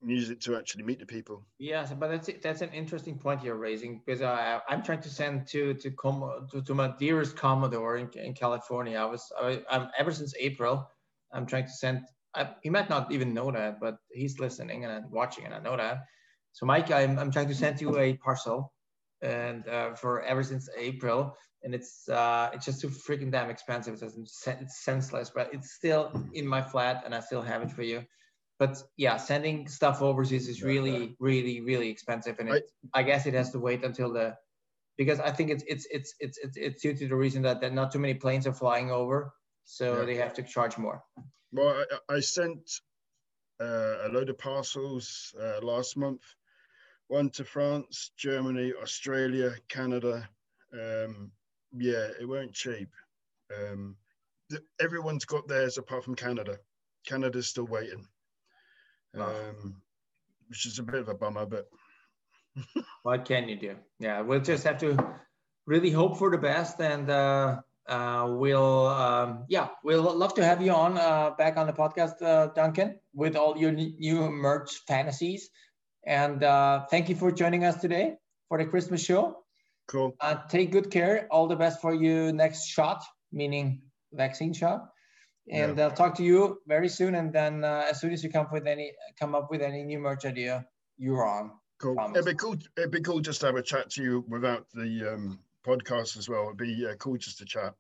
use 0.05 0.29
it 0.29 0.39
to 0.41 0.55
actually 0.55 0.83
meet 0.83 0.99
the 0.99 1.05
people. 1.05 1.45
Yes, 1.57 1.91
but 1.91 2.09
that's 2.09 2.29
that's 2.41 2.61
an 2.61 2.69
interesting 2.69 3.17
point 3.17 3.43
you're 3.43 3.57
raising 3.57 4.01
because 4.05 4.21
I 4.21 4.61
I'm 4.69 4.83
trying 4.83 5.01
to 5.01 5.09
send 5.09 5.47
to 5.47 5.73
to 5.73 5.91
Com- 5.91 6.47
to, 6.51 6.61
to 6.61 6.73
my 6.73 6.93
dearest 6.99 7.35
Commodore 7.35 7.97
in, 7.97 8.09
in 8.13 8.33
California. 8.33 8.97
I 8.97 9.05
was 9.05 9.31
I, 9.39 9.63
I'm 9.69 9.89
ever 9.97 10.11
since 10.11 10.33
April. 10.39 10.89
I'm 11.35 11.45
trying 11.45 11.65
to 11.65 11.71
send. 11.71 12.01
I, 12.33 12.49
he 12.63 12.69
might 12.69 12.89
not 12.89 13.11
even 13.11 13.33
know 13.33 13.51
that, 13.51 13.79
but 13.79 13.97
he's 14.11 14.39
listening 14.39 14.85
and 14.85 15.09
watching, 15.11 15.45
and 15.45 15.53
I 15.53 15.59
know 15.59 15.77
that. 15.77 16.05
So, 16.53 16.65
Mike, 16.65 16.91
I'm 16.91 17.19
I'm 17.19 17.31
trying 17.31 17.47
to 17.49 17.55
send 17.55 17.81
you 17.81 17.97
a 17.97 18.13
parcel, 18.17 18.73
and 19.21 19.67
uh, 19.67 19.93
for 19.95 20.21
ever 20.23 20.43
since 20.43 20.69
April, 20.77 21.35
and 21.63 21.75
it's 21.75 22.07
uh 22.09 22.49
it's 22.53 22.65
just 22.65 22.81
too 22.81 22.89
freaking 22.89 23.31
damn 23.31 23.49
expensive. 23.49 24.01
It's, 24.01 24.47
it's 24.47 24.83
senseless, 24.83 25.31
but 25.33 25.53
it's 25.53 25.73
still 25.73 26.11
in 26.33 26.47
my 26.47 26.61
flat, 26.61 27.03
and 27.05 27.13
I 27.13 27.19
still 27.19 27.41
have 27.41 27.61
it 27.61 27.71
for 27.71 27.83
you 27.83 28.03
but 28.57 28.81
yeah, 28.95 29.17
sending 29.17 29.67
stuff 29.67 30.01
overseas 30.01 30.47
is 30.47 30.63
really, 30.63 31.15
really, 31.19 31.61
really 31.61 31.89
expensive, 31.89 32.39
and 32.39 32.49
it, 32.49 32.63
I 32.93 33.03
guess 33.03 33.25
it 33.25 33.33
has 33.33 33.51
to 33.51 33.59
wait 33.59 33.83
until 33.83 34.13
the 34.13 34.35
because 34.97 35.19
I 35.19 35.31
think 35.31 35.49
it's 35.49 35.63
it's 35.67 35.85
it's 35.91 36.13
it's 36.19 36.37
it's, 36.37 36.57
it's 36.57 36.81
due 36.81 36.93
to 36.93 37.07
the 37.07 37.15
reason 37.15 37.41
that, 37.41 37.59
that 37.61 37.73
not 37.73 37.91
too 37.91 37.99
many 37.99 38.13
planes 38.13 38.47
are 38.47 38.53
flying 38.53 38.91
over, 38.91 39.33
so 39.65 39.99
Yeah. 39.99 40.05
they 40.05 40.15
have 40.15 40.33
to 40.35 40.43
charge 40.43 40.77
more. 40.77 41.03
Well, 41.51 41.83
I, 42.09 42.15
I 42.15 42.19
sent 42.21 42.69
uh, 43.59 44.07
a 44.07 44.09
load 44.09 44.29
of 44.29 44.37
parcels 44.37 45.33
uh, 45.39 45.59
last 45.61 45.97
month, 45.97 46.21
one 47.07 47.29
to 47.31 47.43
France, 47.43 48.11
Germany, 48.17 48.73
Australia, 48.81 49.55
Canada. 49.67 50.27
Um, 50.73 51.31
yeah, 51.73 52.07
it 52.19 52.27
weren't 52.27 52.53
cheap. 52.53 52.89
Um, 53.55 53.95
th- 54.49 54.63
everyone's 54.79 55.25
got 55.25 55.47
theirs 55.47 55.77
apart 55.77 56.03
from 56.03 56.15
Canada. 56.15 56.57
Canada's 57.05 57.47
still 57.47 57.65
waiting, 57.67 58.07
um, 59.17 59.81
which 60.49 60.65
is 60.65 60.79
a 60.79 60.83
bit 60.83 60.95
of 60.95 61.09
a 61.09 61.13
bummer, 61.13 61.45
but 61.45 61.67
What 63.03 63.25
can 63.25 63.47
you 63.49 63.57
do? 63.59 63.75
Yeah, 63.99 64.21
we'll 64.21 64.39
just 64.41 64.63
have 64.63 64.79
to 64.79 64.97
really 65.65 65.91
hope 65.91 66.17
for 66.17 66.31
the 66.31 66.37
best, 66.37 66.79
and 66.81 67.09
uh, 67.09 67.61
uh, 67.87 68.27
we'll 68.29 68.87
um, 68.87 69.45
yeah, 69.47 69.69
we'll 69.83 70.01
love 70.17 70.33
to 70.35 70.43
have 70.43 70.61
you 70.61 70.71
on 70.71 70.97
uh, 70.97 71.31
back 71.37 71.57
on 71.57 71.67
the 71.67 71.73
podcast, 71.73 72.21
uh, 72.21 72.47
Duncan, 72.55 72.99
with 73.13 73.35
all 73.35 73.57
your 73.57 73.71
new 73.71 74.29
merch 74.29 74.81
fantasies. 74.87 75.49
And 76.05 76.43
uh, 76.43 76.85
thank 76.89 77.09
you 77.09 77.15
for 77.15 77.31
joining 77.31 77.63
us 77.63 77.79
today 77.81 78.15
for 78.49 78.57
the 78.57 78.65
Christmas 78.65 79.03
show. 79.03 79.43
cool. 79.87 80.15
Uh, 80.19 80.35
take 80.49 80.71
good 80.71 80.89
care. 80.91 81.27
All 81.31 81.47
the 81.47 81.55
best 81.55 81.81
for 81.81 81.93
you 81.93 82.31
next 82.31 82.67
shot, 82.67 83.03
meaning 83.31 83.81
vaccine 84.13 84.53
shot. 84.53 84.89
And 85.51 85.79
I'll 85.79 85.91
talk 85.91 86.15
to 86.15 86.23
you 86.23 86.59
very 86.67 86.89
soon. 86.89 87.13
And 87.13 87.31
then 87.31 87.63
uh, 87.63 87.85
as 87.89 88.01
soon 88.01 88.13
as 88.13 88.23
you 88.23 88.31
come 88.31 88.47
with 88.51 88.65
any 88.65 88.93
come 89.19 89.35
up 89.35 89.51
with 89.51 89.61
any 89.61 89.83
new 89.83 89.99
merch 89.99 90.25
idea, 90.25 90.65
you're 90.97 91.25
on. 91.25 91.51
Cool. 91.79 91.95
Promise. 91.95 92.17
It'd 92.17 92.25
be 92.25 92.35
cool. 92.35 92.55
It'd 92.77 92.91
be 92.91 93.01
cool 93.01 93.19
just 93.19 93.41
to 93.41 93.47
have 93.47 93.55
a 93.55 93.61
chat 93.61 93.91
to 93.91 94.01
you 94.01 94.25
without 94.27 94.65
the 94.73 95.13
um, 95.13 95.39
podcast 95.65 96.17
as 96.17 96.29
well. 96.29 96.45
It'd 96.45 96.57
be 96.57 96.85
uh, 96.85 96.93
cool 96.95 97.17
just 97.17 97.37
to 97.39 97.45
chat. 97.45 97.73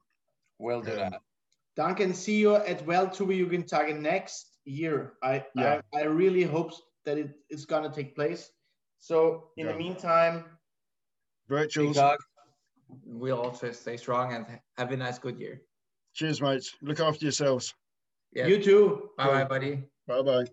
We'll 0.59 0.81
do 0.81 0.91
Yeah. 0.91 1.09
that. 1.11 1.21
Duncan, 1.75 2.13
see 2.13 2.37
you 2.37 2.55
at 2.55 2.85
Well 2.85 3.09
to 3.09 3.25
Weltjugendtage 3.25 3.99
next 3.99 4.57
year. 4.65 5.13
I, 5.21 5.45
Yeah. 5.55 5.81
I 5.93 5.99
I 6.01 6.03
really 6.03 6.43
hope 6.43 6.71
that 7.05 7.17
it 7.17 7.29
is 7.49 7.65
gonna 7.65 7.91
take 7.93 8.15
place. 8.15 8.51
So 8.99 9.51
in 9.57 9.65
Yeah. 9.65 9.73
the 9.73 9.77
meantime, 9.77 10.45
Virtuals. 11.49 11.93
Dog, 11.95 12.19
we'll 13.05 13.39
also 13.39 13.71
stay 13.71 13.97
strong 13.97 14.33
and 14.33 14.45
have 14.77 14.91
a 14.91 14.97
nice 14.97 15.19
good 15.19 15.37
year. 15.39 15.61
Cheers, 16.13 16.41
mates. 16.41 16.75
Look 16.81 16.99
after 16.99 17.25
yourselves. 17.25 17.73
Yeah. 18.31 18.47
you 18.47 18.57
too. 18.63 19.09
Bye 19.17 19.27
bye, 19.27 19.43
buddy. 19.43 19.83
Bye 20.07 20.21
bye. 20.23 20.45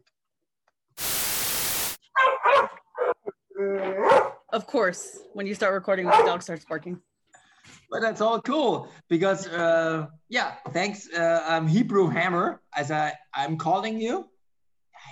Of 4.52 4.66
course, 4.66 5.18
when 5.32 5.46
you 5.46 5.54
start 5.54 5.72
recording, 5.72 6.06
the 6.06 6.22
dog 6.26 6.42
starts 6.42 6.64
barking. 6.64 7.00
But 7.93 8.01
that's 8.01 8.22
all 8.22 8.40
cool 8.40 8.88
because 9.11 9.47
uh, 9.47 10.07
yeah, 10.30 10.55
thanks. 10.72 11.12
Uh, 11.12 11.45
I'm 11.47 11.68
Hebrew 11.68 12.09
Hammer 12.09 12.62
as 12.74 12.90
I 12.90 13.12
I'm 13.34 13.59
calling 13.59 14.01
you, 14.01 14.30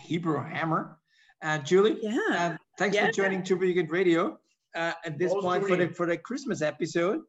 Hebrew 0.05 0.43
Hammer. 0.43 0.97
Uh, 1.43 1.59
Julie, 1.59 1.99
Yeah. 2.01 2.19
uh, 2.31 2.57
thanks 2.79 2.97
Yeah. 2.97 3.07
for 3.07 3.13
joining 3.13 3.43
Turbojugend 3.43 3.91
Radio 3.91 4.39
uh, 4.75 4.93
at 5.05 5.19
this 5.19 5.31
Oh, 5.31 5.43
point 5.43 5.67
for 5.69 5.77
the 5.77 5.89
for 5.89 6.07
the 6.07 6.17
Christmas 6.17 6.63
episode. 6.63 7.21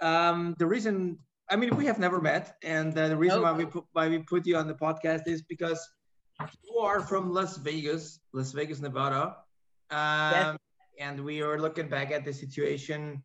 Um, 0.00 0.54
the 0.60 0.66
reason, 0.66 1.18
I 1.50 1.56
mean, 1.56 1.74
we 1.76 1.86
have 1.86 1.98
never 1.98 2.20
met, 2.20 2.56
and 2.62 2.96
uh, 2.96 3.08
the 3.08 3.16
reason 3.16 3.42
why 3.42 3.50
we 3.52 3.66
put 3.66 3.84
why 3.94 4.08
we 4.08 4.18
put 4.20 4.46
you 4.46 4.56
on 4.56 4.68
the 4.68 4.74
podcast 4.74 5.26
is 5.26 5.42
because 5.42 5.80
you 6.62 6.78
are 6.78 7.00
from 7.00 7.32
Las 7.32 7.56
Vegas, 7.56 8.20
Las 8.32 8.52
Vegas, 8.52 8.78
Nevada, 8.80 9.38
um, 9.90 10.56
and 11.00 11.18
we 11.24 11.42
are 11.42 11.58
looking 11.58 11.88
back 11.88 12.12
at 12.12 12.24
the 12.24 12.32
situation 12.32 13.22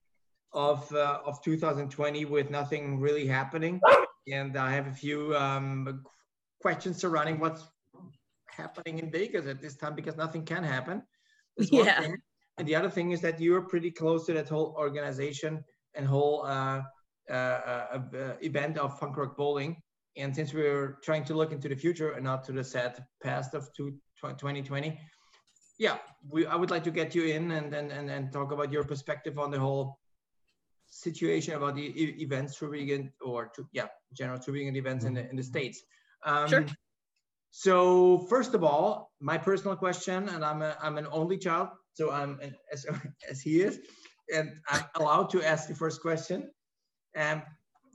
of 0.54 0.92
uh, 0.94 1.20
of 1.26 1.42
2020 1.44 2.26
with 2.26 2.50
nothing 2.50 3.00
really 3.00 3.28
happening, 3.28 3.80
and 4.32 4.58
I 4.58 4.72
have 4.72 4.88
a 4.88 4.94
few 4.94 5.36
um, 5.36 6.04
questions 6.62 6.98
surrounding 6.98 7.40
what's 7.40 7.64
happening 8.48 9.00
in 9.00 9.12
Vegas 9.12 9.46
at 9.48 9.62
this 9.62 9.76
time 9.76 9.96
because 9.96 10.18
nothing 10.18 10.46
can 10.46 10.64
happen. 10.64 11.04
Yeah. 11.58 12.02
thing. 12.02 12.18
And 12.58 12.68
the 12.68 12.76
other 12.76 12.90
thing 12.90 13.12
is 13.12 13.22
that 13.22 13.40
you're 13.40 13.62
pretty 13.62 13.92
close 13.92 14.26
to 14.26 14.34
that 14.34 14.50
whole 14.50 14.76
organization 14.78 15.64
and 15.96 16.06
whole 16.06 16.46
uh, 16.46 16.82
uh, 17.30 17.34
uh, 17.34 18.02
uh, 18.16 18.34
event 18.42 18.78
of 18.78 19.00
punk 19.00 19.16
rock 19.16 19.38
bowling. 19.38 19.82
And 20.18 20.36
since 20.36 20.54
we're 20.54 20.98
trying 21.04 21.24
to 21.26 21.34
look 21.34 21.52
into 21.52 21.70
the 21.70 21.76
future 21.76 22.12
and 22.12 22.24
not 22.24 22.44
to 22.46 22.52
the 22.52 22.64
sad 22.64 23.06
past 23.24 23.54
of 23.54 23.70
2020, 23.78 25.00
yeah, 25.78 25.98
we, 26.28 26.46
I 26.46 26.56
would 26.56 26.72
like 26.72 26.84
to 26.86 26.92
get 26.92 27.16
you 27.16 27.26
in 27.26 27.52
and, 27.52 27.74
and, 27.74 27.92
and, 27.92 28.10
and 28.10 28.34
talk 28.34 28.52
about 28.52 28.72
your 28.72 28.84
perspective 28.84 29.40
on 29.40 29.52
the 29.52 29.60
whole 29.60 29.99
situation 31.02 31.56
about 31.56 31.76
the 31.76 31.88
events 32.22 32.58
vegan 32.62 33.12
or 33.22 33.48
to, 33.56 33.68
yeah, 33.72 33.88
general 34.14 34.40
vegan 34.40 34.76
events 34.76 35.06
in 35.06 35.14
the, 35.14 35.30
in 35.30 35.36
the 35.36 35.44
States. 35.44 35.82
Um, 36.26 36.48
Sure. 36.48 36.66
So 37.52 38.20
first 38.30 38.54
of 38.54 38.64
all, 38.64 39.12
my 39.20 39.38
personal 39.38 39.76
question, 39.76 40.30
and 40.30 40.46
I'm 40.46 40.62
a, 40.62 40.78
I'm 40.82 40.98
an 40.98 41.08
only 41.12 41.38
child, 41.38 41.70
so 41.94 42.12
I'm 42.12 42.40
an, 42.42 42.56
as, 42.72 42.86
as 43.30 43.42
he 43.42 43.62
is, 43.62 43.80
and 44.34 44.52
I'm 44.70 44.84
allowed 44.96 45.30
to 45.32 45.44
ask 45.44 45.68
the 45.68 45.76
first 45.76 46.02
question. 46.02 46.52
Um, 47.18 47.42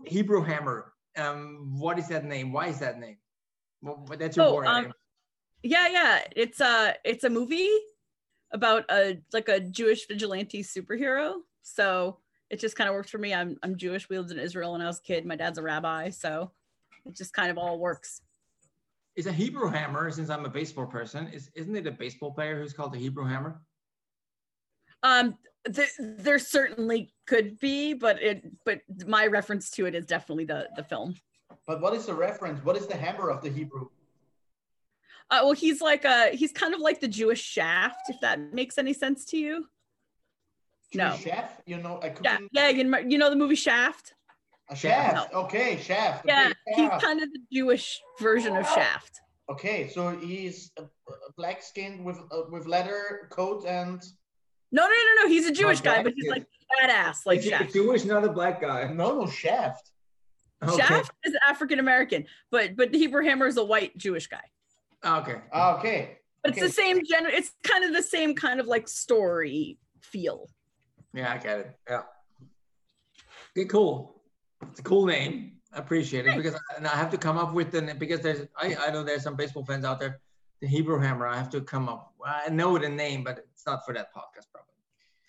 Hebrew 0.07 0.42
Hammer, 0.42 0.92
um, 1.16 1.78
what 1.78 1.98
is 1.98 2.09
that 2.09 2.24
name? 2.24 2.52
Why 2.52 2.66
is 2.66 2.80
that 2.80 2.98
name? 2.98 3.18
Well, 3.80 4.05
that's 4.18 4.36
your 4.36 4.64
Oh, 4.64 4.68
um, 4.68 4.82
name. 4.84 4.92
Yeah, 5.62 5.88
yeah. 5.88 6.20
It's 6.34 6.61
a 6.61 6.94
it's 7.05 7.24
a 7.24 7.30
movie 7.30 7.70
about 8.52 8.84
a 8.90 9.18
like 9.32 9.48
a 9.48 9.61
Jewish 9.61 10.07
vigilante 10.07 10.62
superhero. 10.62 11.36
So 11.62 12.18
it 12.51 12.61
just 12.61 12.76
kind 12.76 12.88
of 12.88 12.95
works 12.95 13.11
for 13.11 13.18
me. 13.18 13.34
I'm 13.34 13.57
I'm 13.62 13.76
Jewish. 13.76 14.09
We 14.09 14.18
lived 14.18 14.30
in 14.30 14.38
Israel 14.38 14.72
when 14.72 14.82
I 14.82 14.86
was 14.86 14.99
a 14.99 15.03
kid. 15.03 15.26
My 15.26 15.36
dad's 15.36 15.59
a 15.59 15.62
rabbi, 15.62 16.11
so 16.11 16.53
it 17.07 17.16
just 17.16 17.32
kind 17.32 17.51
of 17.51 17.59
all 17.59 17.78
works. 17.78 18.20
Is 19.16 19.26
a 19.26 19.32
Hebrew 19.32 19.68
Hammer, 19.68 20.11
since 20.11 20.28
I'm 20.28 20.45
a 20.45 20.49
baseball 20.49 20.86
person, 20.86 21.28
is 21.28 21.51
isn't 21.55 21.76
it 21.76 21.86
a 21.86 21.92
baseball 21.92 22.32
player 22.32 22.59
who's 22.59 22.72
called 22.72 22.92
the 22.92 22.99
Hebrew 22.99 23.26
Hammer? 23.26 23.61
Um, 25.03 25.36
th- 25.72 25.92
there 25.99 26.38
certainly 26.38 27.12
could 27.26 27.59
be, 27.61 27.95
but 27.95 28.22
it 28.22 28.45
but 28.64 28.80
my 29.07 29.26
reference 29.26 29.70
to 29.70 29.86
it 29.86 29.95
is 29.95 30.07
definitely 30.07 30.45
the 30.45 30.68
the 30.76 30.82
film. 30.82 31.14
But 31.66 31.80
what 31.80 31.95
is 31.95 32.07
the 32.07 32.14
reference? 32.14 32.64
What 32.64 32.76
is 32.76 32.86
the 32.86 32.97
hammer 32.97 33.30
of 33.30 33.42
the 33.42 33.51
Hebrew? 33.51 33.88
Uh, 35.30 35.40
well, 35.42 35.53
he's 35.53 35.80
like 35.80 36.05
a 36.05 36.30
he's 36.30 36.53
kind 36.53 36.74
of 36.74 36.80
like 36.80 37.01
the 37.01 37.09
Jewish 37.09 37.42
Shaft, 37.42 38.09
if 38.09 38.20
that 38.20 38.53
makes 38.53 38.78
any 38.78 38.92
sense 38.92 39.24
to 39.26 39.38
you. 39.38 39.66
No. 40.95 41.11
Jewish 41.11 41.24
chef. 41.24 41.61
You 41.66 41.78
know, 41.78 41.99
a 42.03 42.07
Yeah, 42.07 42.12
cooking 42.14 42.49
yeah, 42.53 42.68
you 42.68 42.84
know, 42.84 42.99
you 42.99 43.18
know 43.18 43.30
the 43.30 43.36
movie 43.36 43.55
Shaft? 43.55 44.14
a 44.70 44.76
chef. 44.76 45.32
Okay, 45.34 45.76
chef. 45.82 46.22
Yeah, 46.24 46.47
okay, 46.47 46.55
he's 46.76 46.88
chef. 46.88 47.03
kind 47.03 47.22
of 47.22 47.30
the 47.32 47.40
Jewish 47.53 48.01
version 48.20 48.57
of 48.57 48.66
Shaft. 48.66 49.20
Okay, 49.51 49.88
so 49.88 50.16
he's 50.18 50.72
a, 50.78 50.82
a 50.82 51.32
black 51.36 51.62
skinned 51.62 52.03
with 52.05 52.18
uh, 52.30 52.42
with 52.51 52.66
leather 52.66 53.28
coat 53.30 53.64
and 53.66 54.03
No, 54.72 54.82
no, 54.84 54.88
no, 54.88 55.22
no. 55.22 55.28
He's 55.28 55.47
a 55.47 55.53
Jewish 55.53 55.80
guy, 55.82 56.03
but 56.03 56.14
he's 56.16 56.30
like 56.30 56.47
badass, 56.82 57.26
like 57.26 57.40
Is 57.40 57.47
Shaft. 57.47 57.72
Jewish, 57.74 58.05
not 58.05 58.24
a 58.24 58.32
black 58.32 58.61
guy. 58.61 58.90
no, 58.92 59.20
no 59.20 59.26
Shaft. 59.26 59.90
Okay. 60.62 60.76
Shaft 60.78 61.12
is 61.24 61.36
African 61.47 61.78
American, 61.78 62.24
but 62.51 62.74
but 62.74 62.90
the 62.90 62.97
Hebrew 62.99 63.22
Hammer 63.22 63.47
is 63.47 63.59
a 63.59 63.64
white 63.64 63.95
Jewish 63.99 64.28
guy. 64.28 64.45
Okay. 65.05 65.36
Ah, 65.53 65.78
Okay. 65.78 66.18
But 66.42 66.53
it's 66.53 66.59
Okay. 66.59 66.66
the 66.68 66.72
same 66.72 66.99
gener. 67.01 67.30
It's 67.32 67.53
kind 67.64 67.84
of 67.84 67.92
the 67.92 68.03
same 68.03 68.34
kind 68.34 68.61
of 68.61 68.66
like 68.66 68.88
story 68.88 69.78
feel. 70.01 70.49
Yeah, 71.14 71.32
I 71.32 71.38
get 71.38 71.58
it. 71.60 71.78
Yeah. 71.88 72.02
Okay, 73.56 73.66
cool. 73.66 74.20
It's 74.70 74.80
a 74.80 74.82
cool 74.82 75.06
name. 75.06 75.52
I 75.72 75.78
appreciate 75.78 76.26
it 76.26 76.30
Thanks. 76.30 76.42
because 76.42 76.60
I, 76.70 76.76
and 76.76 76.86
I 76.86 76.96
have 76.96 77.10
to 77.10 77.18
come 77.18 77.36
up 77.38 77.52
with 77.54 77.70
the 77.70 77.94
because 77.98 78.20
there's 78.20 78.46
I, 78.56 78.76
I 78.86 78.90
know 78.90 79.02
there's 79.02 79.22
some 79.22 79.36
baseball 79.36 79.64
fans 79.64 79.84
out 79.84 80.00
there. 80.00 80.20
The 80.60 80.68
Hebrew 80.68 80.98
Hammer. 81.00 81.26
I 81.26 81.36
have 81.36 81.50
to 81.50 81.60
come 81.60 81.88
up. 81.88 82.14
I 82.24 82.48
know 82.48 82.78
the 82.78 82.88
name, 82.88 83.22
but 83.24 83.38
it's 83.52 83.66
not 83.66 83.84
for 83.84 83.92
that 83.94 84.08
podcast 84.14 84.46
probably. 84.52 84.70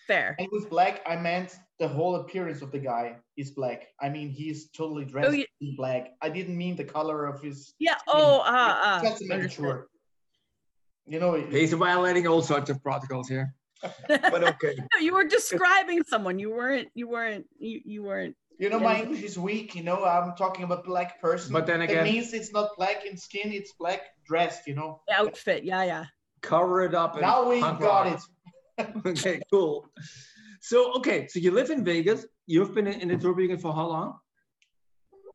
Fair. 0.08 0.36
And 0.38 0.48
with 0.52 0.70
black, 0.70 1.02
I 1.08 1.16
meant 1.16 1.58
the 1.80 1.88
whole 1.88 2.16
appearance 2.18 2.62
of 2.62 2.72
the 2.72 2.78
guy 2.80 3.18
is 3.38 3.52
black. 3.52 3.88
I 4.00 4.08
mean, 4.10 4.30
he's 4.30 4.70
totally 4.70 5.04
dressed 5.04 5.30
Oh, 5.30 5.32
yeah. 5.32 5.46
in 5.62 5.76
black. 5.76 6.14
I 6.22 6.30
didn't 6.30 6.56
mean 6.58 6.76
the 6.76 6.84
color 6.84 7.26
of 7.26 7.42
his. 7.42 7.74
Yeah. 7.80 7.98
skin. 7.98 8.14
Oh, 8.14 8.42
ah, 8.46 8.82
ah. 8.84 9.00
Just 9.04 9.18
to 9.24 9.28
make 9.28 9.52
sure. 9.52 9.88
You 11.08 11.20
know, 11.20 11.34
He's 11.36 11.74
violating 11.74 12.28
all 12.28 12.42
sorts 12.42 12.70
of 12.70 12.82
protocols 12.82 13.28
here. 13.28 13.54
But 14.08 14.44
okay. 14.44 14.76
No, 14.94 15.00
you 15.00 15.14
were 15.14 15.26
describing 15.26 16.04
someone. 16.08 16.40
You 16.40 16.50
weren't. 16.52 16.88
You 16.96 17.08
weren't. 17.08 17.46
You 17.60 17.82
you 17.86 18.04
weren't. 18.04 18.36
you 18.60 18.70
know, 18.70 18.80
my 18.80 19.02
English 19.02 19.22
is 19.24 19.38
weak. 19.38 19.76
You 19.76 19.84
know, 19.84 20.04
I'm 20.06 20.36
talking 20.36 20.64
about 20.64 20.86
black 20.86 21.22
person. 21.22 21.52
But 21.54 21.66
then 21.68 21.80
that 21.80 21.90
again- 21.90 22.04
means 22.06 22.34
it's 22.34 22.52
not 22.54 22.70
black 22.78 23.06
in 23.06 23.18
skin. 23.18 23.52
It's 23.52 23.74
black 23.74 24.02
dressed. 24.26 24.66
You 24.68 24.76
know. 24.76 25.02
Outfit. 25.12 25.64
Yeah, 25.64 25.84
yeah. 25.84 26.06
Cover 26.42 26.84
it 26.84 26.94
up. 26.96 27.14
and 27.14 27.22
Now 27.22 27.50
we 27.50 27.60
got 27.60 27.82
rock. 27.82 28.22
it. 28.78 28.88
okay, 29.06 29.42
cool. 29.52 29.88
So 30.62 30.94
okay, 30.98 31.28
so 31.28 31.40
you 31.40 31.52
live 31.52 31.70
in 31.70 31.84
Vegas. 31.84 32.26
You've 32.48 32.74
been 32.74 32.88
in, 32.88 33.02
in 33.02 33.08
the 33.10 33.16
Turbojugend 33.18 33.62
for 33.62 33.74
how 33.74 33.88
long? 33.88 34.20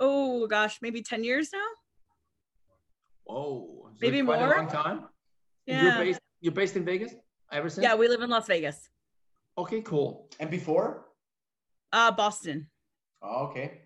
Oh 0.01 0.47
gosh, 0.47 0.79
maybe 0.83 1.03
ten 1.03 1.23
years 1.25 1.51
now. 1.53 1.69
Whoa, 3.25 3.67
so 3.85 3.97
Maybe 4.01 4.23
quite 4.23 4.41
more? 4.41 4.53
a 4.55 4.57
long 4.57 4.69
time. 4.69 4.99
And 5.69 5.83
You're 5.83 5.93
Yeah. 5.93 5.99
based. 5.99 6.21
You're 6.41 6.53
based 6.55 6.77
in 6.77 6.85
Vegas 6.85 7.15
ever 7.53 7.69
since. 7.69 7.85
Yeah, 7.85 7.95
we 7.95 8.09
live 8.09 8.23
in 8.23 8.31
Las 8.31 8.47
Vegas. 8.47 8.89
Okay, 9.59 9.81
cool. 9.83 10.29
And 10.39 10.51
before? 10.51 11.07
Uh, 11.93 12.13
Boston. 12.13 12.69
Oh, 13.23 13.47
okay. 13.47 13.83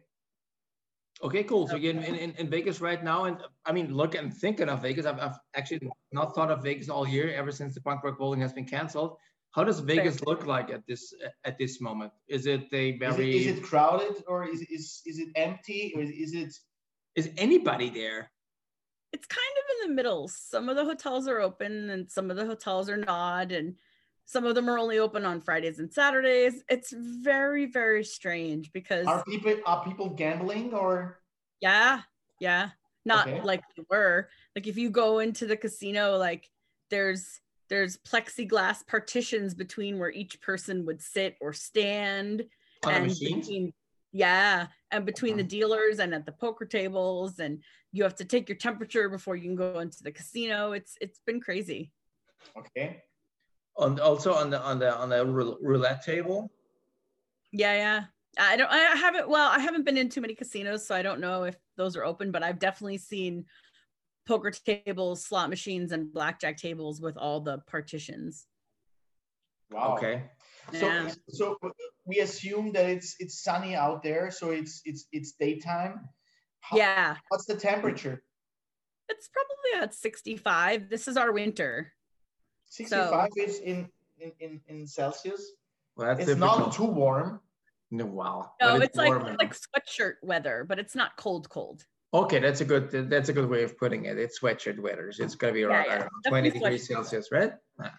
Okay, 1.23 1.45
cool. 1.45 1.67
So 1.69 1.77
you're 1.77 1.93
in, 1.93 2.03
in, 2.03 2.33
in 2.33 2.51
Vegas 2.51 2.81
right 2.81 3.03
now, 3.03 3.25
and 3.25 3.39
I 3.65 3.73
mean, 3.73 3.95
look 3.95 4.15
and 4.15 4.33
thinking 4.33 4.69
of 4.69 4.83
Vegas. 4.83 5.07
I've, 5.07 5.19
I've 5.19 5.39
actually 5.55 5.89
not 6.13 6.35
thought 6.35 6.51
of 6.51 6.63
Vegas 6.63 6.89
all 6.89 7.09
year, 7.09 7.33
ever 7.33 7.51
since 7.51 7.75
the 7.75 7.81
punk 7.81 8.05
rock 8.05 8.19
bowling 8.19 8.41
has 8.41 8.53
been 8.53 8.67
canceled. 8.67 9.17
How 9.53 9.63
does 9.63 9.79
Vegas 9.79 10.21
look 10.25 10.47
like 10.47 10.71
at 10.71 10.83
this 10.89 11.15
at 11.45 11.57
this 11.59 11.81
moment? 11.81 12.13
Is 12.29 12.47
it 12.47 12.67
a 12.73 12.99
very? 12.99 13.37
is 13.37 13.57
it 13.57 13.63
crowded 13.63 14.25
or 14.27 14.45
is 14.45 14.63
is 14.63 15.01
is 15.07 15.21
it 15.21 15.29
empty 15.37 15.93
or 15.95 16.03
is, 16.03 16.11
is 16.11 16.35
it? 16.35 16.55
is 17.15 17.31
anybody 17.39 17.89
there? 17.89 18.31
It's 19.15 19.27
kind 19.29 19.57
of 19.59 19.65
in 19.77 19.89
the 19.89 19.95
middle. 19.95 20.27
Some 20.27 20.69
of 20.69 20.75
the 20.75 20.85
hotels 20.85 21.29
are 21.29 21.39
open 21.41 21.89
and 21.91 22.11
some 22.11 22.33
of 22.33 22.37
the 22.37 22.45
hotels 22.45 22.91
are 22.91 22.97
not, 22.97 23.53
and 23.53 23.77
some 24.25 24.45
of 24.45 24.57
them 24.57 24.69
are 24.69 24.77
only 24.77 24.99
open 24.99 25.25
on 25.25 25.41
Fridays 25.41 25.79
and 25.79 25.93
Saturdays. 25.93 26.65
It's 26.69 26.93
very, 26.93 27.67
very 27.67 28.03
strange 28.03 28.73
because 28.73 29.07
Are 29.07 29.23
people 29.25 29.55
are 29.67 29.85
people 29.85 30.09
gambling 30.09 30.75
or? 30.75 31.21
yeah, 31.61 32.01
yeah, 32.41 32.71
not 33.05 33.29
Okay. 33.29 33.41
like 33.43 33.63
they 33.77 33.85
were. 33.89 34.29
Like 34.57 34.67
if 34.67 34.77
you 34.77 34.91
go 34.91 35.21
into 35.21 35.47
the 35.47 35.57
casino, 35.57 36.17
like 36.17 36.51
there's 36.91 37.41
there's 37.69 37.97
plexiglass 37.99 38.85
partitions 38.85 39.55
between 39.55 40.01
where 40.01 40.11
each 40.11 40.41
person 40.41 40.85
would 40.87 41.01
sit 41.01 41.37
or 41.41 41.53
stand 41.53 42.45
On 42.85 42.93
and 42.93 43.09
between 43.09 43.73
yeah 44.15 44.69
and 44.93 45.05
between 45.05 45.37
the 45.37 45.43
uh-huh. 45.43 45.49
dealers 45.49 45.99
and 45.99 46.15
at 46.15 46.25
the 46.25 46.33
poker 46.33 46.65
tables 46.65 47.41
and 47.41 47.61
you 47.93 48.05
have 48.05 48.15
to 48.15 48.25
take 48.25 48.49
your 48.49 48.57
temperature 48.57 49.09
before 49.09 49.35
you 49.35 49.43
can 49.43 49.57
go 49.57 49.81
into 49.81 50.03
the 50.03 50.13
casino 50.13 50.73
it's 50.73 50.97
it's 51.03 51.21
been 51.27 51.41
crazy 51.41 51.93
Okay. 52.59 53.03
On 53.77 53.99
also 53.99 54.35
on 54.35 54.51
the 54.51 54.61
on 54.61 54.79
the 54.79 54.95
on 54.95 55.09
the 55.09 55.27
roulette 55.27 56.05
table. 56.05 56.51
yeah 57.53 57.75
yeah 57.75 58.05
i 58.39 58.57
don't 58.57 58.71
i 58.71 58.79
haven't 58.79 59.29
well 59.29 59.51
i 59.51 59.59
haven't 59.59 59.85
been 59.85 59.97
in 59.97 60.09
too 60.09 60.21
many 60.21 60.35
casinos 60.35 60.87
so 60.87 60.95
i 60.95 61.03
don't 61.03 61.21
know 61.21 61.43
if 61.45 61.57
those 61.77 61.97
are 61.97 62.05
open 62.05 62.31
but 62.31 62.43
i've 62.43 62.59
definitely 62.59 62.99
seen 62.99 63.45
poker 64.29 64.51
tables 64.51 65.25
slot 65.25 65.51
machines 65.51 65.91
and 65.93 66.13
blackjack 66.13 66.57
tables 66.57 67.01
with 67.01 67.17
all 67.17 67.41
the 67.41 67.59
partitions 67.67 68.47
Wow. 69.71 69.97
Okay. 69.97 70.23
So 70.73 71.09
so 71.29 71.59
we 72.05 72.21
assume 72.21 72.73
that 72.73 72.87
it's 72.89 73.17
it's 73.19 73.43
sunny 73.43 73.75
out 73.75 74.03
there, 74.03 74.31
so 74.31 74.51
it's 74.51 74.83
it's 74.85 75.07
it's 75.13 75.33
daytime. 75.33 76.09
How- 76.61 76.77
yeah 76.77 77.17
What's 77.29 77.45
the 77.47 77.57
temperature? 77.57 78.23
it's 79.11 79.29
probably 79.29 79.85
at 79.85 79.93
65 79.93 80.89
this 80.89 81.07
is 81.09 81.19
our 81.19 81.31
winter 81.31 81.93
65 82.71 83.29
is 83.37 83.59
in, 83.59 83.87
in 84.19 84.33
in 84.41 84.61
in 84.69 84.87
Celsius. 84.87 85.53
Well, 85.97 86.09
that's 86.09 86.21
It's 86.21 86.29
difficult. 86.29 86.59
not 86.59 86.73
too 86.73 86.85
warm. 86.87 87.41
No, 87.91 88.07
wow. 88.07 88.53
no 88.61 88.79
But 88.79 88.83
it's, 88.85 88.97
like 88.97 89.09
warm 89.11 89.27
it's 89.27 89.37
like 89.39 89.55
sweatshirt 89.55 90.15
weather 90.23 90.65
but 90.67 90.79
it's 90.79 90.95
not 90.95 91.17
cold 91.17 91.49
cold 91.51 91.85
Okay, 92.15 92.39
that's 92.39 92.61
a 92.61 92.65
good 92.65 93.11
that's 93.11 93.29
a 93.29 93.33
good 93.33 93.49
way 93.51 93.65
of 93.65 93.77
putting 93.77 94.05
it. 94.05 94.17
It's 94.19 94.39
sweatshirt 94.41 94.79
weather. 94.79 95.11
So 95.13 95.25
It's 95.25 95.35
gonna 95.35 95.53
be 95.53 95.65
around, 95.65 95.87
yeah, 95.87 95.95
I 95.95 95.99
don't 95.99 96.11
know, 96.25 96.31
20 96.31 96.51
degrees. 96.51 96.87
Celsius, 96.87 97.33
right? 97.33 97.53
Ah. 97.83 97.93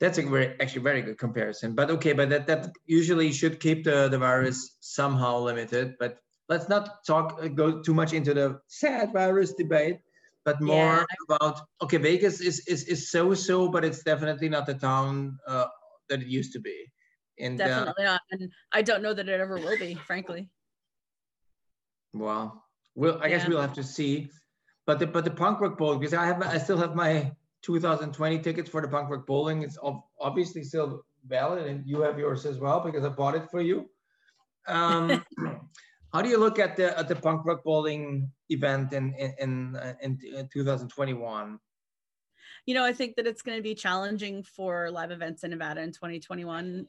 That's 0.00 0.18
a 0.18 0.22
very 0.22 0.54
actually 0.60 0.82
very 0.82 1.02
good 1.02 1.18
comparison. 1.18 1.74
But 1.74 1.90
okay, 1.90 2.12
but 2.12 2.30
that 2.30 2.46
that 2.46 2.70
usually 2.86 3.32
should 3.32 3.58
keep 3.58 3.84
the, 3.84 4.08
the 4.08 4.18
virus 4.18 4.76
somehow 4.80 5.38
limited. 5.38 5.94
But 5.98 6.18
let's 6.48 6.68
not 6.68 7.04
talk 7.04 7.40
uh, 7.42 7.48
go 7.48 7.82
too 7.82 7.94
much 7.94 8.12
into 8.12 8.32
the 8.32 8.60
sad 8.68 9.12
virus 9.12 9.54
debate, 9.54 9.98
but 10.44 10.60
more 10.60 11.04
about 11.28 11.60
okay, 11.82 11.96
Vegas 11.96 12.40
is 12.40 12.60
is 12.68 12.84
is 12.84 13.10
so 13.10 13.34
so, 13.34 13.68
but 13.68 13.84
it's 13.84 14.02
definitely 14.04 14.48
not 14.48 14.66
the 14.66 14.74
town 14.74 15.38
uh, 15.48 15.66
that 16.08 16.22
it 16.22 16.28
used 16.28 16.52
to 16.52 16.60
be. 16.60 16.86
And 17.40 17.60
uh, 17.60 17.66
definitely 17.66 18.04
not 18.04 18.20
and 18.32 18.50
i 18.72 18.82
don't 18.82 19.00
know 19.00 19.14
that 19.14 19.28
it 19.28 19.40
ever 19.40 19.58
will 19.58 19.78
be 19.78 19.94
frankly 19.94 20.50
Well, 22.12 22.64
well, 22.94 23.20
I 23.22 23.28
guess 23.28 23.46
we'll 23.46 23.60
have 23.60 23.74
to 23.74 23.84
see. 23.84 24.30
But 24.86 24.98
the 24.98 25.06
but 25.06 25.24
the 25.24 25.30
punk 25.30 25.60
rock 25.60 25.76
bowling 25.76 26.00
because 26.00 26.14
I 26.14 26.26
have 26.26 26.40
I 26.42 26.58
still 26.58 26.78
have 26.78 26.94
my 26.94 27.32
2020 27.62 28.38
tickets 28.40 28.70
for 28.70 28.80
the 28.80 28.88
punk 28.88 29.10
rock 29.10 29.26
bowling. 29.26 29.62
It's 29.62 29.78
obviously 30.20 30.62
still 30.62 31.02
valid, 31.26 31.66
and 31.66 31.86
you 31.86 32.00
have 32.02 32.18
yours 32.18 32.46
as 32.46 32.58
well 32.58 32.80
because 32.80 33.04
I 33.04 33.08
bought 33.08 33.34
it 33.34 33.50
for 33.50 33.60
you. 33.60 33.88
Um, 34.66 35.24
how 36.12 36.22
do 36.22 36.28
you 36.28 36.38
look 36.38 36.58
at 36.58 36.76
the 36.76 36.98
at 36.98 37.08
the 37.08 37.16
punk 37.16 37.44
rock 37.44 37.64
bowling 37.64 38.30
event 38.48 38.92
in 38.92 39.14
in 39.14 39.34
in, 39.38 39.76
uh, 39.76 39.94
in, 40.02 40.18
in 40.34 40.48
2021? 40.52 41.58
you 42.68 42.74
know, 42.74 42.84
I 42.84 42.92
think 42.92 43.16
that 43.16 43.26
it's 43.26 43.40
going 43.40 43.56
to 43.56 43.62
be 43.62 43.74
challenging 43.74 44.42
for 44.42 44.90
live 44.90 45.10
events 45.10 45.42
in 45.42 45.52
Nevada 45.52 45.80
in 45.80 45.90
2021. 45.90 46.86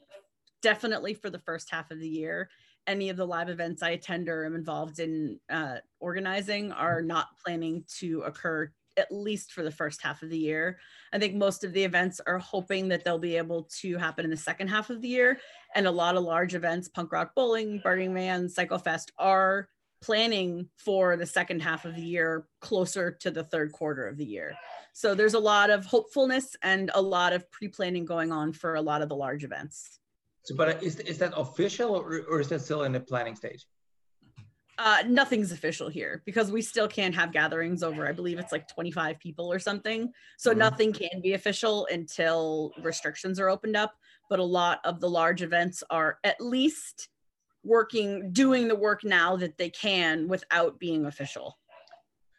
Definitely 0.60 1.14
for 1.14 1.30
the 1.30 1.38
first 1.38 1.70
half 1.70 1.90
of 1.90 1.98
the 1.98 2.06
year. 2.06 2.50
Any 2.86 3.08
of 3.08 3.16
the 3.16 3.26
live 3.26 3.48
events 3.48 3.82
I 3.82 3.92
attend 3.92 4.28
or 4.28 4.44
am 4.44 4.54
involved 4.54 4.98
in 4.98 5.40
uh, 5.48 5.76
organizing 5.98 6.70
are 6.70 7.00
not 7.00 7.28
planning 7.42 7.84
to 7.98 8.20
occur 8.26 8.70
at 8.96 9.10
least 9.10 9.52
for 9.52 9.62
the 9.62 9.70
first 9.70 10.02
half 10.02 10.22
of 10.22 10.30
the 10.30 10.38
year. 10.38 10.78
I 11.12 11.18
think 11.18 11.34
most 11.34 11.64
of 11.64 11.72
the 11.72 11.84
events 11.84 12.20
are 12.26 12.38
hoping 12.38 12.88
that 12.88 13.04
they'll 13.04 13.18
be 13.18 13.36
able 13.36 13.68
to 13.80 13.96
happen 13.96 14.24
in 14.24 14.30
the 14.30 14.36
second 14.36 14.68
half 14.68 14.90
of 14.90 15.00
the 15.00 15.08
year. 15.08 15.38
And 15.74 15.86
a 15.86 15.90
lot 15.90 16.16
of 16.16 16.24
large 16.24 16.54
events, 16.54 16.88
Punk 16.88 17.12
Rock 17.12 17.32
Bowling, 17.34 17.80
Burning 17.82 18.12
Man, 18.12 18.46
Psychofest, 18.46 19.10
are 19.18 19.68
planning 20.02 20.68
for 20.76 21.16
the 21.16 21.26
second 21.26 21.60
half 21.60 21.84
of 21.84 21.94
the 21.94 22.02
year 22.02 22.46
closer 22.60 23.10
to 23.20 23.30
the 23.30 23.44
third 23.44 23.72
quarter 23.72 24.08
of 24.08 24.16
the 24.16 24.24
year. 24.24 24.54
So 24.92 25.14
there's 25.14 25.34
a 25.34 25.38
lot 25.38 25.70
of 25.70 25.84
hopefulness 25.84 26.56
and 26.62 26.90
a 26.94 27.00
lot 27.00 27.32
of 27.32 27.50
pre-planning 27.50 28.04
going 28.04 28.32
on 28.32 28.52
for 28.52 28.74
a 28.74 28.82
lot 28.82 29.02
of 29.02 29.08
the 29.08 29.16
large 29.16 29.44
events. 29.44 29.98
So, 30.44 30.56
but 30.56 30.82
is 30.82 30.98
is 31.00 31.18
that 31.18 31.34
official 31.36 31.94
or, 31.94 32.22
or 32.28 32.40
is 32.40 32.48
that 32.48 32.62
still 32.62 32.84
in 32.84 32.92
the 32.92 33.00
planning 33.00 33.36
stage? 33.36 33.66
Uh, 34.82 35.02
nothing's 35.06 35.52
official 35.52 35.90
here 35.90 36.22
because 36.24 36.50
we 36.50 36.62
still 36.62 36.88
can't 36.88 37.14
have 37.14 37.32
gatherings 37.32 37.82
over, 37.82 38.08
I 38.08 38.12
believe 38.12 38.38
it's 38.38 38.50
like 38.50 38.66
25 38.66 39.18
people 39.18 39.52
or 39.52 39.58
something. 39.58 40.10
So 40.38 40.54
Mhm. 40.54 40.56
nothing 40.56 40.92
can 40.94 41.20
be 41.20 41.34
official 41.34 41.86
until 41.92 42.72
restrictions 42.80 43.38
are 43.38 43.50
opened 43.50 43.76
up. 43.76 43.94
But 44.30 44.38
a 44.38 44.44
lot 44.44 44.80
of 44.84 44.98
the 44.98 45.10
large 45.10 45.42
events 45.42 45.84
are 45.90 46.18
at 46.24 46.40
least 46.40 47.10
working, 47.62 48.32
doing 48.32 48.68
the 48.68 48.74
work 48.74 49.04
now 49.04 49.36
that 49.36 49.58
they 49.58 49.68
can 49.68 50.28
without 50.28 50.78
being 50.78 51.04
official. 51.04 51.58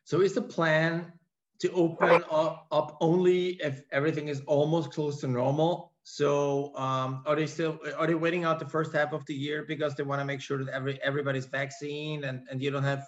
So 0.05 0.21
is 0.21 0.33
the 0.33 0.41
plan 0.41 1.13
to 1.59 1.71
open 1.73 2.23
up, 2.31 2.65
up 2.71 2.97
only 3.01 3.49
if 3.61 3.83
everything 3.91 4.29
is 4.29 4.41
almost 4.47 4.91
close 4.91 5.21
to 5.21 5.27
normal 5.27 5.90
So 6.03 6.75
um, 6.75 7.23
are 7.25 7.35
they 7.35 7.47
still 7.47 7.79
are 7.97 8.07
they 8.07 8.15
waiting 8.15 8.43
out 8.43 8.59
the 8.59 8.65
first 8.65 8.93
half 8.93 9.13
of 9.13 9.25
the 9.27 9.35
year 9.35 9.63
because 9.67 9.95
they 9.95 10.03
want 10.03 10.19
to 10.19 10.25
make 10.25 10.41
sure 10.41 10.63
that 10.63 10.73
every 10.73 10.99
everybody's 11.03 11.45
vaccine 11.45 12.23
and, 12.23 12.41
and 12.49 12.61
you 12.61 12.71
don't 12.71 12.83
have 12.83 13.07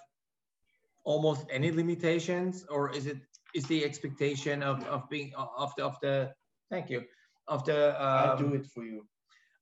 almost 1.04 1.46
any 1.50 1.70
limitations, 1.70 2.64
or 2.70 2.94
is 2.94 3.06
it 3.06 3.18
is 3.54 3.64
the 3.66 3.84
expectation 3.84 4.62
of, 4.62 4.84
of 4.86 5.08
being 5.08 5.32
of 5.36 5.72
the 5.76 5.84
of 5.84 5.96
the 6.02 6.32
thank 6.70 6.90
you 6.90 7.04
of 7.48 7.64
the 7.64 7.90
um, 8.02 8.30
I'll 8.30 8.36
do 8.36 8.54
it 8.54 8.66
for 8.66 8.84
you. 8.84 9.06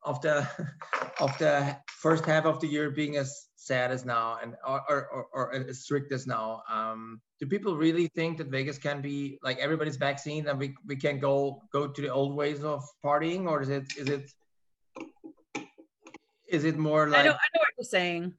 of 0.05 0.20
the 0.20 0.47
of 1.20 1.37
the 1.39 1.76
first 1.89 2.24
half 2.26 2.45
of 2.45 2.61
the 2.61 2.66
year 2.66 2.91
being 2.91 3.16
as 3.16 3.49
sad 3.57 3.91
as 3.91 4.05
now 4.05 4.39
and 4.43 4.57
or, 4.66 4.83
or, 4.89 5.07
or, 5.07 5.26
or 5.33 5.55
as 5.55 5.80
strict 5.85 6.12
as 6.12 6.26
now 6.26 6.62
um 6.70 7.20
do 7.43 7.49
people 7.49 7.76
really 7.76 8.07
think 8.07 8.38
that 8.38 8.47
vegas 8.47 8.78
can 8.78 9.03
be 9.03 9.36
like 9.43 9.59
everybody's 9.59 9.97
vaccinated 9.97 10.49
and 10.49 10.61
we, 10.61 10.76
we 10.86 10.95
can 10.95 11.18
go 11.18 11.61
go 11.72 11.88
to 11.88 12.01
the 12.01 12.09
old 12.09 12.36
ways 12.36 12.62
of 12.62 12.84
partying 13.05 13.49
or 13.49 13.61
is 13.61 13.68
it 13.68 13.82
is 13.99 14.09
it 14.09 14.30
is 16.49 16.64
it 16.64 16.78
more 16.78 17.09
like 17.09 17.22
I 17.22 17.24
know, 17.24 17.30
I 17.30 17.49
know 17.53 17.59
what 17.59 17.68
you're 17.76 17.84
saying. 17.84 18.34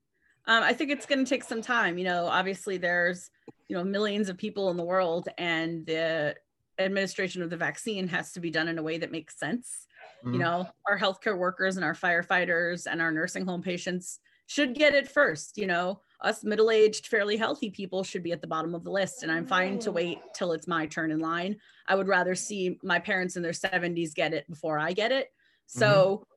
Um, 0.47 0.63
I 0.63 0.71
think 0.71 0.89
it's 0.89 1.05
going 1.05 1.23
to 1.23 1.29
take 1.29 1.43
some 1.43 1.61
time. 1.61 1.97
You 1.97 2.05
know, 2.05 2.27
obviously 2.27 2.77
there's, 2.77 3.29
you 3.67 3.75
know, 3.75 3.83
millions 3.83 4.29
of 4.29 4.37
people 4.37 4.69
in 4.71 4.77
the 4.77 4.83
world, 4.83 5.27
and 5.37 5.85
the 5.85 6.35
administration 6.79 7.41
of 7.41 7.49
the 7.49 7.57
vaccine 7.57 8.07
has 8.07 8.31
to 8.33 8.39
be 8.39 8.51
done 8.51 8.67
in 8.69 8.77
a 8.77 8.83
way 8.83 8.97
that 8.97 9.11
makes 9.11 9.37
sense. 9.37 9.87
Mhm. 10.23 10.33
You 10.33 10.39
know, 10.39 10.69
our 10.87 10.97
healthcare 10.97 11.37
workers 11.37 11.75
and 11.75 11.83
our 11.83 11.93
firefighters 11.93 12.87
and 12.89 13.01
our 13.01 13.11
nursing 13.11 13.45
home 13.45 13.61
patients 13.61 14.19
should 14.47 14.75
get 14.75 14.93
it 14.93 15.09
first. 15.09 15.57
You 15.57 15.67
know, 15.67 16.01
us 16.23 16.43
middle-aged, 16.43 17.07
fairly 17.07 17.37
healthy 17.37 17.69
people 17.69 18.03
should 18.03 18.23
be 18.23 18.31
at 18.31 18.41
the 18.41 18.47
bottom 18.47 18.73
of 18.73 18.83
the 18.83 18.91
list, 18.91 19.23
and 19.23 19.31
I'm 19.31 19.45
fine 19.45 19.77
to 19.79 19.91
wait 19.91 20.19
till 20.33 20.53
it's 20.53 20.67
my 20.67 20.85
turn 20.85 21.11
in 21.11 21.19
line. 21.19 21.57
I 21.87 21.95
would 21.95 22.07
rather 22.07 22.33
see 22.33 22.79
my 22.81 22.99
parents 22.99 23.35
in 23.35 23.43
their 23.43 23.51
70s 23.51 24.15
get 24.15 24.33
it 24.33 24.49
before 24.49 24.79
I 24.79 24.93
get 24.93 25.11
it. 25.11 25.27
Mm-hmm. 25.27 25.79
So 25.79 26.27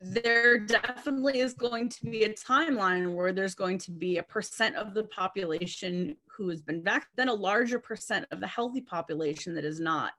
there 0.00 0.58
definitely 0.58 1.40
is 1.40 1.52
going 1.52 1.88
to 1.90 2.06
be 2.06 2.24
a 2.24 2.32
timeline 2.32 3.14
where 3.14 3.32
there's 3.32 3.54
going 3.54 3.78
to 3.78 3.90
be 3.90 4.16
a 4.16 4.22
percent 4.22 4.76
of 4.76 4.94
the 4.94 5.04
population 5.04 6.16
who 6.26 6.48
has 6.48 6.62
been 6.62 6.82
vaccinated, 6.82 7.16
then 7.16 7.28
a 7.28 7.34
larger 7.34 7.78
percent 7.78 8.26
of 8.30 8.40
the 8.40 8.46
healthy 8.46 8.80
population 8.80 9.54
that 9.56 9.64
is 9.64 9.78
not. 9.78 10.12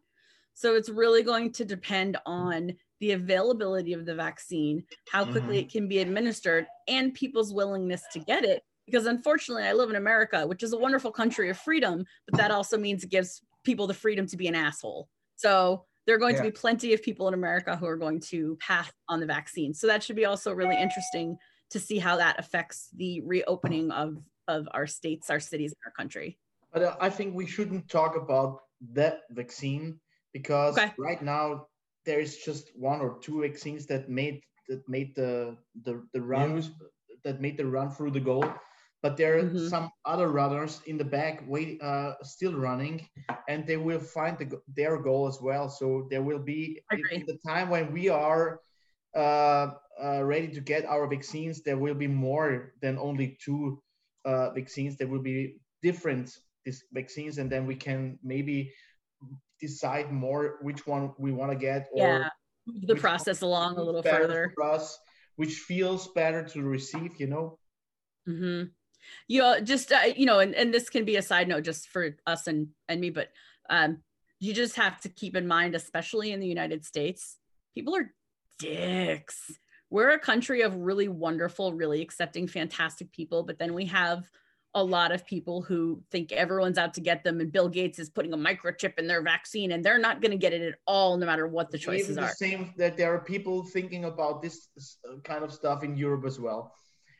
So 0.53 0.75
it's 0.75 0.89
really 0.89 1.23
going 1.23 1.53
to 1.53 1.65
depend 1.65 2.17
on 2.25 2.73
the 2.99 3.13
availability 3.13 3.93
of 3.93 4.05
the 4.05 4.13
vaccine, 4.13 4.83
how 5.11 5.23
quickly 5.23 5.57
mm-hmm. 5.57 5.65
it 5.65 5.71
can 5.71 5.87
be 5.87 5.99
administered, 5.99 6.67
and 6.87 7.13
people's 7.13 7.53
willingness 7.53 8.03
to 8.11 8.19
get 8.19 8.43
it. 8.43 8.63
Because 8.91 9.05
unfortunately, 9.05 9.63
I 9.63 9.73
live 9.73 9.89
in 9.89 9.95
America, 9.95 10.45
which 10.45 10.63
is 10.63 10.73
a 10.73 10.77
wonderful 10.77 11.11
country 11.11 11.49
of 11.49 11.57
freedom, 11.57 12.05
but 12.27 12.37
that 12.37 12.51
also 12.51 12.77
means 12.77 13.03
it 13.03 13.09
gives 13.09 13.41
people 13.63 13.87
the 13.87 13.93
freedom 13.93 14.27
to 14.27 14.35
be 14.35 14.47
an 14.47 14.55
asshole. 14.55 15.07
So 15.37 15.85
there 16.05 16.15
are 16.15 16.19
going 16.19 16.35
to 16.35 16.41
be 16.41 16.51
plenty 16.51 16.93
of 16.93 17.01
people 17.01 17.27
in 17.29 17.33
America 17.33 17.77
who 17.77 17.85
are 17.85 17.95
going 17.95 18.19
to 18.31 18.57
pass 18.59 18.91
on 19.07 19.19
the 19.21 19.25
vaccine. 19.25 19.73
So 19.73 19.87
that 19.87 20.03
should 20.03 20.17
be 20.17 20.25
also 20.25 20.51
really 20.51 20.75
interesting 20.75 21.37
to 21.69 21.79
see 21.79 21.99
how 21.99 22.17
that 22.17 22.37
affects 22.37 22.89
the 22.95 23.21
reopening 23.21 23.91
of 23.91 24.17
of 24.47 24.67
our 24.73 24.87
states, 24.87 25.29
our 25.29 25.39
cities, 25.39 25.71
and 25.71 25.77
our 25.85 25.93
country. 25.93 26.37
But 26.73 26.81
uh, 26.83 26.95
I 26.99 27.09
think 27.09 27.33
we 27.33 27.45
shouldn't 27.45 27.87
talk 27.87 28.17
about 28.17 28.63
that 28.93 29.21
vaccine 29.29 29.99
because 30.33 30.77
Okay. 30.77 30.91
right 30.97 31.21
now 31.21 31.67
there's 32.05 32.37
just 32.37 32.71
one 32.75 32.99
or 32.99 33.19
two 33.21 33.41
vaccines 33.41 33.85
that 33.85 34.09
made 34.09 34.41
that 34.67 34.83
made 34.89 35.15
the 35.15 35.55
the, 35.85 36.03
the 36.13 36.21
run 36.21 36.55
News. 36.55 36.71
that 37.23 37.39
made 37.39 37.55
the 37.55 37.65
run 37.65 37.89
through 37.91 38.11
the 38.11 38.19
goal. 38.19 38.43
But 39.01 39.17
there 39.17 39.39
are 39.39 39.43
Mhm. 39.43 39.69
some 39.69 39.89
other 40.05 40.27
runners 40.29 40.81
in 40.85 40.97
the 40.97 41.05
back 41.05 41.43
wait 41.47 41.81
uh, 41.81 42.13
still 42.23 42.53
running, 42.53 43.09
and 43.49 43.65
they 43.65 43.77
will 43.77 43.99
find 43.99 44.37
the, 44.37 44.61
their 44.75 44.97
goal 45.01 45.27
as 45.27 45.41
well. 45.41 45.69
So 45.69 46.07
there 46.09 46.21
will 46.21 46.39
be 46.39 46.81
in- 46.91 47.25
the 47.25 47.37
time 47.45 47.69
when 47.69 47.91
we 47.91 48.09
are 48.09 48.59
uh, 49.15 49.73
uh, 50.01 50.23
ready 50.23 50.47
to 50.49 50.61
get 50.61 50.85
our 50.85 51.07
vaccines, 51.07 51.61
there 51.63 51.77
will 51.77 51.95
be 51.95 52.07
more 52.07 52.73
than 52.81 52.97
only 52.97 53.37
two 53.43 53.81
uh, 54.25 54.51
vaccines. 54.51 54.97
There 54.97 55.07
will 55.07 55.21
be 55.21 55.57
different 55.81 56.37
these 56.63 56.83
vaccines, 56.93 57.37
and 57.39 57.49
then 57.51 57.65
we 57.65 57.75
can 57.75 58.19
maybe 58.23 58.71
decide 59.59 60.11
more 60.11 60.57
which 60.61 60.85
one 60.87 61.13
we 61.17 61.31
want 61.31 61.51
to 61.51 61.57
get 61.57 61.87
or 61.93 62.21
Yeah, 62.21 62.29
move 62.67 62.87
the 62.87 62.95
process 62.95 63.41
along 63.41 63.77
a 63.77 63.83
little 63.83 64.03
further. 64.03 64.53
for 64.55 64.63
us, 64.63 64.97
which 65.35 65.55
feels 65.59 66.07
better 66.09 66.43
to 66.53 66.61
receive. 66.63 67.19
You 67.19 67.27
know. 67.27 67.59
hmm 68.25 68.63
You 69.27 69.41
know, 69.41 69.59
just 69.59 69.91
uh, 69.91 70.13
you 70.15 70.25
know, 70.25 70.39
and, 70.39 70.53
and 70.55 70.73
this 70.73 70.89
can 70.89 71.05
be 71.05 71.15
a 71.15 71.21
side 71.21 71.47
note 71.47 71.63
just 71.63 71.89
for 71.89 72.15
us 72.25 72.47
and 72.47 72.69
and 72.87 73.01
me, 73.01 73.09
but 73.09 73.29
um, 73.69 73.99
you 74.39 74.53
just 74.53 74.75
have 74.75 74.99
to 75.01 75.09
keep 75.09 75.35
in 75.35 75.47
mind, 75.47 75.75
especially 75.75 76.31
in 76.31 76.39
the 76.39 76.47
United 76.47 76.83
States, 76.85 77.37
people 77.73 77.95
are 77.95 78.11
dicks. 78.59 79.51
We're 79.89 80.11
a 80.11 80.19
country 80.19 80.61
of 80.61 80.75
really 80.75 81.07
wonderful, 81.07 81.73
really 81.73 82.01
accepting, 82.01 82.47
fantastic 82.47 83.11
people, 83.11 83.43
but 83.43 83.59
then 83.59 83.73
we 83.73 83.85
have 83.87 84.29
a 84.73 84.83
lot 84.83 85.11
of 85.11 85.25
people 85.25 85.61
who 85.61 86.01
think 86.11 86.31
everyone's 86.31 86.77
out 86.77 86.93
to 86.93 87.01
get 87.01 87.23
them, 87.23 87.41
and 87.41 87.51
Bill 87.51 87.67
Gates 87.67 87.99
is 87.99 88.09
putting 88.09 88.33
a 88.33 88.37
microchip 88.37 88.97
in 88.97 89.05
their 89.05 89.21
vaccine, 89.21 89.73
and 89.73 89.83
they're 89.83 89.99
not 89.99 90.21
going 90.21 90.31
to 90.31 90.37
get 90.37 90.53
it 90.53 90.61
at 90.61 90.75
all, 90.87 91.17
no 91.17 91.25
matter 91.25 91.47
what 91.47 91.71
the 91.71 91.77
choices 91.77 92.11
Even 92.11 92.23
the 92.23 92.29
are. 92.29 92.33
same 92.33 92.73
that 92.77 92.95
there 92.95 93.13
are 93.13 93.19
people 93.19 93.63
thinking 93.65 94.05
about 94.05 94.41
this 94.41 94.69
uh, 94.77 95.19
kind 95.23 95.43
of 95.43 95.51
stuff 95.51 95.83
in 95.83 95.97
Europe 95.97 96.25
as 96.25 96.39
well. 96.39 96.73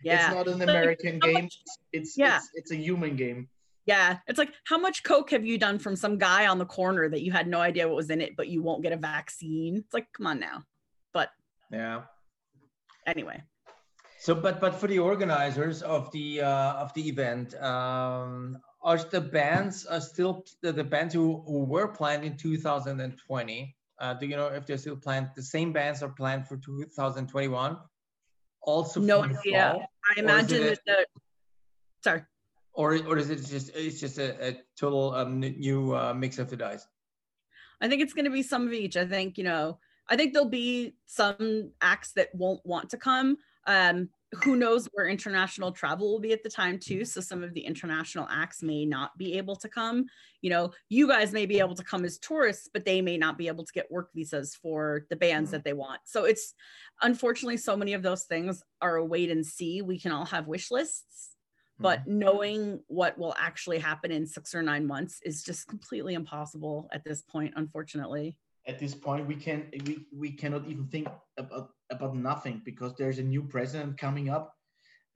Yeah. 0.04 0.26
It's 0.28 0.36
not 0.36 0.48
an 0.48 0.62
American 0.62 1.20
how 1.22 1.28
game. 1.28 1.44
much- 1.46 1.62
It's 1.94 2.18
Yeah. 2.18 2.38
it's, 2.38 2.50
it's 2.56 2.72
a 2.72 2.76
human 2.78 3.16
game. 3.16 3.50
Yeah, 3.88 4.20
it's 4.28 4.38
like 4.38 4.54
how 4.66 4.78
much 4.78 5.04
coke 5.04 5.32
have 5.32 5.44
you 5.44 5.58
done 5.58 5.80
from 5.80 5.96
some 5.96 6.18
guy 6.20 6.46
on 6.48 6.60
the 6.60 6.66
corner 6.66 7.10
that 7.10 7.24
you 7.24 7.32
had 7.32 7.48
no 7.48 7.60
idea 7.60 7.88
what 7.88 7.96
was 7.96 8.12
in 8.12 8.22
it, 8.22 8.36
but 8.38 8.48
you 8.48 8.62
won't 8.62 8.84
get 8.84 8.92
a 8.94 8.98
vaccine? 8.98 9.78
It's 9.78 9.94
like, 9.94 10.08
come 10.14 10.28
on 10.28 10.40
now. 10.40 10.64
But 11.14 11.30
yeah 11.72 12.02
anyway, 13.08 13.42
So, 14.20 14.36
but 14.36 14.62
but 14.62 14.76
for 14.76 14.88
the 14.88 15.00
organizers 15.00 15.82
of 15.82 16.12
the 16.12 16.42
uh, 16.42 16.74
of 16.84 16.94
the 16.94 17.08
event, 17.10 17.56
um, 17.56 18.58
are 18.84 18.98
the 18.98 19.22
bands 19.22 19.86
are 19.86 20.02
still 20.02 20.46
the, 20.62 20.72
the 20.72 20.84
bands 20.84 21.14
who, 21.14 21.42
who 21.48 21.64
were 21.66 21.88
planned 21.88 22.24
in 22.24 22.38
2020? 22.38 23.76
Uh, 24.00 24.14
do 24.16 24.26
you 24.26 24.36
know 24.36 24.48
if 24.48 24.66
they're 24.66 24.78
still 24.78 24.96
planned? 24.96 25.30
The 25.36 25.44
same 25.44 25.72
bands 25.74 26.02
are 26.04 26.10
planned 26.10 26.48
for 26.48 26.58
2021. 26.58 27.78
Also, 28.64 29.00
no 29.00 29.24
idea. 29.24 29.74
fall? 29.74 29.86
I 30.16 30.20
imagine 30.20 30.64
that 30.64 30.80
the 30.86 31.06
sorry. 32.04 32.24
or 32.74 32.98
or 33.08 33.18
is 33.18 33.30
it 33.30 33.46
just 33.46 33.76
it's 33.76 34.00
just 34.00 34.18
a, 34.18 34.50
a 34.50 34.62
total 34.78 35.14
um, 35.16 35.40
new 35.40 35.96
uh, 35.96 36.14
mix 36.14 36.38
of 36.38 36.50
the 36.50 36.58
dice? 36.58 36.86
I 37.82 37.88
think 37.88 38.02
it's 38.02 38.14
going 38.14 38.26
to 38.26 38.32
be 38.32 38.44
some 38.44 38.68
of 38.68 38.74
each. 38.74 38.96
I 38.96 39.06
think, 39.06 39.38
you 39.38 39.44
know, 39.44 39.80
I 40.08 40.16
think 40.16 40.34
there'll 40.34 40.48
be 40.48 40.96
some 41.06 41.72
acts 41.82 42.12
that 42.14 42.30
won't 42.34 42.62
want 42.64 42.92
to 42.92 42.98
come. 42.98 43.38
Um, 43.66 44.10
who 44.44 44.56
knows 44.56 44.88
where 44.94 45.08
international 45.08 45.72
travel 45.72 46.12
will 46.12 46.20
be 46.20 46.32
at 46.32 46.42
the 46.42 46.50
time, 46.50 46.80
too. 46.80 47.04
So 47.04 47.20
some 47.20 47.44
of 47.44 47.54
the 47.54 47.62
international 47.62 48.28
acts 48.32 48.64
may 48.64 48.86
not 48.86 49.18
be 49.18 49.38
able 49.38 49.58
to 49.58 49.68
come. 49.68 50.06
You 50.42 50.50
know, 50.52 50.72
you 50.88 51.08
guys 51.08 51.34
may 51.34 51.46
be 51.46 51.60
able 51.60 51.76
to 51.76 51.84
come 51.84 52.06
as 52.06 52.18
tourists, 52.18 52.70
but 52.74 52.86
they 52.86 53.02
may 53.02 53.18
not 53.18 53.38
be 53.38 53.48
able 53.48 53.66
to 53.66 53.74
get 53.74 53.92
work 53.92 54.10
visas 54.16 54.56
for 54.56 55.06
the 55.10 55.18
bands 55.18 55.52
that 55.52 55.58
mm-hmm. 55.58 55.70
they 55.70 55.74
want. 55.74 56.02
So 56.06 56.24
it's 56.24 56.54
unfortunately 57.02 57.58
so 57.58 57.76
many 57.76 57.94
of 57.94 58.04
those 58.04 58.24
things 58.24 58.64
are 58.82 58.96
a 58.96 59.06
wait 59.06 59.32
and 59.32 59.46
see. 59.46 59.82
We 59.82 60.00
can 60.00 60.14
all 60.14 60.26
have 60.26 60.48
wish 60.48 60.72
lists, 60.72 61.36
but 61.78 62.00
mm-hmm. 62.02 62.20
knowing 62.20 62.80
what 62.88 63.18
will 63.18 63.36
actually 63.38 63.80
happen 63.80 64.12
in 64.12 64.26
six 64.26 64.56
or 64.56 64.62
nine 64.62 64.88
months 64.88 65.20
is 65.26 65.44
just 65.44 65.68
completely 65.68 66.14
impossible 66.14 66.88
at 66.94 67.04
this 67.04 67.22
point, 67.22 67.54
unfortunately. 67.58 68.38
At 68.68 68.80
this 68.80 68.94
point, 68.94 69.28
we 69.28 69.36
can 69.36 69.66
we, 69.86 70.06
we 70.14 70.32
cannot 70.32 70.68
even 70.68 70.86
think 70.88 71.08
about 71.38 71.72
about 71.92 72.16
nothing 72.16 72.62
because 72.66 72.96
there's 72.96 73.20
a 73.20 73.24
new 73.24 73.44
president 73.44 73.98
coming 73.98 74.30
up. 74.30 74.56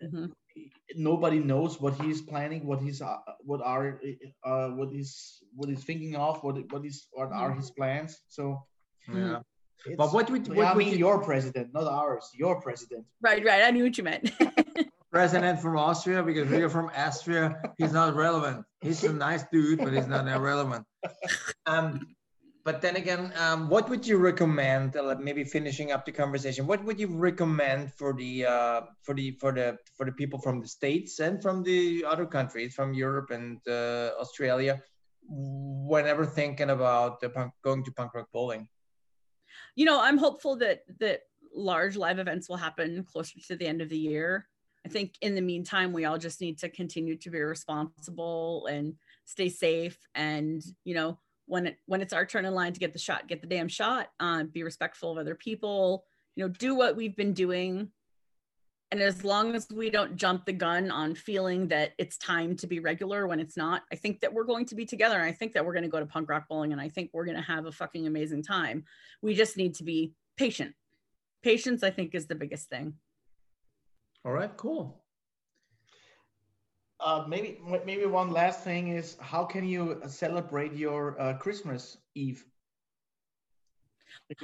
Mhm. 0.03 0.31
Nobody 0.95 1.39
knows 1.39 1.81
what 1.81 1.95
he's 2.01 2.21
planning, 2.21 2.65
what 2.65 2.79
he's 2.81 3.01
uh, 3.01 3.17
what 3.41 3.61
are 3.61 3.99
uh, 4.43 4.69
what 4.69 4.93
is 4.93 5.41
what 5.55 5.69
he's 5.69 5.83
thinking 5.83 6.15
of, 6.15 6.43
what 6.43 6.55
what 6.71 6.85
is 6.85 7.07
what 7.11 7.31
are 7.31 7.51
his 7.53 7.71
plans. 7.71 8.21
So 8.27 8.63
Yeah. 9.13 9.39
But 9.97 10.13
what 10.13 10.29
would 10.31 10.47
yeah, 10.47 10.55
what 10.55 10.65
I 10.65 10.73
would 10.73 10.79
mean 10.85 10.93
you- 10.93 11.05
your 11.07 11.21
president, 11.23 11.73
not 11.73 11.87
ours. 11.87 12.25
Your 12.33 12.59
president. 12.61 13.05
Right, 13.21 13.43
right. 13.45 13.63
I 13.63 13.71
knew 13.71 13.83
what 13.83 13.97
you 13.97 14.03
meant. 14.03 14.31
president 15.11 15.61
from 15.61 15.77
Austria 15.77 16.23
because 16.23 16.49
we 16.49 16.61
are 16.61 16.69
from 16.69 16.89
Austria. 16.95 17.55
He's 17.77 17.93
not 17.93 18.15
relevant. 18.15 18.65
He's 18.81 19.03
a 19.03 19.13
nice 19.13 19.43
dude, 19.51 19.79
but 19.79 19.93
he's 19.93 20.07
not 20.07 20.25
that 20.25 20.41
relevant. 20.41 20.85
Um, 21.67 22.14
but 22.65 22.81
then 22.81 22.95
again, 22.95 23.31
um, 23.37 23.69
what 23.69 23.89
would 23.89 24.05
you 24.05 24.17
recommend? 24.17 24.97
Uh, 24.97 25.15
maybe 25.19 25.43
finishing 25.43 25.91
up 25.91 26.03
the 26.03 26.11
conversation. 26.11 26.65
What 26.67 26.83
would 26.83 26.99
you 26.99 27.07
recommend 27.07 27.93
for 27.93 28.11
the 28.13 28.45
uh, 28.45 28.81
for 29.03 29.13
the 29.13 29.31
for 29.39 29.51
the 29.51 29.77
for 29.95 30.05
the 30.05 30.11
people 30.11 30.39
from 30.39 30.59
the 30.59 30.67
states 30.67 31.19
and 31.19 31.41
from 31.41 31.63
the 31.63 32.03
other 32.05 32.25
countries, 32.25 32.73
from 32.73 32.93
Europe 32.93 33.29
and 33.29 33.59
uh, 33.67 34.11
Australia, 34.19 34.81
whenever 35.29 36.25
thinking 36.25 36.71
about 36.71 37.21
punk, 37.33 37.53
going 37.61 37.83
to 37.85 37.91
punk 37.91 38.13
rock 38.15 38.27
bowling? 38.33 38.67
you 39.75 39.85
know, 39.85 40.01
I'm 40.01 40.17
hopeful 40.17 40.55
that 40.57 40.83
that 40.99 41.21
large 41.53 41.95
live 41.95 42.19
events 42.19 42.49
will 42.49 42.57
happen 42.57 43.03
closer 43.03 43.39
to 43.47 43.55
the 43.55 43.67
end 43.67 43.81
of 43.81 43.89
the 43.89 43.97
year. 43.97 44.47
I 44.85 44.89
think 44.89 45.15
in 45.21 45.35
the 45.35 45.41
meantime, 45.41 45.93
we 45.93 46.05
all 46.05 46.17
just 46.17 46.41
need 46.41 46.59
to 46.59 46.69
continue 46.69 47.17
to 47.17 47.29
be 47.29 47.39
responsible 47.39 48.67
and 48.67 48.93
stay 49.25 49.49
safe 49.49 49.97
and, 50.13 50.63
you 50.83 50.93
know, 50.93 51.17
when 51.47 51.67
it 51.67 51.77
when 51.85 52.01
it's 52.01 52.13
our 52.13 52.25
turn 52.25 52.45
in 52.45 52.53
line 52.53 52.73
to 52.73 52.79
get 52.79 52.93
the 52.93 52.99
shot, 52.99 53.27
get 53.27 53.41
the 53.41 53.47
damn 53.47 53.67
shot. 53.67 54.09
Um, 54.19 54.47
be 54.47 54.63
respectful 54.63 55.11
of 55.11 55.17
other 55.17 55.35
people. 55.35 56.05
You 56.35 56.45
know, 56.45 56.49
do 56.49 56.75
what 56.75 56.95
we've 56.95 57.15
been 57.15 57.33
doing. 57.33 57.91
And 58.91 59.01
as 59.01 59.23
long 59.23 59.55
as 59.55 59.67
we 59.73 59.89
don't 59.89 60.15
jump 60.15 60.45
the 60.45 60.53
gun 60.53 60.91
on 60.91 61.15
feeling 61.15 61.67
that 61.69 61.93
it's 61.97 62.17
time 62.17 62.55
to 62.57 62.67
be 62.67 62.79
regular 62.79 63.27
when 63.27 63.39
it's 63.39 63.57
not, 63.57 63.81
I 63.91 63.95
think 63.95 64.21
that 64.21 64.31
we're 64.31 64.43
going 64.43 64.65
to 64.67 64.75
be 64.75 64.85
together. 64.85 65.15
And 65.15 65.25
I 65.25 65.31
think 65.31 65.53
that 65.53 65.65
we're 65.65 65.73
going 65.73 65.83
to 65.83 65.89
go 65.89 65.99
to 65.99 66.05
punk 66.05 66.29
rock 66.29 66.45
bowling 66.47 66.71
and 66.71 66.79
I 66.79 66.89
think 66.89 67.09
we're 67.11 67.25
going 67.25 67.37
to 67.37 67.43
have 67.43 67.65
a 67.65 67.71
fucking 67.71 68.05
amazing 68.05 68.43
time. 68.43 68.85
We 69.21 69.33
just 69.33 69.57
need 69.57 69.75
to 69.75 69.83
be 69.83 70.13
patient. 70.37 70.75
Patience, 71.43 71.83
I 71.83 71.89
think, 71.89 72.13
is 72.13 72.27
the 72.27 72.35
biggest 72.35 72.69
thing. 72.69 72.93
All 74.23 74.31
right, 74.31 74.55
cool. 74.55 75.04
Uh, 76.99 77.25
maybe 77.27 77.59
maybe 77.85 78.05
one 78.05 78.31
last 78.31 78.63
thing 78.63 78.87
is 78.87 79.17
how 79.19 79.43
can 79.43 79.67
you 79.67 80.01
celebrate 80.07 80.73
your 80.73 81.19
uh, 81.19 81.33
Christmas 81.33 81.97
Eve? 82.15 82.45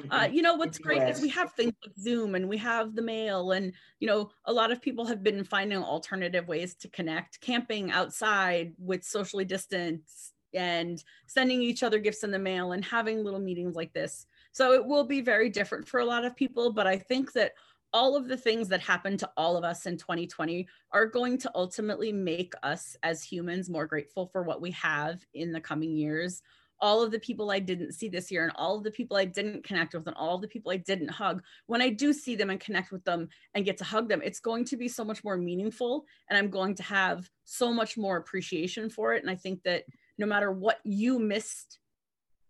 Uh, 0.09 0.27
you 0.31 0.41
know 0.41 0.55
what's 0.55 0.77
great 0.77 1.01
is 1.03 1.21
we 1.21 1.29
have 1.29 1.53
things 1.53 1.73
like 1.83 1.95
Zoom 1.97 2.35
and 2.35 2.47
we 2.47 2.57
have 2.57 2.93
the 2.93 3.01
mail, 3.01 3.51
and 3.51 3.71
you 3.99 4.07
know 4.07 4.29
a 4.45 4.53
lot 4.53 4.71
of 4.71 4.81
people 4.81 5.05
have 5.05 5.23
been 5.23 5.43
finding 5.43 5.77
alternative 5.77 6.47
ways 6.47 6.75
to 6.75 6.89
connect, 6.89 7.39
camping 7.39 7.89
outside 7.91 8.73
with 8.77 9.03
socially 9.03 9.45
distance 9.45 10.33
and 10.53 11.03
sending 11.27 11.61
each 11.61 11.83
other 11.83 11.99
gifts 11.99 12.23
in 12.23 12.31
the 12.31 12.39
mail 12.39 12.73
and 12.73 12.83
having 12.83 13.23
little 13.23 13.39
meetings 13.39 13.75
like 13.75 13.93
this. 13.93 14.25
So 14.51 14.73
it 14.73 14.85
will 14.85 15.05
be 15.05 15.21
very 15.21 15.49
different 15.49 15.87
for 15.87 16.01
a 16.01 16.05
lot 16.05 16.25
of 16.25 16.35
people, 16.35 16.73
but 16.73 16.87
I 16.87 16.97
think 16.97 17.31
that 17.33 17.53
all 17.93 18.15
of 18.15 18.27
the 18.27 18.37
things 18.37 18.69
that 18.69 18.81
happened 18.81 19.19
to 19.19 19.29
all 19.35 19.57
of 19.57 19.63
us 19.63 19.85
in 19.85 19.97
2020 19.97 20.67
are 20.91 21.05
going 21.05 21.37
to 21.37 21.51
ultimately 21.55 22.11
make 22.11 22.53
us 22.63 22.95
as 23.03 23.23
humans 23.23 23.69
more 23.69 23.85
grateful 23.85 24.27
for 24.27 24.43
what 24.43 24.61
we 24.61 24.71
have 24.71 25.25
in 25.33 25.51
the 25.51 25.59
coming 25.59 25.95
years. 25.95 26.41
All 26.79 27.03
of 27.03 27.11
the 27.11 27.19
people 27.19 27.51
I 27.51 27.59
didn't 27.59 27.91
see 27.91 28.09
this 28.09 28.31
year, 28.31 28.43
and 28.43 28.53
all 28.55 28.75
of 28.75 28.83
the 28.83 28.89
people 28.89 29.15
I 29.15 29.25
didn't 29.25 29.63
connect 29.63 29.93
with, 29.93 30.07
and 30.07 30.15
all 30.15 30.35
of 30.35 30.41
the 30.41 30.47
people 30.47 30.71
I 30.71 30.77
didn't 30.77 31.09
hug, 31.09 31.43
when 31.67 31.81
I 31.81 31.89
do 31.89 32.11
see 32.11 32.35
them 32.35 32.49
and 32.49 32.59
connect 32.59 32.91
with 32.91 33.03
them 33.03 33.29
and 33.53 33.65
get 33.65 33.77
to 33.77 33.83
hug 33.83 34.09
them, 34.09 34.21
it's 34.23 34.39
going 34.39 34.65
to 34.65 34.77
be 34.77 34.87
so 34.87 35.03
much 35.03 35.23
more 35.23 35.37
meaningful. 35.37 36.05
And 36.29 36.37
I'm 36.37 36.49
going 36.49 36.73
to 36.75 36.83
have 36.83 37.29
so 37.43 37.71
much 37.71 37.97
more 37.97 38.17
appreciation 38.17 38.89
for 38.89 39.13
it. 39.13 39.21
And 39.21 39.29
I 39.29 39.35
think 39.35 39.61
that 39.63 39.83
no 40.17 40.25
matter 40.25 40.51
what 40.51 40.79
you 40.83 41.19
missed 41.19 41.77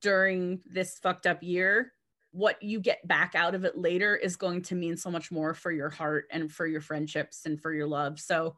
during 0.01 0.61
this 0.65 0.97
fucked 0.99 1.27
up 1.27 1.43
year, 1.43 1.91
what 2.31 2.61
you 2.61 2.79
get 2.79 3.05
back 3.07 3.35
out 3.35 3.55
of 3.55 3.65
it 3.65 3.77
later 3.77 4.15
is 4.15 4.35
going 4.35 4.61
to 4.63 4.75
mean 4.75 4.95
so 4.97 5.11
much 5.11 5.31
more 5.31 5.53
for 5.53 5.71
your 5.71 5.89
heart 5.89 6.25
and 6.31 6.51
for 6.51 6.65
your 6.65 6.81
friendships 6.81 7.45
and 7.45 7.61
for 7.61 7.73
your 7.73 7.87
love. 7.87 8.19
So 8.19 8.55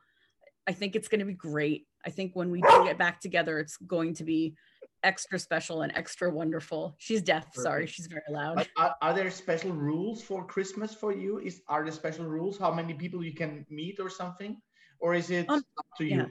I 0.67 0.74
think 0.74 0.95
it's 0.95 1.07
going 1.07 1.19
to 1.19 1.26
be 1.26 1.34
great. 1.34 1.88
I 2.05 2.09
think 2.09 2.36
when 2.36 2.51
we 2.51 2.61
do 2.61 2.84
get 2.86 2.97
back 2.97 3.19
together, 3.19 3.59
it's 3.59 3.78
going 3.78 4.13
to 4.15 4.24
be 4.24 4.55
extra 5.03 5.38
special 5.39 5.82
and 5.82 5.91
extra 5.95 6.30
wonderful. 6.30 6.95
She's 6.97 7.21
deaf. 7.21 7.45
Perfect. 7.45 7.63
Sorry, 7.63 7.88
she's 7.88 8.07
very 8.07 8.21
loud. 8.30 8.67
Are, 8.78 8.95
are, 9.01 9.13
there 9.13 9.30
special 9.32 9.71
rules 9.71 10.21
for 10.21 10.45
Christmas 10.45 10.93
for 10.93 11.13
you? 11.13 11.39
Is 11.39 11.61
are 11.67 11.84
there 11.84 11.91
special 11.91 12.26
rules? 12.26 12.57
How 12.57 12.74
many 12.74 12.93
people 12.93 13.24
you 13.24 13.34
can 13.34 13.65
meet 13.69 13.99
or 13.99 14.09
something, 14.09 14.57
or 14.99 15.13
is 15.13 15.30
it 15.30 15.49
um, 15.49 15.63
up 15.78 15.86
to 15.97 16.05
you? 16.05 16.17
Yeah. 16.17 16.26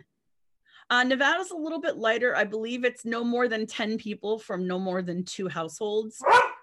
Uh, 0.90 1.04
Nevada's 1.04 1.50
a 1.50 1.56
little 1.56 1.80
bit 1.80 1.96
lighter. 1.96 2.36
I 2.36 2.44
believe 2.44 2.84
it's 2.84 3.04
no 3.04 3.24
more 3.24 3.48
than 3.48 3.66
10 3.66 3.98
people 3.98 4.38
from 4.38 4.66
no 4.66 4.78
more 4.78 5.00
than 5.00 5.24
two 5.24 5.48
households. 5.48 6.22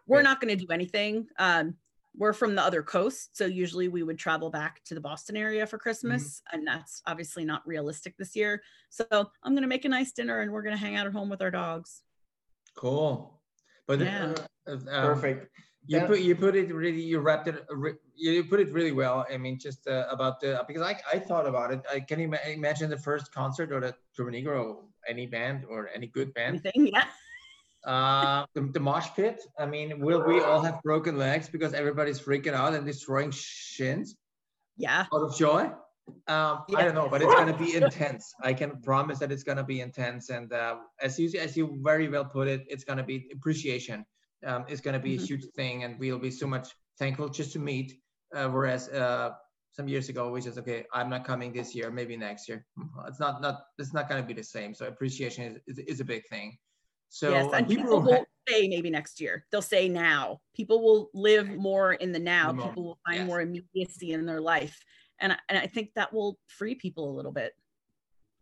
We're 0.10 0.22
not 0.24 0.42
going 0.42 0.58
to 0.58 0.66
do 0.66 0.72
anything. 0.72 1.28
Um, 1.38 1.76
we're 2.18 2.34
from 2.34 2.56
the 2.56 2.62
other 2.62 2.84
coast. 2.84 3.38
So 3.38 3.46
usually 3.46 3.88
we 3.88 4.04
would 4.04 4.18
travel 4.18 4.50
back 4.50 4.82
to 4.86 4.96
the 4.96 5.02
Boston 5.02 5.38
area 5.38 5.66
for 5.66 5.78
Christmas. 5.78 6.42
Mm-hmm. 6.42 6.58
And 6.58 6.68
that's 6.68 7.02
obviously 7.06 7.46
not 7.46 7.66
realistic 7.66 8.18
this 8.18 8.36
year. 8.36 8.62
So 8.90 9.06
I'm 9.12 9.54
going 9.54 9.62
to 9.62 9.68
make 9.68 9.86
a 9.86 9.90
nice 9.90 10.12
dinner 10.12 10.42
and 10.42 10.52
we're 10.52 10.64
going 10.64 10.76
to 10.76 10.80
hang 10.82 10.96
out 10.96 11.08
at 11.08 11.14
home 11.14 11.30
with 11.30 11.42
our 11.42 11.52
dogs. 11.52 12.02
Cool. 12.76 13.40
But 13.88 14.00
yeah. 14.00 14.34
Uh, 14.68 14.72
um, 14.72 14.82
perfect. 14.86 15.50
You 15.88 16.02
put 16.02 16.20
you 16.20 16.36
put 16.36 16.56
it 16.56 16.72
really 16.72 17.02
you 17.02 17.20
wrapped 17.20 17.48
it 17.48 17.66
you 18.14 18.44
put 18.44 18.60
it 18.60 18.72
really 18.72 18.92
well. 18.92 19.26
I 19.32 19.38
mean, 19.38 19.58
just 19.58 19.88
uh, 19.88 20.06
about 20.12 20.40
the 20.40 20.64
because 20.68 20.84
I, 20.84 21.00
I 21.12 21.18
thought 21.18 21.48
about 21.48 21.72
it. 21.74 21.82
I 21.92 22.00
can 22.00 22.20
you 22.20 22.32
imagine 22.48 22.92
the 22.92 22.98
first 22.98 23.34
concert 23.34 23.72
or 23.72 23.80
the 23.80 23.96
Turbonegro, 24.16 24.84
any 25.08 25.26
band 25.26 25.66
or 25.68 25.90
any 25.96 26.06
good 26.06 26.32
band. 26.36 26.62
Anything, 26.64 26.88
yeah. 26.94 27.06
Uh, 27.86 28.46
the, 28.56 28.62
the 28.74 28.80
mosh 28.80 29.08
pit. 29.16 29.42
I 29.58 29.66
mean, 29.66 30.00
will 30.00 30.26
we 30.26 30.42
all 30.42 30.62
have 30.62 30.82
broken 30.84 31.18
legs 31.18 31.48
because 31.50 31.74
everybody's 31.74 32.20
freaking 32.20 32.54
out 32.54 32.74
and 32.74 32.86
destroying 32.86 33.32
shins? 33.32 34.16
Yeah. 34.78 35.06
Out 35.14 35.22
of 35.22 35.38
joy. 35.38 35.72
Um, 36.28 36.64
yeah. 36.68 36.80
I 36.80 36.84
don't 36.84 36.96
know, 36.96 37.08
but 37.10 37.22
it's 37.22 37.34
gonna 37.34 37.58
be 37.58 37.76
intense. 37.76 38.34
I 38.42 38.54
can 38.54 38.82
promise 38.82 39.20
that 39.20 39.32
it's 39.32 39.44
gonna 39.44 39.64
be 39.64 39.82
intense. 39.82 40.30
And 40.30 40.52
uh, 40.52 40.78
as 41.02 41.20
you 41.20 41.30
as 41.40 41.56
you 41.56 41.80
very 41.84 42.08
well 42.08 42.26
put 42.26 42.48
it, 42.48 42.66
it's 42.68 42.84
gonna 42.84 43.04
be 43.04 43.30
appreciation. 43.34 44.06
Um, 44.46 44.66
it's 44.68 44.82
gonna 44.82 45.00
be 45.00 45.16
mm-hmm. 45.16 45.24
a 45.24 45.28
huge 45.28 45.46
thing, 45.56 45.84
and 45.84 46.00
we'll 46.00 46.20
be 46.20 46.32
so 46.32 46.48
much 46.48 46.70
thankful 46.98 47.30
just 47.30 47.54
to 47.54 47.60
meet. 47.60 47.94
Uh, 48.36 48.48
whereas 48.48 48.90
uh, 48.90 49.32
some 49.72 49.88
years 49.88 50.10
ago, 50.10 50.30
we 50.30 50.42
just 50.42 50.58
okay, 50.58 50.86
I'm 50.94 51.10
not 51.10 51.26
coming 51.26 51.54
this 51.54 51.76
year, 51.76 51.92
maybe 51.92 52.18
next 52.18 52.48
year. 52.50 52.66
It's 53.08 53.20
not 53.20 53.42
not 53.42 53.62
it's 53.78 53.94
not 53.94 54.10
gonna 54.10 54.24
be 54.24 54.34
the 54.34 54.44
same. 54.44 54.74
So 54.74 54.88
appreciation 54.88 55.60
is 55.68 55.78
is, 55.78 55.86
is 55.86 56.00
a 56.00 56.06
big 56.06 56.24
thing. 56.28 56.58
So 57.10 57.32
yes, 57.32 57.50
and 57.54 57.68
people, 57.68 57.86
people 57.86 58.02
will 58.02 58.26
say 58.48 58.68
maybe 58.68 58.90
next 58.90 59.20
year. 59.20 59.46
They'll 59.52 59.62
say 59.62 59.90
now. 59.90 60.42
People 60.56 60.82
will 60.82 61.10
live 61.14 61.50
more 61.50 61.94
in 61.94 62.12
the 62.12 62.20
now. 62.20 62.54
People 62.54 62.84
will 62.84 63.00
find 63.06 63.20
yes. 63.20 63.28
more 63.28 63.42
immediacy 63.42 64.14
in 64.14 64.26
their 64.26 64.40
life, 64.40 64.80
and 65.20 65.36
and 65.50 65.58
I 65.58 65.66
think 65.68 65.92
that 65.96 66.14
will 66.14 66.38
free 66.48 66.76
people 66.76 67.10
a 67.10 67.14
little 67.14 67.32
bit. 67.32 67.54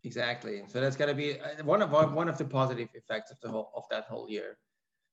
Exactly. 0.04 0.62
So 0.68 0.80
that's 0.80 0.96
going 0.96 1.08
to 1.08 1.14
be 1.14 1.40
uh, 1.40 1.64
one 1.64 1.82
of 1.82 1.90
one 1.90 2.28
of 2.28 2.38
the 2.38 2.44
positive 2.44 2.88
effects 2.94 3.30
of 3.30 3.40
the 3.40 3.48
whole 3.48 3.72
of 3.74 3.84
that 3.90 4.04
whole 4.04 4.28
year. 4.28 4.58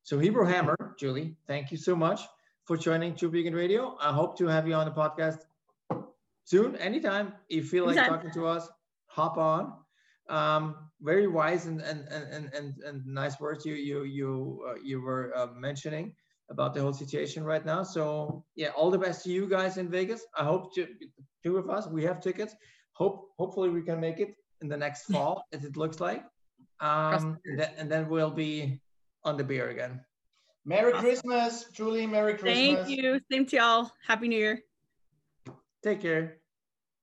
So 0.03 0.19
Hebrew 0.19 0.45
Hammer, 0.45 0.95
Julie, 0.99 1.35
thank 1.47 1.71
you 1.71 1.77
so 1.77 1.95
much 1.95 2.21
for 2.65 2.77
joining 2.77 3.13
Turbojugend 3.13 3.55
Radio. 3.55 3.97
I 4.01 4.11
hope 4.11 4.37
to 4.37 4.47
have 4.47 4.67
you 4.67 4.75
on 4.75 4.85
the 4.85 4.91
podcast 4.91 5.39
soon, 6.43 6.75
anytime. 6.75 7.33
If 7.49 7.55
you 7.55 7.63
feel 7.63 7.85
like 7.85 7.97
anytime. 7.97 8.17
talking 8.17 8.31
to 8.31 8.45
us, 8.47 8.69
hop 9.07 9.37
on 9.37 9.73
um, 10.29 10.75
very 11.05 11.27
wise 11.27 11.67
and, 11.67 11.79
and, 11.81 11.99
and, 12.09 12.53
and, 12.53 12.73
and 12.85 13.05
nice 13.05 13.39
words 13.39 13.65
you, 13.65 13.75
you, 13.75 14.03
you, 14.03 14.65
uh, 14.67 14.73
you 14.83 15.01
were 15.01 15.31
uh, 15.35 15.47
mentioning 15.55 16.13
about 16.49 16.73
the 16.73 16.81
whole 16.81 16.93
situation 16.93 17.43
right 17.43 17.65
now. 17.65 17.83
So 17.83 18.43
yeah, 18.55 18.69
all 18.69 18.91
the 18.91 18.97
best 18.97 19.23
to 19.23 19.29
you 19.31 19.47
guys 19.47 19.77
in 19.77 19.89
Vegas. 19.89 20.25
I 20.37 20.43
hope 20.43 20.73
to, 20.75 20.87
two 21.43 21.57
of 21.57 21.69
us, 21.69 21.87
we 21.87 22.03
have 22.03 22.19
tickets. 22.19 22.53
Hope, 22.93 23.29
hopefully 23.37 23.69
we 23.69 23.81
can 23.81 23.99
make 23.99 24.19
it 24.19 24.35
in 24.61 24.67
the 24.67 24.77
next 24.77 25.03
fall 25.03 25.43
as 25.53 25.63
it 25.63 25.77
looks 25.77 25.99
like. 25.99 26.23
Um, 26.79 27.37
and, 27.45 27.59
then, 27.59 27.69
and 27.77 27.91
then 27.91 28.09
we'll 28.09 28.31
be 28.31 28.81
on 29.23 29.37
the 29.37 29.43
beer 29.43 29.69
again. 29.69 30.01
Merry 30.65 30.93
awesome. 30.93 31.05
Christmas, 31.05 31.65
Julie. 31.71 32.07
Merry 32.07 32.33
Christmas. 32.33 32.85
Thank 32.85 32.89
you. 32.89 33.21
Same 33.31 33.45
to 33.45 33.55
y'all. 33.55 33.91
Happy 34.07 34.27
New 34.27 34.39
Year. 34.39 34.61
Take 35.83 36.01
care. 36.01 36.37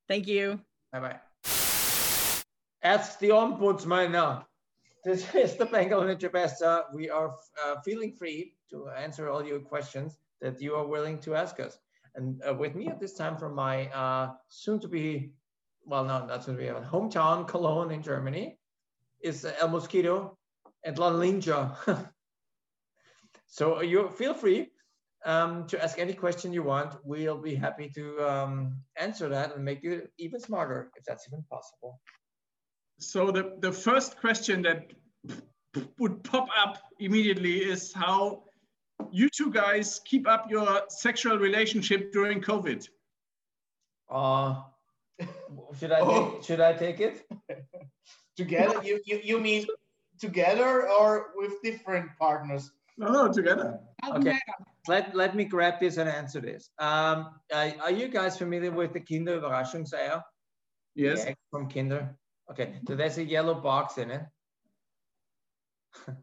Thank 0.09 0.27
you. 0.27 0.61
Bye 0.93 1.01
bye. 1.01 1.32
As 2.83 3.17
the 3.17 3.29
ombudsman 3.29 4.11
now, 4.11 4.47
this 5.05 5.35
is 5.35 5.57
the 5.57 5.67
Ninja 5.67 6.31
Besta. 6.31 6.85
We 6.93 7.11
are 7.11 7.37
uh, 7.65 7.77
feeling 7.85 8.13
free 8.13 8.55
to 8.71 8.89
answer 8.89 9.29
all 9.29 9.45
your 9.45 9.61
questions 9.61 10.17
that 10.41 10.61
you 10.61 10.75
are 10.75 10.87
willing 10.87 11.19
to 11.21 11.35
ask 11.35 11.61
us. 11.61 11.79
And 12.15 12.43
uh, 12.47 12.55
with 12.55 12.75
me 12.75 12.89
at 12.89 13.01
this 13.01 13.15
time 13.15 13.37
from 13.37 13.55
my 13.55 13.87
uh, 13.89 14.33
soon 14.49 14.81
to 14.81 14.89
be, 14.89 15.33
well, 15.87 16.05
no, 16.05 16.27
not 16.27 16.45
soon 16.45 16.57
to 16.57 16.61
be, 16.61 16.69
hometown, 16.69 17.47
Cologne 17.47 17.93
in 17.93 18.03
Germany, 18.03 18.59
is 19.23 19.45
El 19.45 19.69
Mosquito 19.69 20.37
and 20.85 20.99
La 20.99 21.11
Ninja. 21.13 21.77
so 23.47 23.81
you 23.81 24.11
feel 24.11 24.35
free 24.35 24.71
um, 25.25 25.67
to 25.69 25.83
ask 25.83 25.99
any 25.99 26.13
question 26.13 26.53
you 26.53 26.65
want. 26.65 26.97
We'll 27.05 27.39
be 27.39 27.55
happy 27.55 27.89
to 27.95 28.29
um, 28.29 28.77
answer 28.97 29.29
that 29.29 29.55
and 29.55 29.65
make 29.65 29.83
you 29.85 30.09
even 30.19 30.41
smarter 30.41 30.91
if 30.97 31.05
that's 31.05 31.29
even 31.29 31.45
possible. 31.49 32.01
So 33.03 33.31
the, 33.31 33.57
the 33.61 33.73
first 33.73 34.19
question 34.19 34.63
that 34.63 34.93
would 35.99 36.23
pop 36.23 36.49
up 36.57 36.79
immediately 37.01 37.59
is 37.59 37.93
how 37.93 38.45
you 39.11 39.29
two 39.29 39.51
guys 39.51 40.01
keep 40.05 40.29
up 40.29 40.51
your 40.51 40.83
sexual 40.89 41.39
relationship 41.39 42.13
during 42.13 42.41
COVID. 42.41 42.89
Uh, 44.09 44.63
should 45.79 45.93
I 45.93 46.01
oh. 46.01 46.31
take, 46.31 46.45
should 46.45 46.61
I 46.61 46.73
take 46.75 47.01
it? 47.01 47.27
together? 48.37 48.83
You, 48.85 49.01
you 49.05 49.21
you 49.23 49.41
mean 49.41 49.67
together 50.21 50.89
or 50.89 51.31
with 51.35 51.61
different 51.63 52.11
partners? 52.19 52.71
No, 52.99 53.11
no, 53.11 53.33
together. 53.33 53.81
Okay. 54.07 54.39
Let, 54.87 55.15
let 55.15 55.35
me 55.35 55.45
grab 55.45 55.81
this 55.81 55.97
and 55.97 56.09
answer 56.09 56.41
this. 56.41 56.69
Um, 56.79 57.41
are, 57.53 57.73
are 57.83 57.91
you 57.91 58.09
guys 58.09 58.37
familiar 58.37 58.71
with 58.71 58.93
the 58.93 59.01
Kinder 59.01 59.41
Überraschungseier? 59.41 60.23
Yes. 60.95 61.27
From 61.51 61.71
Kinder. 61.71 62.15
Okay, 62.53 62.75
so 62.87 62.95
there's 62.95 63.17
a 63.17 63.25
yellow 63.25 63.55
box 63.55 63.97
in 63.97 64.11
it. 64.11 64.25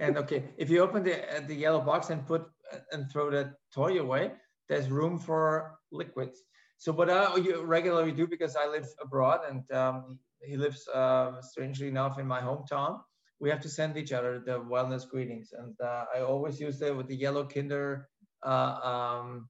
and 0.00 0.18
okay, 0.18 0.42
if 0.56 0.70
you 0.70 0.80
open 0.80 1.04
the, 1.04 1.36
uh, 1.36 1.40
the 1.46 1.54
yellow 1.54 1.80
box 1.80 2.10
and 2.10 2.26
put 2.26 2.42
uh, 2.72 2.78
and 2.90 3.08
throw 3.12 3.30
the 3.30 3.54
toy 3.72 4.00
away, 4.00 4.32
there's 4.68 4.90
room 4.90 5.20
for 5.20 5.78
liquids. 5.92 6.42
So 6.78 6.90
what 6.90 7.08
I 7.08 7.32
regularly 7.62 8.10
do, 8.10 8.26
because 8.26 8.56
I 8.56 8.66
live 8.66 8.88
abroad 9.00 9.42
and 9.48 9.70
um, 9.70 10.18
he 10.42 10.56
lives 10.56 10.88
uh, 10.88 11.40
strangely 11.42 11.86
enough 11.86 12.18
in 12.18 12.26
my 12.26 12.40
hometown, 12.40 12.98
we 13.38 13.48
have 13.48 13.60
to 13.60 13.68
send 13.68 13.96
each 13.96 14.12
other 14.12 14.42
the 14.44 14.58
wellness 14.60 15.08
greetings. 15.08 15.50
And 15.56 15.76
uh, 15.80 16.06
I 16.12 16.22
always 16.22 16.58
use 16.60 16.82
it 16.82 16.96
with 16.96 17.06
the 17.06 17.16
yellow 17.16 17.46
Kinder. 17.46 18.08
Uh, 18.44 18.78
um, 18.82 19.48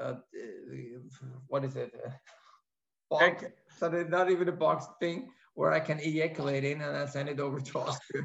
uh, 0.00 0.14
what 1.48 1.62
is 1.64 1.76
it? 1.76 1.92
Box. 3.10 3.44
So 3.78 3.88
not 3.88 4.30
even 4.30 4.48
a 4.48 4.52
box 4.52 4.86
thing 5.00 5.28
where 5.58 5.72
I 5.72 5.80
can 5.80 5.98
ejaculate 5.98 6.62
in 6.62 6.80
and 6.82 6.96
I 6.96 7.04
send 7.04 7.28
it 7.28 7.40
over 7.40 7.58
to 7.58 7.78
Austria. 7.80 8.22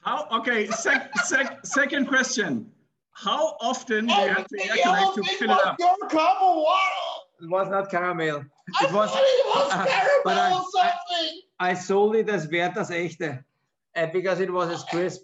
How? 0.00 0.26
Okay. 0.32 0.66
Sec, 0.66 1.16
sec, 1.20 1.64
second 1.64 2.08
question. 2.08 2.68
How 3.12 3.56
often 3.60 4.06
do 4.08 4.12
you 4.12 4.28
have 4.34 4.48
to 4.48 4.56
ejaculate 4.56 5.14
to 5.14 5.22
fill 5.38 5.52
it 5.52 5.66
up? 5.66 5.76
Your 5.78 5.96
cup 6.10 6.38
of 6.42 6.56
water. 6.56 7.04
It 7.42 7.48
was 7.48 7.68
not 7.68 7.92
caramel. 7.92 8.42
I 8.80 8.84
It 8.86 8.92
was, 8.92 9.10
it 9.14 9.46
was 9.54 9.72
uh, 9.72 9.86
caramel 9.86 10.20
but 10.24 10.36
I- 10.36 10.52
or 10.52 10.64
something. 10.72 11.40
I 11.60 11.74
sold 11.74 12.16
it 12.16 12.28
as 12.28 12.48
Werther's 12.50 12.90
Echte. 12.90 13.44
And 13.94 14.12
because 14.12 14.40
it 14.40 14.52
was 14.52 14.68
as 14.68 14.82
crisp. 14.90 15.22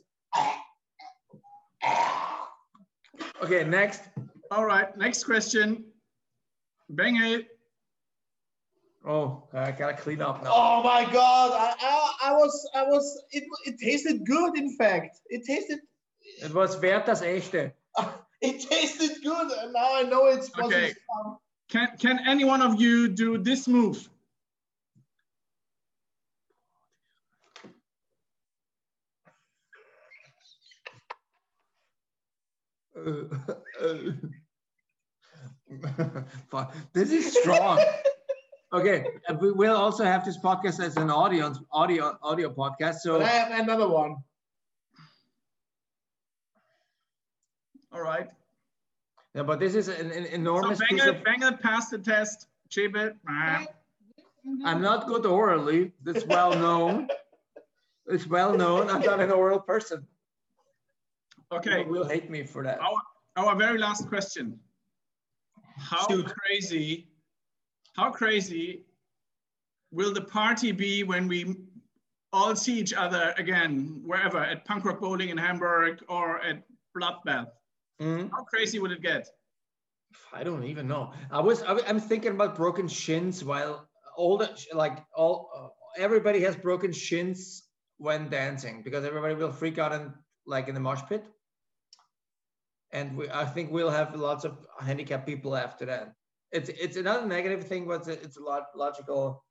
Okay, 3.42 3.64
next. 3.64 4.02
All 4.52 4.64
right. 4.66 4.96
Next 4.96 5.24
question. 5.24 5.84
Bengel. 6.94 7.42
Oh, 9.06 9.44
I 9.54 9.70
gotta 9.70 9.94
clean 9.94 10.20
up 10.20 10.44
now. 10.44 10.52
Oh 10.54 10.82
my 10.82 11.10
god! 11.10 11.52
I, 11.52 11.74
I, 11.80 12.30
I 12.30 12.32
was 12.32 12.70
I 12.74 12.82
was 12.84 13.22
it, 13.32 13.44
it 13.64 13.78
tasted 13.78 14.26
good. 14.26 14.58
In 14.58 14.76
fact, 14.76 15.20
it 15.28 15.44
tasted 15.46 15.80
It 16.42 16.52
was 16.52 16.78
Werther's 16.80 17.22
Echte. 17.22 17.72
it 18.42 18.60
tasted 18.68 19.22
good, 19.22 19.52
and 19.52 19.72
now 19.72 19.96
I 19.96 20.02
know 20.02 20.26
it's 20.26 20.46
supposed 20.48 20.74
Okay. 20.74 20.92
to 20.92 21.36
Can 21.70 21.88
can 21.98 22.18
any 22.26 22.44
one 22.44 22.60
of 22.60 22.80
you 22.80 23.08
do 23.08 23.38
this 23.38 23.66
move? 23.66 24.08
Fuck, 32.92 33.30
uh, 33.80 33.94
uh, 36.54 36.64
this 36.92 37.12
is 37.12 37.32
strong. 37.32 37.78
Okay, 38.72 39.04
we 39.40 39.52
will 39.52 39.76
also 39.76 40.04
have 40.04 40.24
this 40.24 40.38
podcast 40.38 40.80
as 40.80 40.96
an 40.96 41.10
audio 41.10 41.52
audio 41.72 42.18
audio 42.22 42.50
podcast. 42.52 42.96
So 42.96 43.18
But 43.18 43.26
I 43.26 43.30
have 43.30 43.60
another 43.60 43.88
one. 43.88 44.16
All 47.92 48.02
right. 48.02 48.28
yeah, 49.34 49.42
but 49.42 49.58
this 49.58 49.74
is 49.74 49.88
an, 49.88 50.10
an 50.12 50.24
So 50.26 50.30
enormous 50.32 50.78
piece 50.88 51.02
Bengel, 51.02 51.08
of. 51.18 51.24
Bengel 51.24 51.60
passed 51.60 51.90
the 51.90 51.98
test. 51.98 52.46
Chibet. 52.70 53.16
ah. 53.28 53.66
I'm 54.64 54.80
not 54.80 55.06
good 55.06 55.26
orally. 55.26 55.92
That's 56.02 56.24
well 56.24 56.54
known. 56.56 57.08
It's 58.06 58.26
well 58.26 58.56
known. 58.56 58.88
I'm 58.88 59.02
not 59.02 59.20
an 59.20 59.30
oral 59.30 59.60
person. 59.60 60.06
Okay. 61.52 61.78
People 61.78 61.92
will 61.92 62.08
hate 62.08 62.30
me 62.30 62.44
for 62.44 62.62
that. 62.62 62.78
Our, 62.80 63.00
our 63.36 63.56
very 63.56 63.78
last 63.78 64.08
question. 64.08 64.58
How 65.76 66.06
Shoot. 66.08 66.26
crazy, 66.26 67.08
how 68.00 68.10
crazy 68.10 68.86
will 69.90 70.12
the 70.14 70.22
party 70.22 70.72
be 70.72 71.02
when 71.02 71.28
we 71.28 71.54
all 72.32 72.56
see 72.56 72.78
each 72.78 72.94
other 72.94 73.34
again, 73.36 74.00
wherever, 74.06 74.38
at 74.38 74.64
Punk 74.64 74.86
Rock 74.86 75.00
Bowling 75.00 75.28
in 75.28 75.36
Hamburg 75.36 76.02
or 76.08 76.40
at 76.40 76.62
Bloodbath? 76.96 77.50
Mhm. 78.00 78.30
How 78.30 78.42
crazy 78.44 78.78
would 78.78 78.92
it 78.92 79.02
get? 79.02 79.28
I 80.32 80.42
don't 80.44 80.64
even 80.64 80.88
know. 80.88 81.12
I 81.30 81.40
was 81.40 81.62
I, 81.62 81.74
am 81.92 82.00
thinking 82.00 82.32
about 82.32 82.56
broken 82.56 82.88
shins 82.88 83.44
while 83.44 83.86
all 84.16 84.38
the 84.38 84.48
like 84.72 84.96
all 85.14 85.36
uh, 85.54 85.68
everybody 86.06 86.40
has 86.40 86.56
broken 86.56 86.92
shins 86.92 87.64
when 87.98 88.30
dancing 88.30 88.82
because 88.82 89.04
everybody 89.04 89.34
will 89.34 89.52
freak 89.52 89.76
out 89.78 89.92
and 89.92 90.12
like 90.46 90.68
in 90.68 90.74
the 90.74 90.80
mosh 90.88 91.02
pit. 91.08 91.24
And 92.92 93.16
we, 93.16 93.28
I 93.30 93.44
think 93.44 93.70
we'll 93.70 93.90
have 93.90 94.16
lots 94.16 94.44
of 94.44 94.66
handicapped 94.80 95.26
people 95.26 95.54
after 95.54 95.84
that. 95.86 96.14
It's 96.52 96.68
it's 96.68 96.96
another 96.96 97.26
negative 97.26 97.64
thing, 97.64 97.86
but 97.86 98.06
it's 98.08 98.36
a, 98.36 98.42
lot 98.42 98.64
logical 98.74 99.44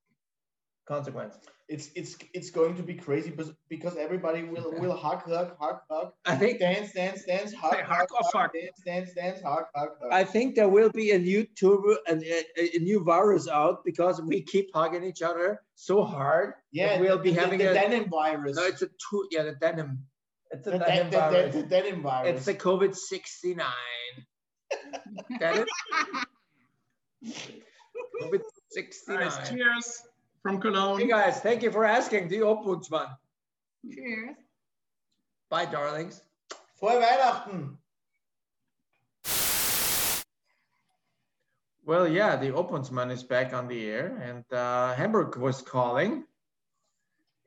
consequence. 0.86 1.38
It's 1.70 1.92
it's 1.96 2.18
it's 2.34 2.50
going 2.50 2.76
to 2.76 2.84
be 2.84 2.96
crazy 2.96 3.30
because 3.30 3.54
because 3.70 3.96
everybody 3.96 4.44
will 4.44 4.74
will 4.80 4.96
hug 4.98 5.22
hug 5.24 5.56
hug 5.60 5.78
hug. 5.90 6.12
I 6.26 6.36
think 6.36 6.60
Dance 6.60 6.92
dance 6.94 7.24
dance 7.24 7.54
hug 7.54 7.76
Hey, 7.76 7.84
hug 7.84 8.08
hug 8.12 8.36
or? 8.36 8.52
Dance 8.54 8.82
dance 8.86 9.14
dance 9.14 9.42
hug 9.42 9.66
hug 9.76 9.90
hug. 10.02 10.12
I 10.12 10.24
think 10.24 10.56
there 10.56 10.68
will 10.68 10.90
be 10.90 11.12
a 11.12 11.20
new 11.20 11.46
turbo, 11.58 11.96
a, 12.08 12.16
a, 12.16 12.76
a 12.76 12.80
new 12.80 13.04
virus 13.04 13.48
out 13.48 13.86
because 13.86 14.22
we 14.22 14.42
keep 14.42 14.70
hugging 14.74 15.04
each 15.04 15.22
other 15.22 15.62
so 15.76 16.04
hard. 16.04 16.54
yeah, 16.72 17.00
we'll 17.00 17.18
the, 17.18 17.24
be 17.24 17.32
the- 17.32 17.40
having 17.40 17.60
the 17.60 17.72
a 17.72 17.74
denim 17.74 18.10
virus. 18.10 18.58
No, 18.58 18.64
it's 18.66 18.82
a 18.82 18.88
two. 18.88 19.28
Yeah, 19.32 19.44
the 19.44 19.54
denim. 19.54 20.00
It's 20.52 20.66
a 20.68 20.72
the, 20.72 20.80
denim 20.80 21.12
the, 21.12 21.18
the, 21.18 21.22
virus. 21.22 21.56
the, 21.56 21.62
the 21.62 21.68
denim 21.68 22.02
virus. 22.02 22.36
It's 22.36 22.46
the 22.46 22.56
COVID 22.56 22.96
sixty 22.96 23.54
nine. 23.56 24.26
That 25.40 25.60
is 25.60 25.66
COVID 28.22 28.42
sixty 28.70 29.14
Guys, 29.14 29.38
nine. 29.38 29.58
cheers 29.58 30.02
from 30.42 30.60
Cologne. 30.62 31.00
Hey 31.00 31.08
guys, 31.08 31.40
thank 31.40 31.64
you 31.64 31.72
for 31.72 31.86
asking. 31.86 32.28
Die 32.30 32.38
Ombudsmann. 32.38 33.16
Cheers. 33.94 34.36
Bye, 35.50 35.66
darlings. 35.66 36.22
Frohe 36.82 37.02
Weihnachten. 37.02 37.78
Well, 41.86 42.08
yeah, 42.08 42.36
the 42.36 42.52
Ombudsmann 42.52 43.10
is 43.12 43.24
back 43.24 43.54
on 43.54 43.68
the 43.68 43.90
air, 43.90 44.16
and 44.22 44.46
uh, 44.54 44.94
Hamburg 44.94 45.38
was 45.38 45.62
calling, 45.62 46.24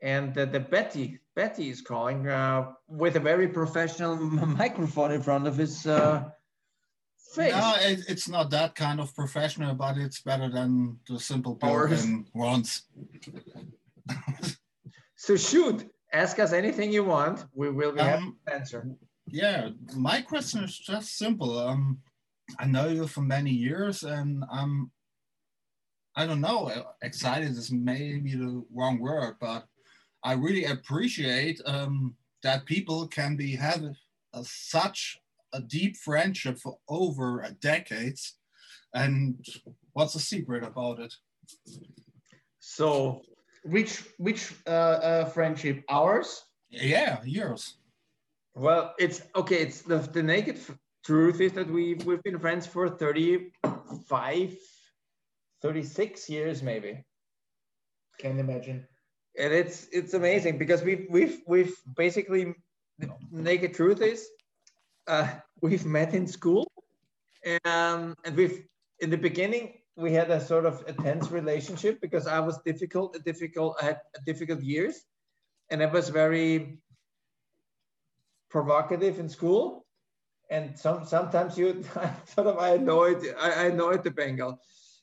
and 0.01 0.37
uh, 0.37 0.47
the 0.47 0.59
Betty 0.59 1.21
Betty 1.35 1.71
is 1.71 1.81
calling 1.81 2.29
uh, 2.29 2.73
with 2.89 3.17
a 3.17 3.21
very 3.21 3.49
professional 3.49 4.17
microphone 4.61 5.13
in 5.13 5.23
front 5.23 5.47
of 5.47 5.57
his 5.57 5.87
uh, 5.87 6.29
face. 7.35 7.53
No, 7.53 7.75
it, 7.79 8.01
it's 8.09 8.29
not 8.29 8.51
that 8.51 8.75
kind 8.75 9.01
of 9.01 9.15
professional, 9.15 9.75
but 9.75 9.97
it's 9.97 10.21
better 10.21 10.49
than 10.51 10.99
the 11.09 11.19
simple 11.19 11.59
Ours. 11.63 11.91
building 11.91 12.27
once. 12.35 12.83
So 15.15 15.37
shoot, 15.37 15.89
ask 16.13 16.41
us 16.41 16.53
anything 16.53 16.93
you 16.93 17.05
want. 17.05 17.45
We 17.55 17.71
will 17.71 17.93
be 17.93 18.01
happy 18.01 18.25
Um, 18.25 18.39
to 18.49 18.55
answer. 18.55 18.89
Yeah, 19.29 19.69
my 19.95 20.21
question 20.21 20.65
is 20.65 20.77
just 20.77 21.17
simple. 21.17 21.57
Um, 21.57 21.99
I 22.59 22.67
know 22.67 22.89
you 22.89 23.07
for 23.07 23.21
many 23.21 23.53
years, 23.53 24.03
and 24.03 24.43
I'm, 24.51 24.91
I 26.17 26.27
don't 26.27 26.41
know, 26.41 26.73
excited 27.03 27.51
is 27.53 27.71
maybe 27.71 28.35
the 28.35 28.65
wrong 28.75 28.99
word, 28.99 29.37
but 29.41 29.69
I 30.25 30.33
really 30.33 30.65
appreciate 30.65 31.61
um, 31.67 32.17
that 32.43 32.67
people 32.67 33.07
can 33.07 33.37
be 33.37 33.55
have 33.55 33.85
a, 34.35 34.43
such 34.43 35.19
a 35.53 35.61
deep 35.61 35.97
friendship 35.97 36.59
for 36.59 36.79
over 36.89 37.41
a 37.41 37.53
decades. 37.53 38.39
And 38.95 39.45
what's 39.93 40.15
the 40.15 40.21
secret 40.21 40.65
about 40.65 40.99
it? 41.01 41.15
So 42.61 43.23
Which 43.65 44.03
which 44.19 44.55
uh, 44.67 44.71
uh, 44.71 45.25
friendship? 45.27 45.85
Ours? 45.89 46.43
Yeah, 46.71 47.21
yours. 47.25 47.77
Well, 48.55 48.95
it's 48.99 49.23
okay. 49.37 49.63
It's 49.63 49.83
the, 49.83 49.99
the 49.99 50.23
naked 50.23 50.57
f- 50.57 50.77
truth 51.05 51.41
is 51.41 51.53
that 51.53 51.69
we've, 51.71 52.05
we've 52.05 52.23
been 52.23 52.39
friends 52.39 52.67
for 52.67 52.89
35, 52.89 54.57
36 55.63 56.31
years, 56.31 56.63
maybe. 56.63 57.05
Can't 58.19 58.39
imagine. 58.41 58.87
And 59.39 59.53
it's, 59.53 59.87
it's 59.93 60.15
amazing 60.15 60.59
because 60.59 60.83
we've, 60.83 61.07
we've, 61.09 61.41
we've 61.47 61.75
basically, 61.97 62.55
the 62.99 63.11
naked 63.31 63.75
truth 63.75 64.03
is, 64.03 64.27
uh, 65.07 65.29
we've 65.61 65.85
met 65.85 66.15
in 66.15 66.27
school 66.27 66.67
um, 67.65 68.15
and 68.25 68.37
we've, 68.37 68.65
in 69.01 69.11
the 69.11 69.17
beginning, 69.17 69.75
we 69.97 70.13
had 70.13 70.31
a 70.31 70.41
sort 70.41 70.65
of 70.65 70.85
a 70.87 70.93
tense 70.93 71.31
relationship 71.31 72.01
because 72.01 72.27
I 72.27 72.39
was 72.41 72.59
difficult, 72.65 73.17
a 73.17 73.19
difficult, 73.19 73.77
I 73.81 73.85
had 73.87 74.01
difficult 74.25 74.63
years 74.63 75.05
and 75.71 75.83
I 75.83 75.87
was 75.87 76.09
very 76.09 76.79
provocative 78.49 79.19
in 79.19 79.29
school. 79.29 79.87
And 80.51 80.79
some 80.79 81.07
sometimes 81.07 81.57
you 81.57 81.83
sort 82.27 82.47
of 82.47 82.59
I 82.59 82.75
annoyed 82.75 83.25
I 83.41 83.67
annoyed 83.67 84.05
the 84.05 84.11
Bengel, 84.11 84.59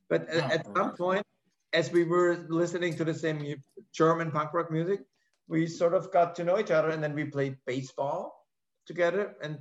but 0.08 0.30
at, 0.30 0.52
at 0.52 0.66
some 0.78 0.96
point, 0.96 1.26
as 1.74 1.92
we 1.92 2.04
were 2.04 2.46
listening 2.50 2.96
to 2.98 3.04
the 3.04 3.16
same 3.16 3.56
German 3.92 4.30
punk 4.30 4.54
rock 4.54 4.70
music, 4.70 5.00
we 5.48 5.66
sort 5.66 5.96
of 5.96 6.12
got 6.12 6.36
to 6.36 6.44
know 6.44 6.60
each 6.60 6.70
other, 6.70 6.90
and 6.90 7.02
then 7.02 7.16
we 7.16 7.26
played 7.26 7.58
baseball 7.66 8.46
together. 8.86 9.36
And 9.42 9.58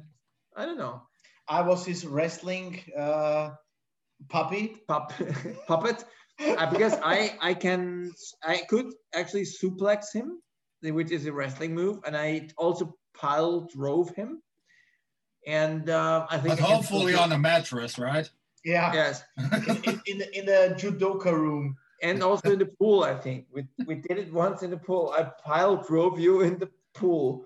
I 0.59 0.67
don't 0.67 0.77
know, 0.77 1.03
I 1.49 1.63
was 1.63 1.87
his 1.87 2.05
wrestling 2.05 2.81
uh, 2.99 3.51
puppy. 4.29 4.83
pup, 4.89 5.13
puppet, 5.69 6.05
uh, 6.41 6.71
because 6.71 6.95
I 7.03 7.39
I 7.41 7.55
can 7.55 8.13
I 8.45 8.63
could 8.69 8.93
actually 9.15 9.45
suplex 9.45 10.13
him, 10.13 10.43
which 10.83 11.13
is 11.13 11.27
a 11.27 11.33
wrestling 11.33 11.75
move, 11.75 12.01
and 12.05 12.17
I 12.17 12.49
also 12.59 12.97
pile 13.15 13.69
drove 13.73 14.11
him. 14.17 14.43
And 15.47 15.89
uh, 15.89 16.27
I 16.29 16.39
think 16.39 16.59
But 16.59 16.69
I 16.69 16.75
hopefully 16.75 17.15
on 17.15 17.31
a 17.33 17.39
mattress, 17.39 17.97
right? 17.99 18.29
Yeah. 18.65 18.93
Yes. 18.93 19.23
in, 19.39 19.77
in, 19.85 20.01
in 20.07 20.19
the 20.19 20.39
in 20.39 20.47
the 20.47 20.75
judoka 20.77 21.33
room. 21.33 21.77
and 22.03 22.23
also 22.23 22.53
in 22.53 22.59
the 22.59 22.67
pool. 22.67 23.05
I 23.05 23.15
think 23.15 23.47
we 23.53 23.67
we 23.87 23.95
did 23.97 24.19
it 24.19 24.33
once 24.33 24.63
in 24.63 24.71
the 24.71 24.77
pool. 24.77 25.15
I 25.17 25.23
pile 25.45 25.77
drove 25.83 26.19
you 26.19 26.43
in 26.43 26.59
the 26.59 26.69
pool, 26.95 27.45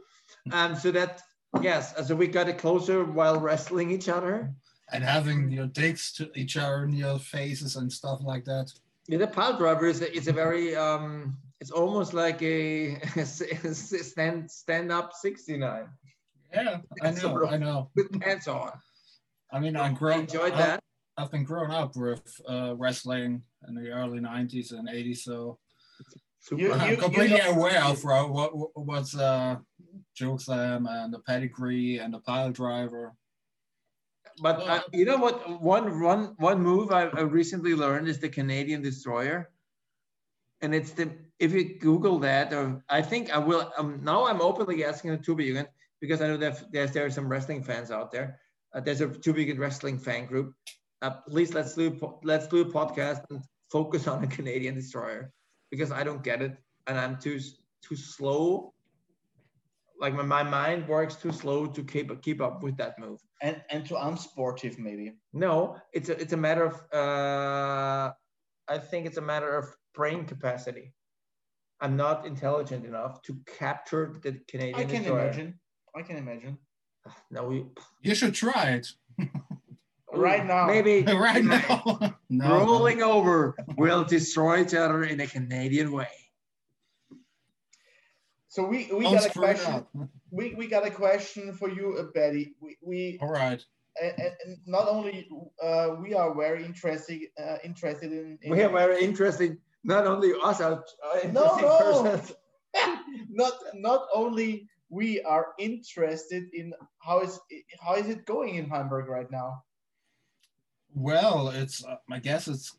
um. 0.52 0.74
So 0.76 0.90
that 0.92 1.22
yes, 1.60 1.94
so 2.06 2.14
we 2.14 2.26
got 2.28 2.48
it 2.48 2.58
closer 2.58 3.04
while 3.04 3.38
wrestling 3.40 3.90
each 3.90 4.08
other. 4.08 4.52
And 4.92 5.02
having 5.04 5.50
your 5.50 5.66
dicks 5.66 6.12
to 6.14 6.30
each 6.34 6.56
other 6.56 6.84
in 6.84 6.92
your 6.92 7.18
faces 7.18 7.76
and 7.76 7.90
stuff 7.92 8.20
like 8.22 8.44
that. 8.44 8.70
Yeah, 9.08 9.18
the 9.18 9.26
pile 9.26 9.56
driver 9.56 9.86
is 9.86 10.00
a, 10.02 10.14
is 10.14 10.28
a 10.28 10.32
very 10.32 10.76
um. 10.76 11.36
It's 11.60 11.70
almost 11.70 12.12
like 12.12 12.42
a 12.42 12.98
stand 13.24 14.50
stand 14.50 14.92
up 14.92 15.12
sixty 15.14 15.56
nine. 15.56 15.86
Yeah, 16.52 16.78
I 17.00 17.10
know, 17.12 17.46
I 17.46 17.56
know. 17.56 17.90
With 17.94 18.20
pants 18.20 18.48
on. 18.48 18.72
I 19.50 19.58
mean, 19.60 19.76
I 19.76 19.90
grew 19.92 20.12
enjoyed 20.12 20.52
that. 20.54 20.80
I've 21.16 21.30
been 21.30 21.44
growing 21.44 21.70
up 21.70 21.94
with 21.96 22.40
uh, 22.48 22.74
wrestling 22.76 23.42
in 23.68 23.74
the 23.74 23.90
early 23.90 24.18
'90s 24.18 24.72
and 24.72 24.88
'80s, 24.88 25.18
so 25.18 25.58
You- 26.50 26.72
I'm 26.72 26.90
you- 26.90 26.96
completely 26.96 27.36
you 27.38 27.44
know- 27.44 27.52
aware 27.52 27.82
of 27.84 28.02
what 28.04 28.54
what- 28.54 28.70
what's 28.74 29.16
uh, 29.16 29.56
slam 30.16 30.86
and 30.86 31.12
the 31.12 31.18
pedigree 31.20 31.98
and 31.98 32.14
the 32.14 32.20
pile 32.20 32.50
driver. 32.50 33.14
But 34.40 34.60
uh, 34.66 34.80
you 34.92 35.04
know 35.04 35.18
what? 35.18 35.60
One 35.60 36.00
one 36.00 36.34
one 36.38 36.62
move 36.62 36.90
I, 36.90 37.04
recently 37.20 37.74
learned 37.74 38.08
is 38.08 38.18
the 38.18 38.28
Canadian 38.28 38.80
destroyer, 38.80 39.50
and 40.62 40.74
it's 40.74 40.92
the 40.92 41.10
if 41.38 41.52
you 41.52 41.78
Google 41.78 42.18
that, 42.20 42.52
or 42.52 42.82
I 42.88 43.02
think 43.02 43.30
I 43.34 43.38
will. 43.38 43.70
Um, 43.76 44.00
now 44.02 44.26
I'm 44.26 44.40
openly 44.40 44.84
asking 44.84 45.10
the 45.10 45.18
Turbojugend 45.18 45.66
because 46.00 46.22
I 46.22 46.28
know 46.28 46.38
that 46.38 46.72
there's 46.72 46.92
there 46.92 47.04
are 47.04 47.10
some 47.10 47.28
wrestling 47.28 47.62
fans 47.62 47.90
out 47.90 48.10
there. 48.10 48.40
Uh, 48.74 48.80
there's 48.80 49.02
a 49.02 49.08
Turbojugend 49.08 49.58
wrestling 49.58 49.98
fan 49.98 50.26
group. 50.26 50.54
Uh, 51.02 51.10
please 51.28 51.52
let's 51.52 51.74
do 51.74 51.98
let's 52.24 52.46
do 52.46 52.62
a 52.62 52.64
podcast 52.64 53.24
and 53.28 53.42
focus 53.70 54.06
on 54.06 54.22
the 54.22 54.26
Canadian 54.26 54.74
destroyer 54.74 55.32
because 55.70 55.90
I 55.90 56.04
don't 56.04 56.22
get 56.22 56.40
it 56.40 56.56
and 56.86 56.98
I'm 56.98 57.18
too 57.18 57.40
too 57.82 57.96
slow. 57.96 58.74
Like 60.02 60.14
my, 60.14 60.24
my 60.24 60.42
mind 60.42 60.88
works 60.88 61.14
too 61.14 61.30
slow 61.30 61.64
to 61.66 61.84
keep 61.84 62.10
keep 62.22 62.42
up 62.42 62.64
with 62.64 62.76
that 62.76 62.98
move. 62.98 63.20
And 63.40 63.62
and 63.70 63.86
to 63.86 63.94
unsportive 63.94 64.76
maybe. 64.76 65.14
No, 65.32 65.76
it's 65.92 66.08
a 66.08 66.20
it's 66.20 66.32
a 66.32 66.36
matter 66.36 66.64
of 66.64 66.74
uh, 66.92 68.12
I 68.68 68.78
think 68.78 69.06
it's 69.06 69.18
a 69.18 69.22
matter 69.22 69.56
of 69.56 69.66
brain 69.94 70.24
capacity. 70.24 70.92
I'm 71.80 71.96
not 71.96 72.26
intelligent 72.26 72.84
enough 72.84 73.22
to 73.22 73.38
capture 73.46 74.12
the 74.22 74.40
Canadian. 74.48 74.74
I 74.74 74.84
can 74.84 75.02
destroyer. 75.02 75.22
imagine. 75.22 75.60
I 75.94 76.02
can 76.02 76.16
imagine. 76.16 76.58
No, 77.30 77.44
we 77.44 77.66
You 78.02 78.14
should 78.14 78.34
try 78.34 78.80
it. 78.80 78.88
Right 80.14 80.44
now. 80.44 80.66
maybe 80.66 81.02
right 81.14 81.42
now. 81.42 82.14
no. 82.28 82.58
rolling 82.58 83.02
over 83.02 83.56
will 83.78 84.04
destroy 84.04 84.60
each 84.60 84.74
other 84.74 85.04
in 85.04 85.20
a 85.20 85.26
Canadian 85.26 85.90
way. 85.90 86.08
So 88.52 88.62
we 88.66 88.86
we 88.92 89.04
Don't 89.04 89.14
got 89.14 89.26
a 89.26 89.30
screw 89.30 89.44
it 89.44 89.56
question. 89.56 89.72
up. 89.72 89.88
We 90.30 90.54
we 90.54 90.66
got 90.66 90.86
a 90.86 90.90
question 90.90 91.54
for 91.54 91.70
you, 91.70 91.96
uh, 91.96 92.12
Betty. 92.12 92.54
We 92.60 92.76
we 92.82 93.18
All 93.22 93.30
right. 93.32 93.64
and, 93.96 94.12
and 94.18 94.32
and 94.44 94.58
not 94.66 94.88
only 94.88 95.26
uh, 95.62 95.96
we 95.98 96.12
are 96.12 96.34
very 96.34 96.62
interested 96.62 97.18
uh, 97.42 97.56
interested 97.64 98.12
in, 98.12 98.38
in 98.42 98.50
We 98.50 98.60
are 98.60 98.68
very 98.68 99.02
interested. 99.02 99.56
Not 99.84 100.06
only 100.06 100.34
us 100.44 100.60
are 100.60 100.84
uh, 100.84 101.28
no 101.32 101.56
no 101.56 102.20
not 103.40 103.54
not 103.72 104.02
only 104.14 104.68
we 104.90 105.22
are 105.22 105.46
interested 105.58 106.44
in 106.52 106.74
how 106.98 107.20
is 107.20 107.40
how 107.80 107.94
is 107.94 108.10
it 108.10 108.26
going 108.26 108.56
in 108.56 108.68
Hamburg 108.68 109.08
right 109.08 109.30
now. 109.30 109.64
Well, 110.92 111.48
it's 111.48 111.82
uh, 111.82 111.96
I 112.10 112.18
guess 112.18 112.48
it's 112.48 112.76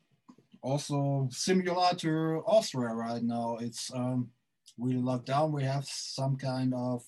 also 0.62 1.30
similar 1.32 1.96
to 2.06 2.44
Austria 2.46 2.94
right 2.94 3.24
now. 3.24 3.58
It's 3.60 3.90
um, 3.92 4.30
we 4.78 4.94
locked 4.94 5.28
down. 5.28 5.52
We 5.52 5.64
have 5.64 5.86
some 5.86 6.38
kind 6.38 6.74
of 6.74 7.04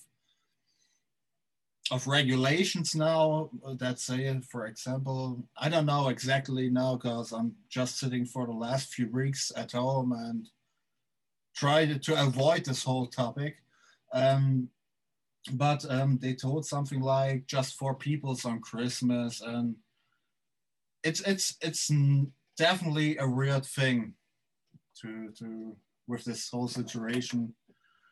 of 1.92 2.06
regulations 2.08 2.96
now 2.96 3.48
that 3.78 4.00
say, 4.00 4.40
for 4.50 4.66
example, 4.66 5.46
I 5.56 5.68
don't 5.68 5.86
know 5.86 6.08
exactly 6.08 6.68
now 6.68 6.96
because 6.96 7.32
I'm 7.32 7.54
just 7.68 7.98
sitting 7.98 8.26
for 8.26 8.46
the 8.46 8.52
last 8.52 8.92
few 8.92 9.08
weeks 9.08 9.52
at 9.56 9.70
home 9.72 10.12
and 10.12 10.48
try 11.54 11.86
to, 11.86 11.98
to 11.98 12.22
avoid 12.22 12.64
this 12.64 12.82
whole 12.82 13.06
topic. 13.06 13.58
Um, 14.12 14.68
but 15.52 15.88
um, 15.88 16.18
they 16.20 16.34
told 16.34 16.66
something 16.66 17.00
like 17.00 17.46
just 17.46 17.78
four 17.78 17.94
peoples 17.94 18.44
on 18.44 18.60
Christmas 18.60 19.40
and 19.40 19.76
it's 21.04 21.20
it's 21.20 21.56
it's 21.60 21.90
definitely 22.56 23.16
a 23.18 23.28
weird 23.28 23.64
thing 23.64 24.14
to 25.00 25.30
to 25.38 25.76
with 26.06 26.24
this 26.24 26.48
whole 26.50 26.68
situation. 26.68 27.54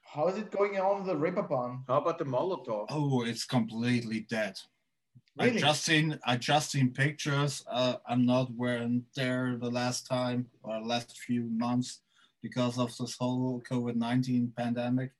How 0.05 0.29
is 0.29 0.37
it 0.39 0.51
going 0.51 0.79
on 0.79 1.07
the 1.07 1.15
Reeperbahn? 1.15 1.85
How 1.89 1.99
about 1.99 2.19
the 2.19 2.25
Molotov? 2.25 2.87
Oh, 2.91 3.25
it's 3.25 3.45
completely 3.45 4.27
dead. 4.31 4.57
Really? 5.37 5.57
I 5.57 5.61
just 5.61 5.85
seen 5.85 6.19
I 6.25 6.37
just 6.37 6.71
seen 6.71 6.93
pictures. 6.93 7.65
Uh, 7.69 7.97
I'm 8.07 8.25
not 8.25 8.49
wearing 8.55 9.05
there 9.17 9.57
the 9.61 9.71
last 9.71 10.07
time 10.07 10.47
or 10.63 10.81
last 10.81 11.19
few 11.19 11.43
months 11.51 12.01
because 12.43 12.79
of 12.79 12.97
this 12.97 13.17
whole 13.19 13.63
COVID 13.69 13.97
nineteen 13.97 14.53
pandemic. 14.57 15.11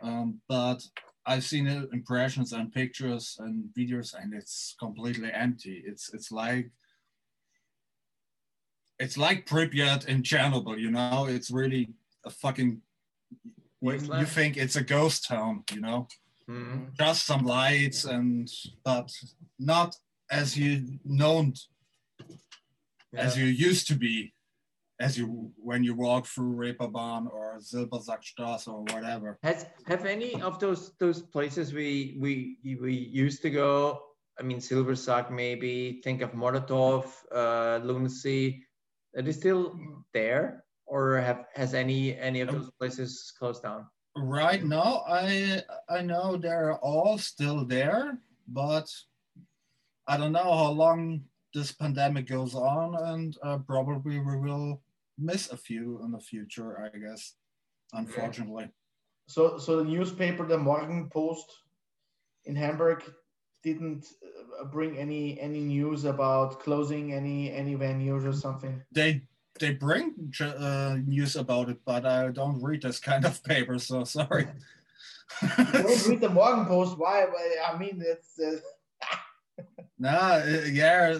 Um, 0.00 0.40
but 0.48 0.86
I've 1.26 1.44
seen 1.44 1.66
impressions 1.92 2.52
and 2.52 2.72
pictures 2.72 3.36
and 3.40 3.64
videos, 3.76 4.14
and 4.14 4.32
it's 4.32 4.76
completely 4.78 5.32
empty. 5.32 5.82
It's 5.84 6.14
it's 6.14 6.30
like 6.30 6.70
it's 9.02 9.16
like 9.16 9.46
Pripyat 9.46 10.06
and 10.06 10.22
Chernobyl. 10.22 10.78
You 10.78 10.90
know, 10.90 11.26
it's 11.28 11.50
really 11.50 11.90
a 12.24 12.30
fucking. 12.30 12.80
You, 13.80 13.92
you 14.20 14.26
think 14.26 14.56
it's 14.56 14.76
a 14.76 14.82
ghost 14.82 15.26
town, 15.26 15.64
you 15.74 15.80
know? 15.80 16.06
Mhm. 16.48 16.92
just 16.98 17.24
some 17.24 17.44
lights 17.44 18.04
and 18.04 18.50
but 18.84 19.08
not 19.58 19.96
as 20.28 20.58
you 20.58 20.98
known 21.04 21.54
as 23.14 23.38
you 23.38 23.44
used 23.44 23.86
to 23.86 23.94
be 23.94 24.34
as 24.98 25.16
you 25.18 25.52
when 25.56 25.84
you 25.84 25.94
walk 25.94 26.26
through 26.26 26.54
Reeperbahn 26.62 27.32
or 27.32 27.58
Silbersackstraße 27.60 28.68
or 28.68 28.82
whatever. 28.92 29.38
Has 29.44 29.66
have 29.86 30.04
any 30.04 30.32
of 30.42 30.58
those 30.58 30.82
those 30.98 31.22
places 31.22 31.72
we 31.72 32.16
we 32.24 32.58
we 32.84 32.94
used 33.24 33.40
to 33.42 33.50
go? 33.50 33.72
I 34.38 34.42
mean, 34.42 34.58
Silbersack 34.58 35.30
maybe. 35.30 36.00
Think 36.04 36.22
of 36.22 36.32
Molotov, 36.32 37.04
uh, 37.40 37.78
Lunacy. 37.84 38.64
Are 39.16 39.22
they 39.22 39.32
still 39.32 39.78
there, 40.14 40.64
or 40.86 41.18
have 41.18 41.44
has 41.54 41.74
any 41.74 42.16
any 42.16 42.40
of 42.40 42.50
those 42.50 42.70
places 42.78 43.32
closed 43.38 43.62
down? 43.62 43.86
Right 44.16 44.64
now, 44.64 45.04
I 45.08 45.62
I 45.88 46.02
know 46.02 46.36
they're 46.36 46.76
all 46.78 47.18
still 47.18 47.64
there, 47.64 48.18
but 48.48 48.88
I 50.06 50.16
don't 50.16 50.32
know 50.32 50.52
how 50.56 50.70
long 50.70 51.24
this 51.54 51.72
pandemic 51.72 52.26
goes 52.26 52.54
on, 52.54 52.96
and 53.12 53.36
uh, 53.42 53.58
probably 53.58 54.18
we 54.18 54.36
will 54.36 54.82
miss 55.18 55.52
a 55.52 55.56
few 55.56 56.00
in 56.04 56.12
the 56.12 56.18
future, 56.18 56.80
I 56.80 56.96
guess. 56.98 57.34
Unfortunately. 57.92 58.70
So 59.26 59.58
so 59.58 59.76
the 59.76 59.84
newspaper, 59.84 60.46
the 60.46 60.56
Morgenpost 60.56 61.44
in 62.46 62.56
Hamburg, 62.56 63.02
didn't 63.62 64.06
uh, 64.60 64.64
bring 64.64 64.98
any 64.98 65.38
any 65.40 65.60
news 65.60 66.04
about 66.04 66.60
closing 66.60 67.12
any 67.12 67.52
any 67.52 67.76
venues 67.76 68.24
or 68.26 68.32
something. 68.32 68.82
they 68.92 69.22
they 69.60 69.72
bring 69.74 70.32
uh, 70.40 70.96
news 71.04 71.36
about 71.36 71.68
it, 71.68 71.78
but 71.84 72.06
I 72.06 72.28
don't 72.28 72.60
read 72.62 72.82
this 72.82 72.98
kind 72.98 73.24
of 73.24 73.42
paper, 73.52 73.78
so 73.78 74.04
sorry. 74.04 74.48
Don't 75.72 76.06
read 76.08 76.20
the 76.20 76.28
Morgenpost. 76.28 76.98
Why? 76.98 77.26
Why- 77.26 77.56
I 77.72 77.78
mean, 77.78 78.02
it's 78.04 78.38
uh, 78.40 78.56
nah, 79.98 80.40
uh, 80.40 80.64
yeah, 80.70 81.18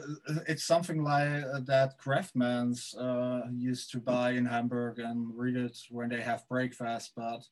it's 0.49 0.65
something 0.65 1.03
like 1.03 1.45
uh, 1.45 1.61
that 1.67 1.99
Craftmans 1.99 2.95
uh, 2.99 3.49
used 3.53 3.91
to 3.93 3.99
buy 4.01 4.31
in 4.33 4.47
Hamburg 4.47 4.99
and 4.99 5.29
read 5.37 5.57
it 5.57 5.79
when 5.91 6.09
they 6.09 6.21
have 6.23 6.49
breakfast, 6.49 7.13
but 7.17 7.43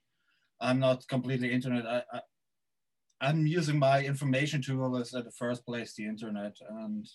I'm 0.60 0.78
not 0.78 1.06
completely 1.08 1.52
internet. 1.52 1.86
I, 1.86 2.02
I 2.12 2.20
I'm 3.20 3.46
using 3.46 3.78
my 3.78 4.02
information 4.02 4.62
tool 4.62 4.96
as 4.96 5.14
at 5.14 5.24
the 5.24 5.30
first 5.32 5.64
place 5.64 5.94
the 5.94 6.06
internet, 6.06 6.56
and 6.68 7.06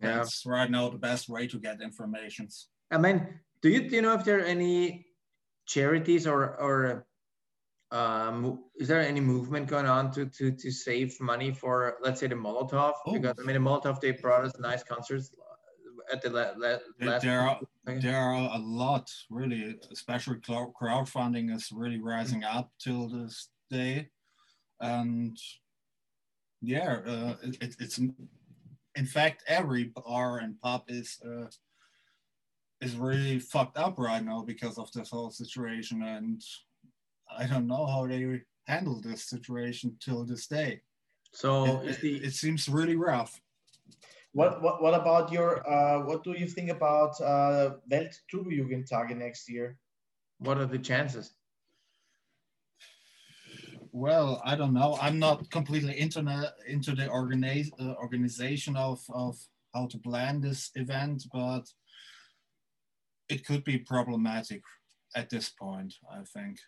Yeah. 0.00 0.16
that's 0.16 0.44
right 0.46 0.70
now 0.70 0.88
the 0.90 0.98
best 0.98 1.28
way 1.28 1.46
to 1.46 1.58
get 1.60 1.80
informations. 1.80 2.68
I 2.90 2.98
mean, 2.98 3.40
do 3.62 3.68
you 3.68 3.88
do 3.88 3.96
you 3.96 4.02
know 4.02 4.14
if 4.14 4.24
there 4.24 4.38
are 4.40 4.44
any 4.56 5.06
charities 5.66 6.26
or 6.26 6.58
or 6.60 7.06
um, 7.92 8.64
is 8.76 8.88
there 8.88 9.00
any 9.00 9.20
movement 9.20 9.68
going 9.68 9.86
on 9.86 10.10
to 10.12 10.26
to 10.26 10.50
to 10.50 10.70
save 10.70 11.20
money 11.20 11.52
for 11.52 11.98
let's 12.02 12.20
say 12.20 12.26
the 12.26 12.34
Molotov? 12.34 12.94
Because 13.12 13.38
I 13.38 13.42
mean, 13.44 13.54
the 13.62 13.70
Molotov 13.70 14.00
they 14.00 14.12
brought 14.12 14.44
us 14.44 14.58
nice 14.58 14.82
concerts 14.82 15.30
at 16.12 16.20
the 16.22 16.30
la- 16.30 16.54
la- 16.56 16.78
There- 16.98 17.08
last. 17.10 17.22
there 17.22 17.40
are 17.40 17.60
there 17.86 18.16
are 18.16 18.34
a 18.34 18.58
lot 18.58 19.08
really 19.30 19.78
especially 19.92 20.38
crowdfunding 20.38 21.54
is 21.54 21.70
really 21.70 22.00
rising 22.00 22.42
up 22.44 22.72
till 22.78 23.08
this 23.08 23.48
day 23.70 24.10
and 24.82 25.38
yeah 26.60 26.98
uh, 27.06 27.34
it, 27.42 27.56
it- 27.62 27.76
it's 27.80 27.98
in 27.98 29.06
fact 29.06 29.42
every 29.46 29.84
bar 29.84 30.38
and 30.38 30.60
pub 30.60 30.82
is 30.88 31.18
uh, 31.24 31.46
is 32.82 32.96
really 32.96 33.38
fucked 33.38 33.78
up 33.78 33.98
right 33.98 34.24
now 34.24 34.42
because 34.42 34.76
of 34.76 34.90
this 34.92 35.10
whole 35.10 35.30
situation, 35.30 36.02
and 36.02 36.42
I 37.38 37.46
don't 37.46 37.68
know 37.68 37.86
how 37.86 38.06
they 38.08 38.42
handle 38.66 39.00
this 39.00 39.24
situation 39.24 39.96
till 40.04 40.24
this 40.24 40.48
day. 40.48 40.82
So 41.32 41.80
it, 41.80 41.86
is 41.90 41.98
the 41.98 42.16
it 42.16 42.34
seems 42.34 42.68
really 42.68 42.96
rough. 42.96 43.40
What, 44.32 44.62
what 44.62 44.82
what 44.82 44.94
about 44.94 45.30
your 45.30 45.50
uh, 45.68 46.04
what 46.04 46.24
do 46.24 46.32
you 46.32 46.46
think 46.48 46.70
about 46.70 47.20
uh, 47.20 47.74
Welt 47.90 48.12
Turbojugendtage 48.30 49.16
next 49.16 49.48
year? 49.48 49.78
what 50.38 50.58
are 50.58 50.66
the 50.66 50.78
chances? 50.78 51.34
Well, 53.92 54.40
I 54.44 54.56
don't 54.56 54.72
know. 54.72 54.98
I'm 55.00 55.18
not 55.18 55.50
completely 55.50 55.98
into 55.98 56.22
the, 56.22 56.52
into 56.66 56.94
the 56.94 57.08
organize, 57.08 57.70
uh, 57.78 57.94
organization 57.94 58.74
of, 58.76 59.00
of 59.12 59.38
how 59.74 59.86
to 59.86 59.98
plan 59.98 60.40
this 60.40 60.70
event, 60.74 61.24
but 61.32 61.64
it 63.28 63.46
could 63.46 63.64
be 63.64 63.78
problematic 63.78 64.62
at 65.14 65.30
this 65.30 65.50
point, 65.50 65.94
I 66.10 66.22
think. 66.24 66.58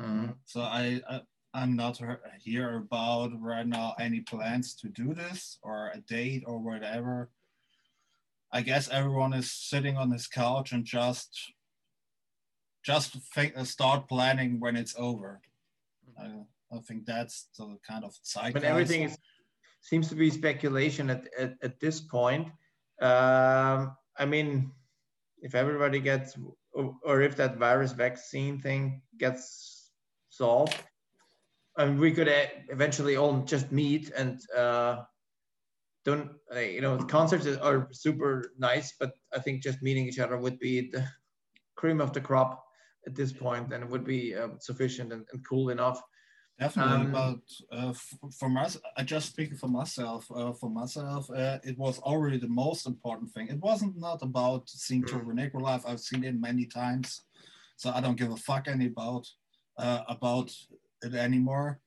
Mhm. 0.00 0.36
So 0.44 0.60
I, 0.60 1.00
I 1.10 1.20
I'm 1.54 1.74
not 1.76 2.00
here 2.40 2.76
about 2.76 3.32
right 3.40 3.66
now 3.66 3.94
any 3.98 4.20
plans 4.20 4.74
to 4.76 4.88
do 4.88 5.14
this 5.14 5.58
or 5.62 5.90
a 5.94 6.00
date 6.00 6.44
or 6.46 6.58
whatever. 6.58 7.30
I 8.52 8.62
guess 8.62 8.88
everyone 8.88 9.32
is 9.32 9.50
sitting 9.50 9.96
on 9.96 10.10
his 10.10 10.26
couch 10.26 10.72
and 10.72 10.84
just 10.84 11.52
just 12.84 13.16
think, 13.34 13.56
uh, 13.56 13.64
start 13.64 14.08
planning 14.08 14.60
when 14.60 14.76
it's 14.76 14.94
over. 14.96 15.40
I, 16.18 16.44
I 16.72 16.78
think 16.80 17.06
that's 17.06 17.48
the 17.56 17.76
kind 17.86 18.04
of 18.04 18.14
cycle. 18.22 18.52
But 18.52 18.64
everything 18.64 19.02
is, 19.02 19.18
seems 19.80 20.08
to 20.08 20.14
be 20.14 20.30
speculation 20.30 21.10
at, 21.10 21.28
at, 21.38 21.54
at 21.62 21.80
this 21.80 22.00
point. 22.00 22.48
Um, 23.00 23.96
I 24.18 24.26
mean, 24.26 24.72
if 25.40 25.54
everybody 25.54 26.00
gets, 26.00 26.36
or, 26.72 26.96
or 27.04 27.22
if 27.22 27.36
that 27.36 27.56
virus 27.56 27.92
vaccine 27.92 28.60
thing 28.60 29.02
gets 29.18 29.90
solved, 30.28 30.76
and 31.78 31.98
we 31.98 32.12
could 32.12 32.28
uh, 32.28 32.46
eventually 32.70 33.16
all 33.16 33.40
just 33.42 33.70
meet 33.70 34.10
and 34.16 34.40
uh, 34.56 35.02
don't, 36.04 36.30
uh, 36.54 36.58
you 36.58 36.80
know, 36.80 36.98
concerts 36.98 37.46
are 37.46 37.88
super 37.92 38.52
nice, 38.58 38.94
but 38.98 39.12
I 39.32 39.38
think 39.38 39.62
just 39.62 39.82
meeting 39.82 40.06
each 40.06 40.18
other 40.18 40.36
would 40.36 40.58
be 40.58 40.90
the 40.90 41.06
cream 41.76 42.00
of 42.00 42.12
the 42.12 42.20
crop 42.20 42.64
at 43.06 43.14
this 43.14 43.32
point, 43.32 43.72
and 43.72 43.84
it 43.84 43.90
would 43.90 44.04
be 44.04 44.34
uh, 44.34 44.48
sufficient 44.58 45.12
and, 45.12 45.24
and 45.32 45.46
cool 45.48 45.70
enough. 45.70 46.02
Definitely, 46.58 47.06
Um, 47.06 47.12
but 47.12 47.40
uh, 47.70 47.92
for 48.36 48.58
us, 48.58 48.76
I 48.96 49.04
just 49.04 49.28
speaking 49.28 49.56
for 49.56 49.68
myself. 49.68 50.26
Uh, 50.34 50.52
for 50.52 50.68
myself, 50.68 51.30
uh, 51.30 51.58
it 51.62 51.78
was 51.78 52.00
already 52.00 52.38
the 52.38 52.48
most 52.48 52.86
important 52.86 53.30
thing. 53.30 53.46
It 53.46 53.60
wasn't 53.60 53.96
not 53.96 54.22
about 54.22 54.68
seeing 54.68 55.04
Turbonegro 55.04 55.60
live. 55.60 55.86
I've 55.86 56.00
seen 56.00 56.24
it 56.24 56.34
many 56.34 56.66
times, 56.66 57.22
so 57.76 57.90
I 57.90 58.00
don't 58.00 58.18
give 58.18 58.32
a 58.32 58.36
fuck 58.36 58.66
any 58.66 58.86
about 58.86 59.28
uh, 59.78 60.02
about 60.08 60.52
it 61.02 61.14
anymore. 61.14 61.80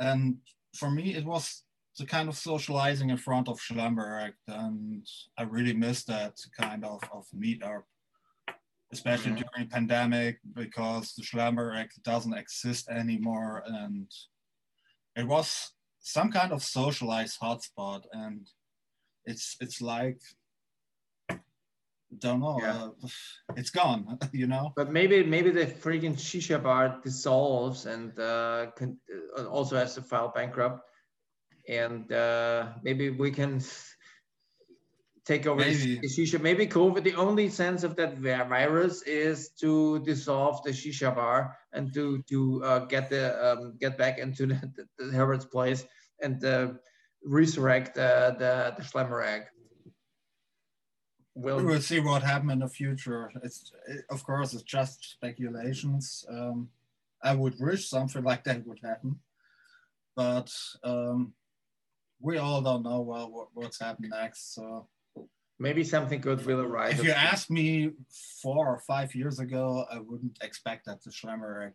And 0.00 0.38
for 0.74 0.90
me, 0.90 1.14
it 1.14 1.26
was 1.26 1.62
the 1.98 2.06
kind 2.06 2.28
of 2.30 2.36
socializing 2.36 3.10
in 3.10 3.18
front 3.18 3.48
of 3.48 3.60
Schlemberg, 3.60 4.32
and 4.48 5.06
I 5.36 5.42
really 5.42 5.74
miss 5.74 6.04
that 6.04 6.40
kind 6.58 6.82
of 6.84 7.02
of 7.12 7.26
meetup 7.36 7.82
especially 8.92 9.32
during 9.32 9.68
pandemic 9.68 10.38
because 10.54 11.14
the 11.14 11.22
Schlemmer 11.22 11.86
doesn't 12.04 12.34
exist 12.34 12.88
anymore 12.88 13.62
and 13.66 14.10
it 15.16 15.26
was 15.26 15.72
some 16.00 16.30
kind 16.30 16.52
of 16.52 16.62
socialized 16.62 17.38
hotspot 17.40 18.02
and 18.12 18.46
it's 19.24 19.56
it's 19.60 19.80
like 19.80 20.20
don't 22.18 22.40
know 22.40 22.58
Yeah. 22.60 22.84
uh, 22.84 23.08
it's 23.56 23.70
gone 23.70 24.18
you 24.32 24.46
know 24.46 24.72
But 24.76 24.92
maybe 24.92 25.24
maybe 25.24 25.50
the 25.50 25.66
freaking 25.66 26.14
shisha 26.16 26.62
bar 26.62 27.00
dissolves 27.02 27.86
and 27.86 28.16
uh, 28.18 28.66
con- 28.76 28.98
uh, 29.38 29.46
also 29.46 29.76
has 29.76 29.94
to 29.94 30.02
file 30.02 30.30
bankrupt, 30.34 30.80
and 31.68 32.12
uh, 32.12 32.68
maybe 32.82 33.10
we 33.10 33.30
can 33.30 33.60
take 35.24 35.46
over 35.46 35.62
the 35.62 35.70
Maybe. 35.70 35.98
the 36.00 36.08
shisha. 36.08 36.40
Maybe 36.40 36.66
COVID. 36.66 37.02
The 37.02 37.14
only 37.14 37.48
sense 37.48 37.82
of 37.84 37.96
that 37.96 38.18
virus 38.18 39.02
is 39.02 39.50
to 39.60 40.00
dissolve 40.04 40.62
the 40.62 40.70
shisha 40.70 41.14
bar 41.14 41.56
and 41.72 41.92
to 41.94 42.22
to 42.28 42.64
uh, 42.64 42.78
get 42.86 43.10
the 43.10 43.24
um, 43.44 43.74
get 43.80 43.96
back 43.96 44.18
into 44.18 44.46
the, 44.46 44.72
the, 44.76 45.04
the 45.06 45.16
Herbert's 45.16 45.46
place 45.46 45.84
and 46.22 46.44
uh, 46.44 46.72
resurrect 47.24 47.96
uh, 47.98 48.32
the 48.32 48.74
the 48.76 48.82
Schlemmer 48.82 49.26
egg. 49.26 49.42
Will 51.34 51.56
we 51.56 51.64
will 51.64 51.80
see 51.80 51.98
what 51.98 52.22
happens 52.22 52.52
in 52.52 52.58
the 52.60 52.68
future 52.68 53.28
it's 53.42 53.72
it, 53.88 54.04
of 54.08 54.22
course 54.22 54.54
it's 54.54 54.62
just 54.62 55.10
speculations 55.10 56.24
um, 56.30 56.68
i 57.24 57.34
would 57.34 57.58
wish 57.58 57.88
something 57.88 58.22
like 58.22 58.44
that 58.44 58.64
would 58.64 58.78
happen 58.84 59.18
but 60.14 60.48
um, 60.84 61.32
we 62.20 62.38
all 62.38 62.62
don't 62.62 62.84
know 62.84 63.00
well, 63.00 63.28
what, 63.32 63.48
what's 63.52 63.80
happening 63.80 64.10
next 64.10 64.54
so 64.54 64.86
maybe 65.58 65.84
something 65.84 66.20
good 66.20 66.44
will 66.44 66.60
arise. 66.60 66.98
if 66.98 67.04
you 67.04 67.12
asked 67.12 67.50
me 67.50 67.92
four 68.42 68.66
or 68.66 68.78
five 68.78 69.14
years 69.14 69.38
ago, 69.38 69.84
I 69.90 69.98
wouldn't 69.98 70.38
expect 70.42 70.86
that 70.86 71.02
the 71.02 71.10
Schlemmer 71.10 71.72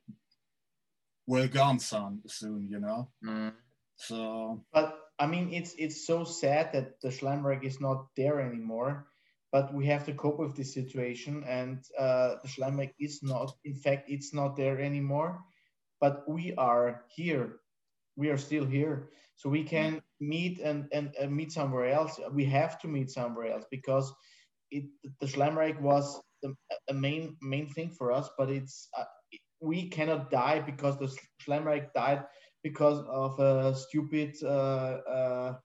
will 1.28 1.48
gone 1.48 1.80
soon, 1.80 2.22
soon, 2.28 2.68
you 2.70 2.80
know. 2.80 3.10
Mm. 3.24 3.54
So 3.96 4.64
But 4.74 4.98
I 5.20 5.28
mean, 5.28 5.54
it's 5.54 5.76
it's 5.78 6.08
so 6.08 6.24
sad 6.24 6.72
that 6.74 7.02
the 7.02 7.10
Schlemmerk 7.10 7.64
is 7.64 7.80
not 7.80 8.08
there 8.16 8.40
anymore. 8.40 9.08
But 9.52 9.74
we 9.74 9.88
have 9.88 10.06
to 10.06 10.14
cope 10.14 10.38
with 10.38 10.56
this 10.56 10.76
situation, 10.76 11.44
and 11.44 11.84
uh, 11.98 12.36
the 12.42 12.48
Schlemmerk 12.48 12.94
is 13.00 13.24
not. 13.24 13.52
In 13.66 13.74
fact, 13.74 14.10
it's 14.10 14.32
not 14.32 14.56
there 14.56 14.80
anymore. 14.80 15.42
But 16.00 16.30
we 16.30 16.54
are 16.54 17.04
here. 17.10 17.60
We 18.16 18.30
are 18.30 18.38
still 18.38 18.66
here, 18.66 19.10
so 19.40 19.48
we 19.50 19.64
can 19.64 20.02
meet 20.20 20.60
and 20.60 20.80
and, 20.92 21.16
and 21.20 21.34
meet 21.34 21.52
somewhere 21.54 21.90
else. 21.98 22.20
We 22.40 22.44
have 22.60 22.78
to 22.82 22.88
meet 22.90 23.10
somewhere 23.10 23.54
else 23.54 23.66
because 23.72 24.14
it 24.70 24.84
the 25.22 25.28
Schlemmerk 25.28 25.80
was 25.80 26.22
the 26.44 26.54
a 26.90 26.94
main 26.94 27.38
main 27.42 27.70
thing 27.70 27.90
for 27.98 28.12
us. 28.12 28.30
But 28.38 28.50
it's 28.50 28.90
uh, 29.00 29.06
we 29.62 29.88
cannot 29.90 30.30
die 30.30 30.60
because 30.60 31.00
the 31.00 31.10
Schlemmerk 31.42 31.94
died 31.94 32.26
because 32.64 33.00
of 33.08 33.40
a 33.40 33.74
stupid 33.76 34.36
uh, 34.44 35.00
uh, 35.18 35.56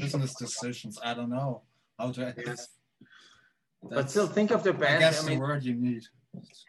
business 0.00 0.34
decisions, 0.36 1.00
I 1.02 1.14
don't 1.14 1.30
know 1.30 1.62
how 1.98 2.12
to. 2.12 2.32
Yes. 2.46 2.68
But 3.82 3.90
That's- 3.90 4.10
still, 4.10 4.28
think 4.28 4.52
of 4.52 4.62
the 4.62 4.70
I 4.70 4.78
band. 4.78 5.00
guess 5.00 5.26
I 5.26 5.34
the 5.34 5.40
word 5.40 5.64
you 5.64 5.74
need. 5.74 6.04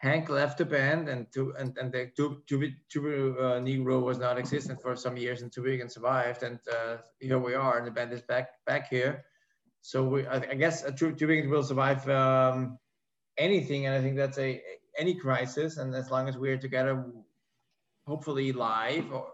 Hank 0.00 0.28
left 0.28 0.58
the 0.58 0.64
band, 0.64 1.08
and 1.08 1.30
to 1.32 1.54
and 1.58 1.76
and 1.78 1.92
the 1.92 2.10
Tubu 2.18 2.72
Tubu, 2.92 3.36
uh, 3.36 3.60
Negro 3.60 4.02
was 4.02 4.18
not 4.18 4.38
existent 4.38 4.80
for 4.80 4.96
some 4.96 5.16
years, 5.16 5.42
and 5.42 5.50
Turbojugend 5.50 5.90
survived, 5.90 6.42
and 6.42 6.58
uh, 6.72 6.98
here 7.20 7.38
we 7.38 7.54
are, 7.54 7.78
and 7.78 7.86
the 7.86 7.90
band 7.90 8.12
is 8.12 8.22
back 8.22 8.48
back 8.66 8.88
here. 8.88 9.24
So 9.80 10.04
we, 10.04 10.26
I, 10.26 10.36
I 10.36 10.54
guess, 10.54 10.84
uh, 10.84 10.90
Tu- 10.90 11.14
Turbojugend 11.14 11.50
will 11.50 11.62
survive 11.62 12.08
um, 12.08 12.78
anything, 13.36 13.86
and 13.86 13.94
I 13.94 14.00
think 14.00 14.16
that's 14.16 14.38
a 14.38 14.62
any 14.96 15.14
crisis, 15.14 15.76
and 15.76 15.94
as 15.94 16.10
long 16.10 16.28
as 16.28 16.36
we're 16.36 16.58
together, 16.58 17.04
hopefully 18.06 18.52
live 18.52 19.12
or 19.12 19.32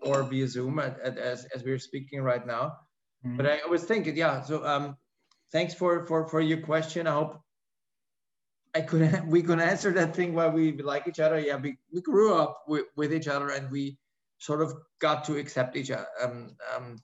or 0.00 0.22
via 0.24 0.48
Zoom, 0.48 0.78
at, 0.78 0.98
at, 1.00 1.18
as 1.18 1.46
as 1.54 1.64
we're 1.64 1.78
speaking 1.78 2.22
right 2.22 2.46
now. 2.46 2.76
But 3.24 3.46
I 3.46 3.66
was 3.68 3.84
thinking, 3.84 4.16
yeah. 4.16 4.42
So 4.42 4.64
um, 4.66 4.96
thanks 5.52 5.74
for 5.74 6.06
for 6.06 6.28
for 6.28 6.40
your 6.40 6.60
question. 6.60 7.06
I 7.06 7.12
hope 7.12 7.40
I 8.74 8.80
could 8.80 9.26
we 9.26 9.42
could 9.42 9.60
answer 9.60 9.92
that 9.92 10.16
thing 10.16 10.34
why 10.34 10.48
we 10.48 10.72
like 10.80 11.06
each 11.06 11.20
other. 11.20 11.38
Yeah, 11.38 11.56
we, 11.56 11.76
we 11.92 12.00
grew 12.00 12.34
up 12.34 12.64
with, 12.66 12.86
with 12.96 13.12
each 13.12 13.28
other 13.28 13.50
and 13.50 13.70
we 13.70 13.98
sort 14.38 14.62
of 14.62 14.74
got 14.98 15.24
to 15.24 15.36
accept 15.36 15.76
each 15.76 15.90
other 15.90 16.06
um, 16.22 16.56
um, 16.74 16.96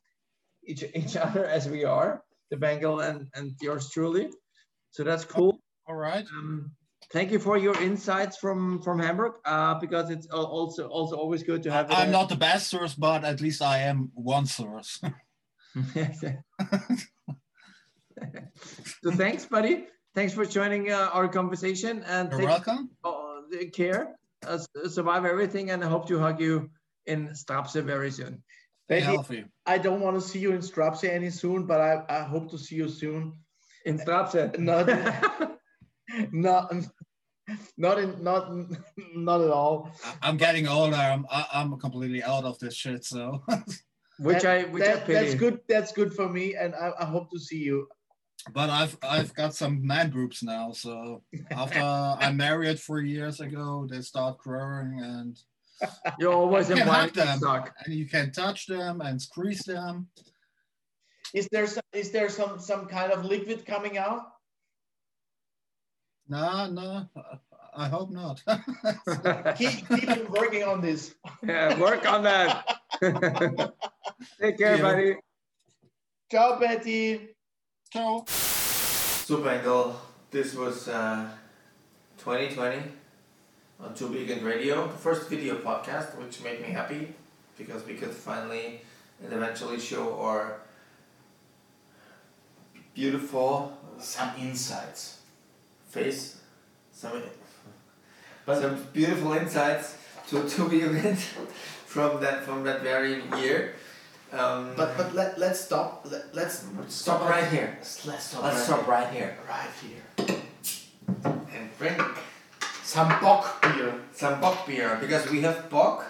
each, 0.65 0.82
each 0.95 1.16
other 1.16 1.45
as 1.45 1.69
we 1.69 1.85
are, 1.85 2.23
the 2.51 2.57
Bengel 2.57 3.07
and 3.07 3.28
and 3.35 3.55
yours 3.61 3.90
truly. 3.90 4.31
So 4.90 5.05
that's 5.05 5.24
cool. 5.24 5.61
All 5.86 5.97
right. 5.97 6.27
Um, 6.39 6.70
thank 7.12 7.31
you 7.31 7.39
for 7.39 7.59
your 7.59 7.78
insights 7.82 8.39
from 8.39 8.81
from 8.81 8.99
Hamburg 8.99 9.35
uh, 9.45 9.74
because 9.74 10.09
it's 10.11 10.27
also 10.28 10.89
also 10.89 11.16
always 11.16 11.43
good 11.43 11.62
to 11.65 11.70
have. 11.70 11.93
I'm 11.93 12.11
not 12.11 12.31
the 12.31 12.36
best 12.36 12.69
source, 12.69 12.95
but 12.95 13.24
at 13.24 13.43
least 13.43 13.61
I 13.61 13.78
am 13.81 14.11
one 14.15 14.47
source. 14.47 15.01
so 19.03 19.11
thanks, 19.12 19.45
buddy. 19.45 19.86
Thanks 20.19 20.35
for 20.35 20.45
joining 20.45 20.90
uh, 20.90 21.11
our 21.12 21.28
conversation 21.28 22.03
and 22.03 22.28
You're 22.32 22.40
take 22.40 22.49
welcome. 22.49 22.90
uh, 23.05 23.66
care, 23.73 24.16
uh, 24.45 24.59
survive 24.89 25.24
everything, 25.24 25.70
and 25.70 25.85
I 25.85 25.86
hope 25.86 26.09
to 26.09 26.19
hug 26.19 26.40
you 26.40 26.70
in 27.07 27.28
Strapse 27.36 27.81
very 27.81 28.11
soon. 28.11 28.43
Maybe-. 28.89 29.45
I 29.65 29.78
don't 29.78 30.01
want 30.01 30.20
to 30.20 30.20
see 30.20 30.40
you 30.40 30.51
in 30.51 30.61
Strapse 30.61 31.05
any 31.05 31.31
soon, 31.31 31.66
but 31.66 31.81
I, 31.81 32.03
I 32.09 32.23
hope 32.24 32.51
to 32.51 32.59
see 32.59 32.74
you 32.74 32.89
soon. 32.89 33.39
In 33.85 33.97
Strapse? 33.97 34.59
Not, 34.59 34.89
not, 36.32 36.74
not 37.77 37.99
in, 38.01 38.24
not, 38.24 38.51
not 39.15 39.40
at 39.40 39.51
all. 39.51 39.93
I'm 40.20 40.36
getting 40.36 40.66
older. 40.66 40.97
I'm 40.97 41.27
I- 41.31 41.47
I'm 41.55 41.78
completely 41.78 42.24
out 42.24 42.43
of 42.43 42.59
this 42.59 42.74
shit. 42.74 43.05
So 43.05 43.45
Which 44.19 44.43
That- 44.43 44.66
I 44.66 44.69
which 44.73 44.82
that- 44.82 44.97
I 44.97 45.01
pity. 45.01 45.12
that's 45.12 45.35
good. 45.36 45.61
That's 45.69 45.93
good 45.93 46.12
for 46.12 46.28
me, 46.28 46.57
and 46.57 46.74
I, 46.74 46.90
I 46.99 47.05
hope 47.05 47.31
to 47.31 47.39
see 47.39 47.59
you. 47.59 47.86
But 48.52 48.70
I've 48.70 48.97
I've 49.02 49.35
got 49.35 49.55
some 49.55 49.86
man 49.86 50.10
groups 50.10 50.43
now. 50.43 50.73
So 50.73 51.23
after 51.51 51.81
I 51.81 52.32
married 52.32 52.81
four 52.81 53.01
years 53.01 53.40
ago, 53.40 53.86
they 53.90 54.01
start 54.01 54.39
growing 54.39 55.01
and 55.02 55.39
You're 56.19 56.32
always 56.32 56.69
you 56.69 56.74
in 56.74 56.81
can 56.82 56.89
one 56.89 57.10
them 57.12 57.39
stock. 57.39 57.73
and 57.85 57.94
you 57.94 58.06
can 58.09 58.32
touch 58.32 58.66
them 58.66 59.01
and 59.01 59.20
squeeze 59.23 59.62
them. 59.62 60.09
Is 61.35 61.47
there 61.52 61.66
some, 61.69 61.82
is 61.93 62.10
there 62.10 62.28
some 62.28 62.59
some 62.59 62.86
kind 62.86 63.12
of 63.12 63.24
liquid 63.24 63.65
coming 63.66 63.97
out? 63.98 64.23
No, 66.28 66.69
no, 66.70 67.06
I 67.77 67.89
hope 67.89 68.10
not. 68.10 68.43
keep, 69.56 69.89
keep 69.89 70.28
working 70.31 70.62
on 70.65 70.81
this. 70.81 71.15
Yeah, 71.47 71.78
work 71.81 72.06
on 72.10 72.23
that. 72.24 72.66
Take 73.01 74.59
care, 74.59 74.77
Yeah. 74.77 74.82
buddy. 74.82 75.16
Ciao, 76.31 76.59
Betty. 76.59 77.28
Ciao. 77.90 78.23
So 78.27 79.39
Bengel, 79.39 79.94
this 80.31 80.55
was 80.55 80.89
uh, 80.89 81.27
2020 82.19 82.82
on 83.81 83.94
Turbojugend 83.94 84.44
Radio, 84.44 84.86
the 84.89 84.98
first 84.98 85.31
video 85.31 85.55
podcast, 85.55 86.19
which 86.19 86.43
made 86.43 86.60
me 86.60 86.69
happy 86.69 87.15
because 87.56 87.86
we 87.86 87.94
could 87.94 88.10
finally 88.10 88.82
and 89.24 89.32
eventually 89.32 89.81
show 89.81 90.20
our 90.20 90.60
beautiful 92.94 93.73
Some 93.98 94.32
insights. 94.39 95.20
face, 95.89 96.40
some, 96.93 97.23
some 98.47 98.85
beautiful 98.93 99.32
insights 99.32 99.97
to 100.28 100.36
Turbojugend 100.43 101.16
from 101.86 102.20
that 102.20 102.44
from 102.44 102.65
that 102.65 102.82
very 102.82 103.23
year. 103.40 103.74
Um, 104.32 104.74
But 104.76 104.96
but 104.96 105.14
let 105.14 105.38
let's 105.38 105.60
stop. 105.60 106.05
Let, 106.10 106.34
let's 106.34 106.64
stop 106.88 107.28
right 107.28 107.48
here. 107.48 107.78
Let's 107.80 108.24
stop. 108.24 108.42
Let's 108.44 108.56
right 108.56 108.64
stop 108.64 108.80
here. 108.84 108.94
right 108.94 109.09
here 109.10 109.32
Right 109.48 109.72
here. 109.80 110.05
and 111.55 111.70
drink 111.78 111.98
Some 112.84 113.09
Bock 113.20 113.62
beer. 113.62 113.94
some 114.12 114.40
Bock 114.40 114.66
beer 114.66 114.98
because 115.00 115.30
we 115.30 115.40
have 115.42 115.68
Bock 115.70 116.05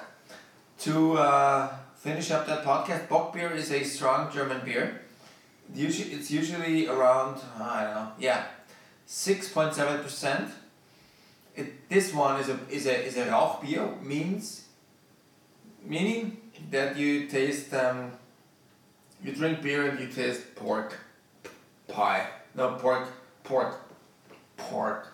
to 0.80 1.14
uh, 1.18 1.68
finish 1.96 2.30
up 2.30 2.46
that 2.46 2.64
podcast. 2.64 3.08
Bock 3.08 3.32
beer 3.34 3.50
is 3.52 3.70
a 3.70 3.82
strong 3.84 4.30
German 4.32 4.60
beer. 4.64 5.00
Usually, 5.74 6.10
it's 6.12 6.30
usually 6.30 6.88
around 6.88 7.38
I 7.60 7.84
don't 7.84 7.94
know, 7.94 8.12
yeah, 8.18 8.44
six 9.06 9.48
point 9.52 9.74
seven 9.74 10.02
percent. 10.02 10.50
It 11.54 11.88
this 11.88 12.12
one 12.14 12.40
is 12.40 12.48
a 12.48 12.58
is 12.70 12.86
a 12.86 12.96
is 13.06 13.16
a 13.16 13.24
Rauchbier 13.26 14.02
means 14.02 14.64
meaning 15.84 16.38
that 16.70 16.96
you 16.96 17.26
taste 17.26 17.72
um, 17.74 18.12
you 19.22 19.32
drink 19.32 19.62
beer 19.62 19.88
and 19.88 19.98
you 19.98 20.08
taste 20.08 20.54
pork 20.54 20.98
pie 21.88 22.26
no 22.54 22.74
pork 22.74 23.08
pork 23.44 23.80
pork 24.56 25.12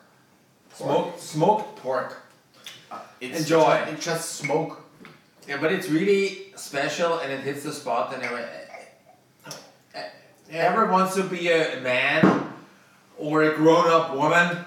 smoked 0.74 1.20
smoked 1.20 1.76
pork. 1.76 2.22
Uh, 2.90 3.00
it's 3.20 3.40
Enjoy. 3.40 3.60
Just, 3.60 3.92
it's 3.92 4.04
just 4.04 4.32
smoke. 4.32 4.84
Yeah, 5.48 5.58
but 5.60 5.72
it's 5.72 5.88
really 5.88 6.52
special 6.56 7.18
and 7.18 7.32
it 7.32 7.40
hits 7.40 7.64
the 7.64 7.72
spot 7.72 8.14
and 8.14 8.22
every, 8.22 8.42
eh, 8.42 9.52
eh, 9.94 10.08
ever 10.50 10.86
wants 10.86 11.14
to 11.16 11.22
be 11.22 11.50
a 11.50 11.80
man 11.80 12.52
or 13.18 13.42
a 13.42 13.54
grown-up 13.54 14.14
woman, 14.14 14.64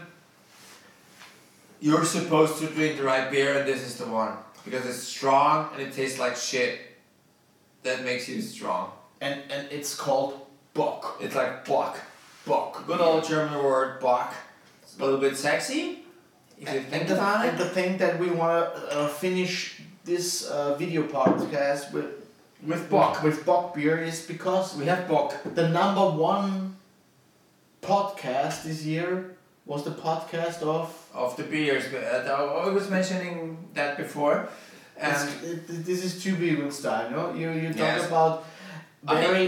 you're 1.82 2.06
supposed 2.06 2.60
to 2.60 2.68
drink 2.68 2.98
the 2.98 3.04
right 3.04 3.30
beer 3.32 3.60
and 3.60 3.68
this 3.68 3.82
is 3.82 3.98
the 3.98 4.06
one. 4.06 4.34
Because 4.66 4.86
it's 4.86 5.04
strong 5.04 5.70
and 5.74 5.82
it 5.82 5.94
tastes 5.94 6.20
like 6.20 6.36
shit. 6.36 6.80
That 7.84 8.04
makes 8.04 8.28
you 8.28 8.42
strong. 8.42 8.92
And 9.22 9.42
and 9.50 9.72
it's 9.72 9.96
called 9.96 10.46
Bock. 10.74 11.18
It's 11.22 11.36
like 11.36 11.66
Bock. 11.66 11.98
Bock. 12.46 12.86
Good 12.88 13.02
old 13.02 13.24
German 13.28 13.64
word, 13.64 14.00
Bock. 14.00 14.34
A 15.00 15.04
little 15.06 15.20
bit 15.20 15.38
sexy, 15.38 16.00
if 16.60 16.74
you 16.74 16.82
think 16.82 17.02
And 17.04 17.10
the, 17.10 17.14
about 17.16 17.46
and 17.46 17.56
it. 17.60 17.64
the 17.64 17.70
thing 17.70 17.98
that 18.00 18.18
we 18.20 18.30
want 18.32 18.74
to 18.76 19.00
uh, 19.00 19.08
finish 19.08 19.80
this 20.06 20.46
uh, 20.50 20.74
video 20.76 21.04
podcast 21.04 21.92
with 21.94 22.06
With 22.66 22.90
Bock. 22.90 23.22
with 23.24 23.46
Bock 23.46 23.76
beer 23.76 24.02
is 24.02 24.26
because 24.26 24.76
We 24.76 24.86
have 24.88 25.08
Bock. 25.08 25.36
the 25.56 25.70
number 25.70 26.10
one 26.10 26.76
podcast 27.82 28.64
this 28.64 28.84
year 28.84 29.37
was 29.68 29.84
the 29.84 29.96
podcast 30.08 30.60
of 30.64 30.86
Of 31.14 31.36
the 31.38 31.44
beers, 31.44 31.86
but 31.92 32.04
uh, 32.04 32.66
I 32.68 32.70
was 32.80 32.90
mentioning 32.90 33.36
that 33.74 33.98
before. 34.04 34.38
And 35.00 35.30
it- 35.52 35.86
this 35.90 36.02
is 36.08 36.14
too 36.24 36.36
in 36.64 36.72
style, 36.72 37.08
no? 37.18 37.22
You 37.40 37.48
you 37.64 37.70
talk 37.82 37.94
Yes. 37.98 38.08
about 38.12 38.34
I 39.08 39.14
mean- 39.14 39.24
very 39.28 39.48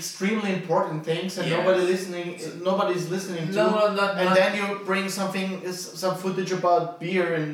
extremely 0.00 0.50
important 0.60 0.98
things 1.10 1.38
and 1.38 1.46
Yes. 1.48 1.56
nobody 1.58 1.82
listening 1.92 2.28
nobody's 2.70 3.06
listening 3.14 3.44
to 3.48 3.54
No, 3.60 3.66
no, 3.70 3.82
not- 4.00 4.14
and 4.20 4.26
not- 4.28 4.36
then 4.40 4.52
you 4.60 4.66
bring 4.90 5.06
something 5.20 5.48
is 5.70 5.78
some 6.02 6.14
footage 6.22 6.52
about 6.60 6.82
beer 7.02 7.26
and 7.38 7.48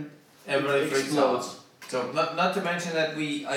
everybody 0.55 0.82
freaks 0.93 1.16
out. 1.24 1.44
So 1.93 1.97
not, 2.18 2.28
not 2.40 2.51
to 2.56 2.60
mention 2.70 2.93
that 3.01 3.10
we 3.20 3.28
I 3.55 3.56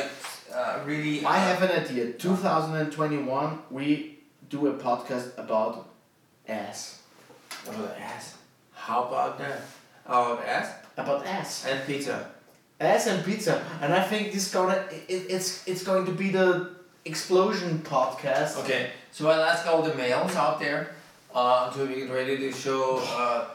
uh, 0.60 0.76
really 0.90 1.16
I 1.36 1.38
have 1.50 1.60
an 1.68 1.72
idea. 1.84 2.04
2021 2.14 3.60
we 3.78 4.20
do 4.50 4.68
a 4.68 4.74
podcast 4.88 5.28
about 5.44 5.74
ass. 6.48 6.80
about 7.68 7.96
ass. 8.14 8.26
How 8.86 9.00
about 9.10 9.38
that? 9.40 9.62
About 10.06 10.46
ass 10.46 10.68
About 10.96 11.26
ass. 11.26 11.66
and 11.66 11.80
pizza. 11.88 12.30
Ass 12.80 13.08
and 13.08 13.26
pizza. 13.26 13.64
And 13.82 13.92
I 13.94 14.04
think 14.04 14.32
this 14.34 14.54
gonna 14.54 14.78
it, 15.08 15.22
it's 15.36 15.68
it's 15.68 15.84
going 15.84 16.06
to 16.06 16.12
be 16.12 16.30
the 16.30 16.70
explosion 17.04 17.80
podcast. 17.80 18.52
Okay, 18.62 18.92
so 19.12 19.30
I'll 19.30 19.42
ask 19.54 19.66
all 19.66 19.82
the 19.82 19.96
males 19.96 20.36
out 20.36 20.60
there 20.60 20.82
uh, 21.34 21.72
to 21.74 21.86
be 21.88 22.06
ready 22.06 22.38
to 22.38 22.52
show. 22.52 23.02
Uh, 23.18 23.46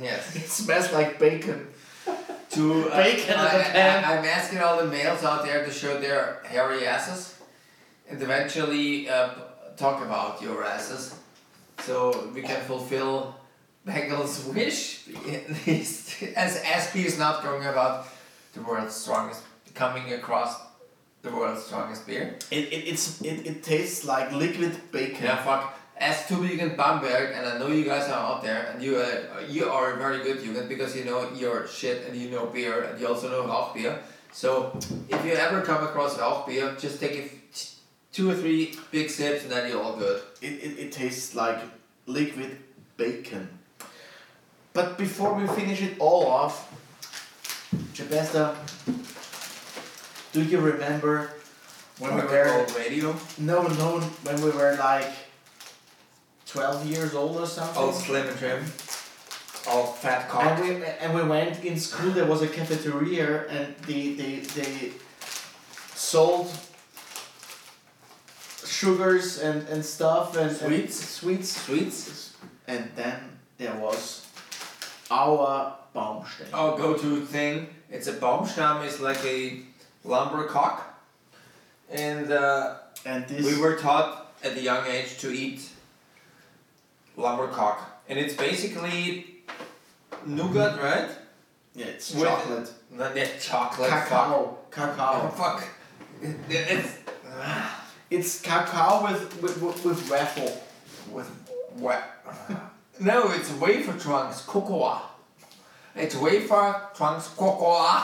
yes. 0.00 0.34
It 0.40 0.48
smells 0.48 0.92
like 0.92 1.18
bacon. 1.18 1.68
To 2.52 2.64
uh, 2.92 2.96
Bacon 3.02 3.32
I, 3.38 3.56
I, 3.80 4.12
I'm 4.12 4.24
asking 4.26 4.58
all 4.60 4.76
the 4.76 4.86
males 4.86 5.24
out 5.24 5.42
there 5.42 5.64
to 5.64 5.70
show 5.72 5.98
their 5.98 6.42
hairy 6.44 6.86
asses, 6.86 7.20
and 8.08 8.20
eventually 8.20 9.08
uh, 9.08 9.30
talk 9.78 10.04
about 10.04 10.42
your 10.42 10.62
asses, 10.62 11.14
so 11.86 12.28
we 12.34 12.42
can 12.42 12.60
fulfill 12.68 13.34
Bengel's 13.84 14.44
wish. 14.44 15.08
As 16.36 16.56
as 16.56 16.92
he 16.92 17.04
is 17.04 17.18
not 17.18 17.42
going 17.42 17.66
about 17.66 18.06
the 18.54 18.62
world's 18.62 18.94
strongest, 18.94 19.42
coming 19.74 20.12
across 20.12 20.60
the 21.22 21.30
world's 21.30 21.64
strongest 21.64 22.06
beer. 22.06 22.36
It, 22.50 22.72
it, 22.72 22.88
it's, 22.88 23.20
it, 23.22 23.46
it 23.46 23.62
tastes 23.62 24.04
like 24.04 24.32
liquid 24.32 24.76
bacon. 24.90 25.24
Yeah, 25.24 25.42
fuck. 25.42 25.78
As 25.96 26.16
Turbojugend 26.26 26.76
Bamberg, 26.76 27.32
and 27.34 27.46
I 27.46 27.58
know 27.58 27.68
you 27.68 27.84
guys 27.84 28.08
are 28.08 28.18
out 28.18 28.42
there, 28.42 28.70
and 28.72 28.82
you 28.82 28.96
uh, 28.96 29.40
you 29.48 29.66
are 29.66 29.94
very 29.96 30.22
good 30.24 30.38
Jugend 30.38 30.68
because 30.68 30.96
you 30.96 31.04
know 31.04 31.30
your 31.32 31.68
shit 31.68 32.06
and 32.06 32.16
you 32.16 32.30
know 32.30 32.46
beer 32.46 32.82
and 32.82 33.00
you 33.00 33.06
also 33.06 33.28
know 33.28 33.44
Rauchbier. 33.44 34.00
So 34.32 34.76
if 35.08 35.24
you 35.24 35.32
ever 35.32 35.60
come 35.62 35.84
across 35.84 36.16
Rauchbier, 36.16 36.80
just 36.80 36.98
take 36.98 37.12
a 37.12 37.24
f- 37.24 37.76
two 38.12 38.30
or 38.30 38.34
three 38.34 38.74
big 38.90 39.10
sips 39.10 39.44
and 39.44 39.52
then 39.52 39.70
you're 39.70 39.82
all 39.82 39.96
good. 39.96 40.22
It, 40.40 40.54
it, 40.54 40.78
it 40.78 40.92
tastes 40.92 41.36
like 41.36 41.60
liquid 42.06 42.56
bacon. 42.96 43.58
But 44.72 44.96
before 44.96 45.34
we 45.34 45.46
finish 45.48 45.82
it 45.82 45.96
all 45.98 46.26
off, 46.26 46.68
Jabesta, 47.94 48.56
do 50.32 50.42
you 50.42 50.60
remember 50.60 51.30
when 51.98 52.14
we 52.16 52.22
were 52.22 52.44
Rock 52.44 52.76
radio, 52.78 53.14
no 53.38 53.62
no 53.66 54.00
when 54.24 54.40
we 54.40 54.50
were 54.50 54.76
like 54.78 55.12
twelve 56.46 56.86
years 56.86 57.14
old 57.14 57.36
or 57.36 57.46
something? 57.46 57.76
all 57.82 57.92
slim 57.92 58.26
and 58.26 58.38
trim, 58.38 58.64
all 59.68 59.92
fat 59.92 60.28
cock. 60.28 60.44
And 60.58 60.80
we 60.80 60.84
and 60.86 61.14
we 61.14 61.22
went 61.22 61.62
in 61.64 61.78
school. 61.78 62.10
There 62.12 62.26
was 62.26 62.40
a 62.40 62.48
cafeteria, 62.48 63.46
and 63.48 63.76
they 63.86 64.14
they 64.14 64.36
they 64.56 64.92
sold 65.94 66.48
sugars 68.64 69.38
and 69.38 69.68
and 69.68 69.84
stuff 69.84 70.34
and 70.36 70.50
and 70.50 70.56
Sweets? 70.56 70.96
sweets, 71.20 71.62
Sweets. 71.66 72.34
and 72.66 72.90
then 72.96 73.38
there 73.58 73.74
was 73.76 74.21
our 75.20 75.76
Baumstein. 75.94 76.48
Our 76.54 76.76
go-to 76.76 77.12
thing. 77.26 77.66
It's 77.90 78.08
a 78.08 78.14
Baumstamm. 78.14 78.84
It's 78.86 79.00
like 79.00 79.22
a 79.24 79.38
lumber 80.04 80.44
cock, 80.56 80.76
and. 81.90 82.30
Uh, 82.32 82.74
And 83.04 83.26
this 83.28 83.44
We 83.46 83.54
were 83.60 83.76
taught 83.86 84.08
at 84.46 84.52
a 84.56 84.62
young 84.70 84.84
age 84.86 85.10
to 85.22 85.28
eat 85.42 85.60
lumber 87.16 87.48
cock, 87.58 87.78
and 88.08 88.16
it's 88.22 88.34
basically 88.46 89.02
nougat, 90.24 90.74
right? 90.88 91.10
yeah, 91.74 91.86
it's 91.94 92.14
With- 92.14 92.28
chocolate, 92.28 92.68
Not 92.90 93.14
that 93.18 93.40
chocolate. 93.40 93.90
cacao, 93.90 94.56
Fuck. 94.70 94.70
cacao. 94.76 95.12
Oh, 95.24 95.28
fuck. 95.42 95.58
It's 96.48 96.88
It's 98.10 98.40
cacao 98.48 99.02
with 99.06 99.20
with 99.42 99.56
with, 99.62 99.84
with 99.84 100.00
waffle. 100.10 100.52
with 101.16 101.28
what? 101.84 102.02
No, 103.00 103.30
it's 103.32 103.50
wafer 103.54 103.98
trunks 103.98 104.42
cocoa. 104.42 105.00
It's 105.96 106.14
wafer 106.16 106.88
trunks 106.94 107.28
cocoa. 107.28 108.02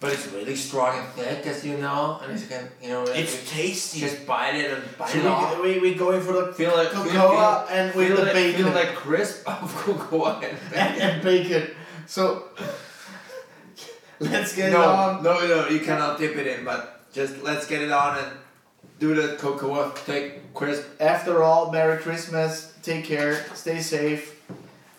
But 0.00 0.14
it's 0.14 0.26
really 0.32 0.56
strong 0.56 0.98
and 0.98 1.06
thick, 1.10 1.46
as 1.46 1.64
you 1.64 1.78
know, 1.78 2.18
and 2.22 2.32
it's 2.32 2.48
can 2.48 2.68
you 2.82 2.88
know. 2.88 3.04
It's 3.04 3.34
you 3.54 3.62
tasty. 3.62 4.00
Just 4.00 4.26
bite 4.26 4.56
it 4.56 4.72
and 4.72 4.98
bite 4.98 5.10
So 5.10 5.18
it 5.20 5.26
off. 5.26 5.60
we, 5.62 5.74
we, 5.74 5.80
we 5.80 5.94
going 5.94 6.20
for 6.20 6.32
the 6.32 6.52
Feel 6.52 6.74
like 6.74 6.88
cocoa 6.88 7.08
feel, 7.08 7.66
and 7.70 7.94
with 7.94 8.08
feel 8.08 8.16
the 8.16 8.30
it, 8.30 8.34
bacon. 8.34 8.64
Feel 8.64 8.72
that 8.72 8.96
crisp 8.96 9.48
of 9.62 9.72
cocoa 9.76 10.40
and 10.40 10.58
bacon. 10.72 11.00
and 11.00 11.22
bacon. 11.22 11.70
So 12.06 12.48
let's 14.18 14.56
get 14.56 14.70
it 14.70 14.74
on. 14.74 15.22
no, 15.22 15.38
no, 15.46 15.68
you 15.68 15.78
cannot 15.80 16.18
dip 16.18 16.34
it 16.36 16.48
in, 16.48 16.64
but 16.64 17.12
just 17.12 17.40
let's 17.44 17.66
get 17.68 17.80
it 17.82 17.92
on 17.92 18.18
and 18.18 18.32
do 19.02 19.14
the 19.14 19.34
cocoa 19.34 19.90
thick 19.90 20.54
crisp. 20.54 20.84
After 21.00 21.42
all, 21.42 21.72
Merry 21.72 21.98
Christmas. 21.98 22.72
Take 22.82 23.04
care. 23.04 23.44
Stay 23.52 23.80
safe. 23.80 24.40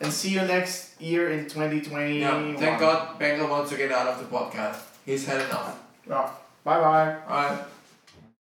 And 0.01 0.11
see 0.11 0.31
you 0.31 0.41
next 0.41 0.99
year 1.01 1.31
in 1.31 1.45
2021. 1.45 2.19
Yeah, 2.19 2.57
thank 2.57 2.81
God 2.81 3.17
Bengel 3.17 3.49
wants 3.49 3.71
to 3.71 3.77
get 3.77 3.93
out 3.93 4.07
of 4.07 4.19
the 4.19 4.25
podcast. 4.25 4.81
He's 5.05 5.25
had 5.25 5.39
enough. 5.47 5.79
Yeah. 6.05 6.29
Bye 6.65 6.79
bye. 6.81 7.15
Alright. 7.29 7.72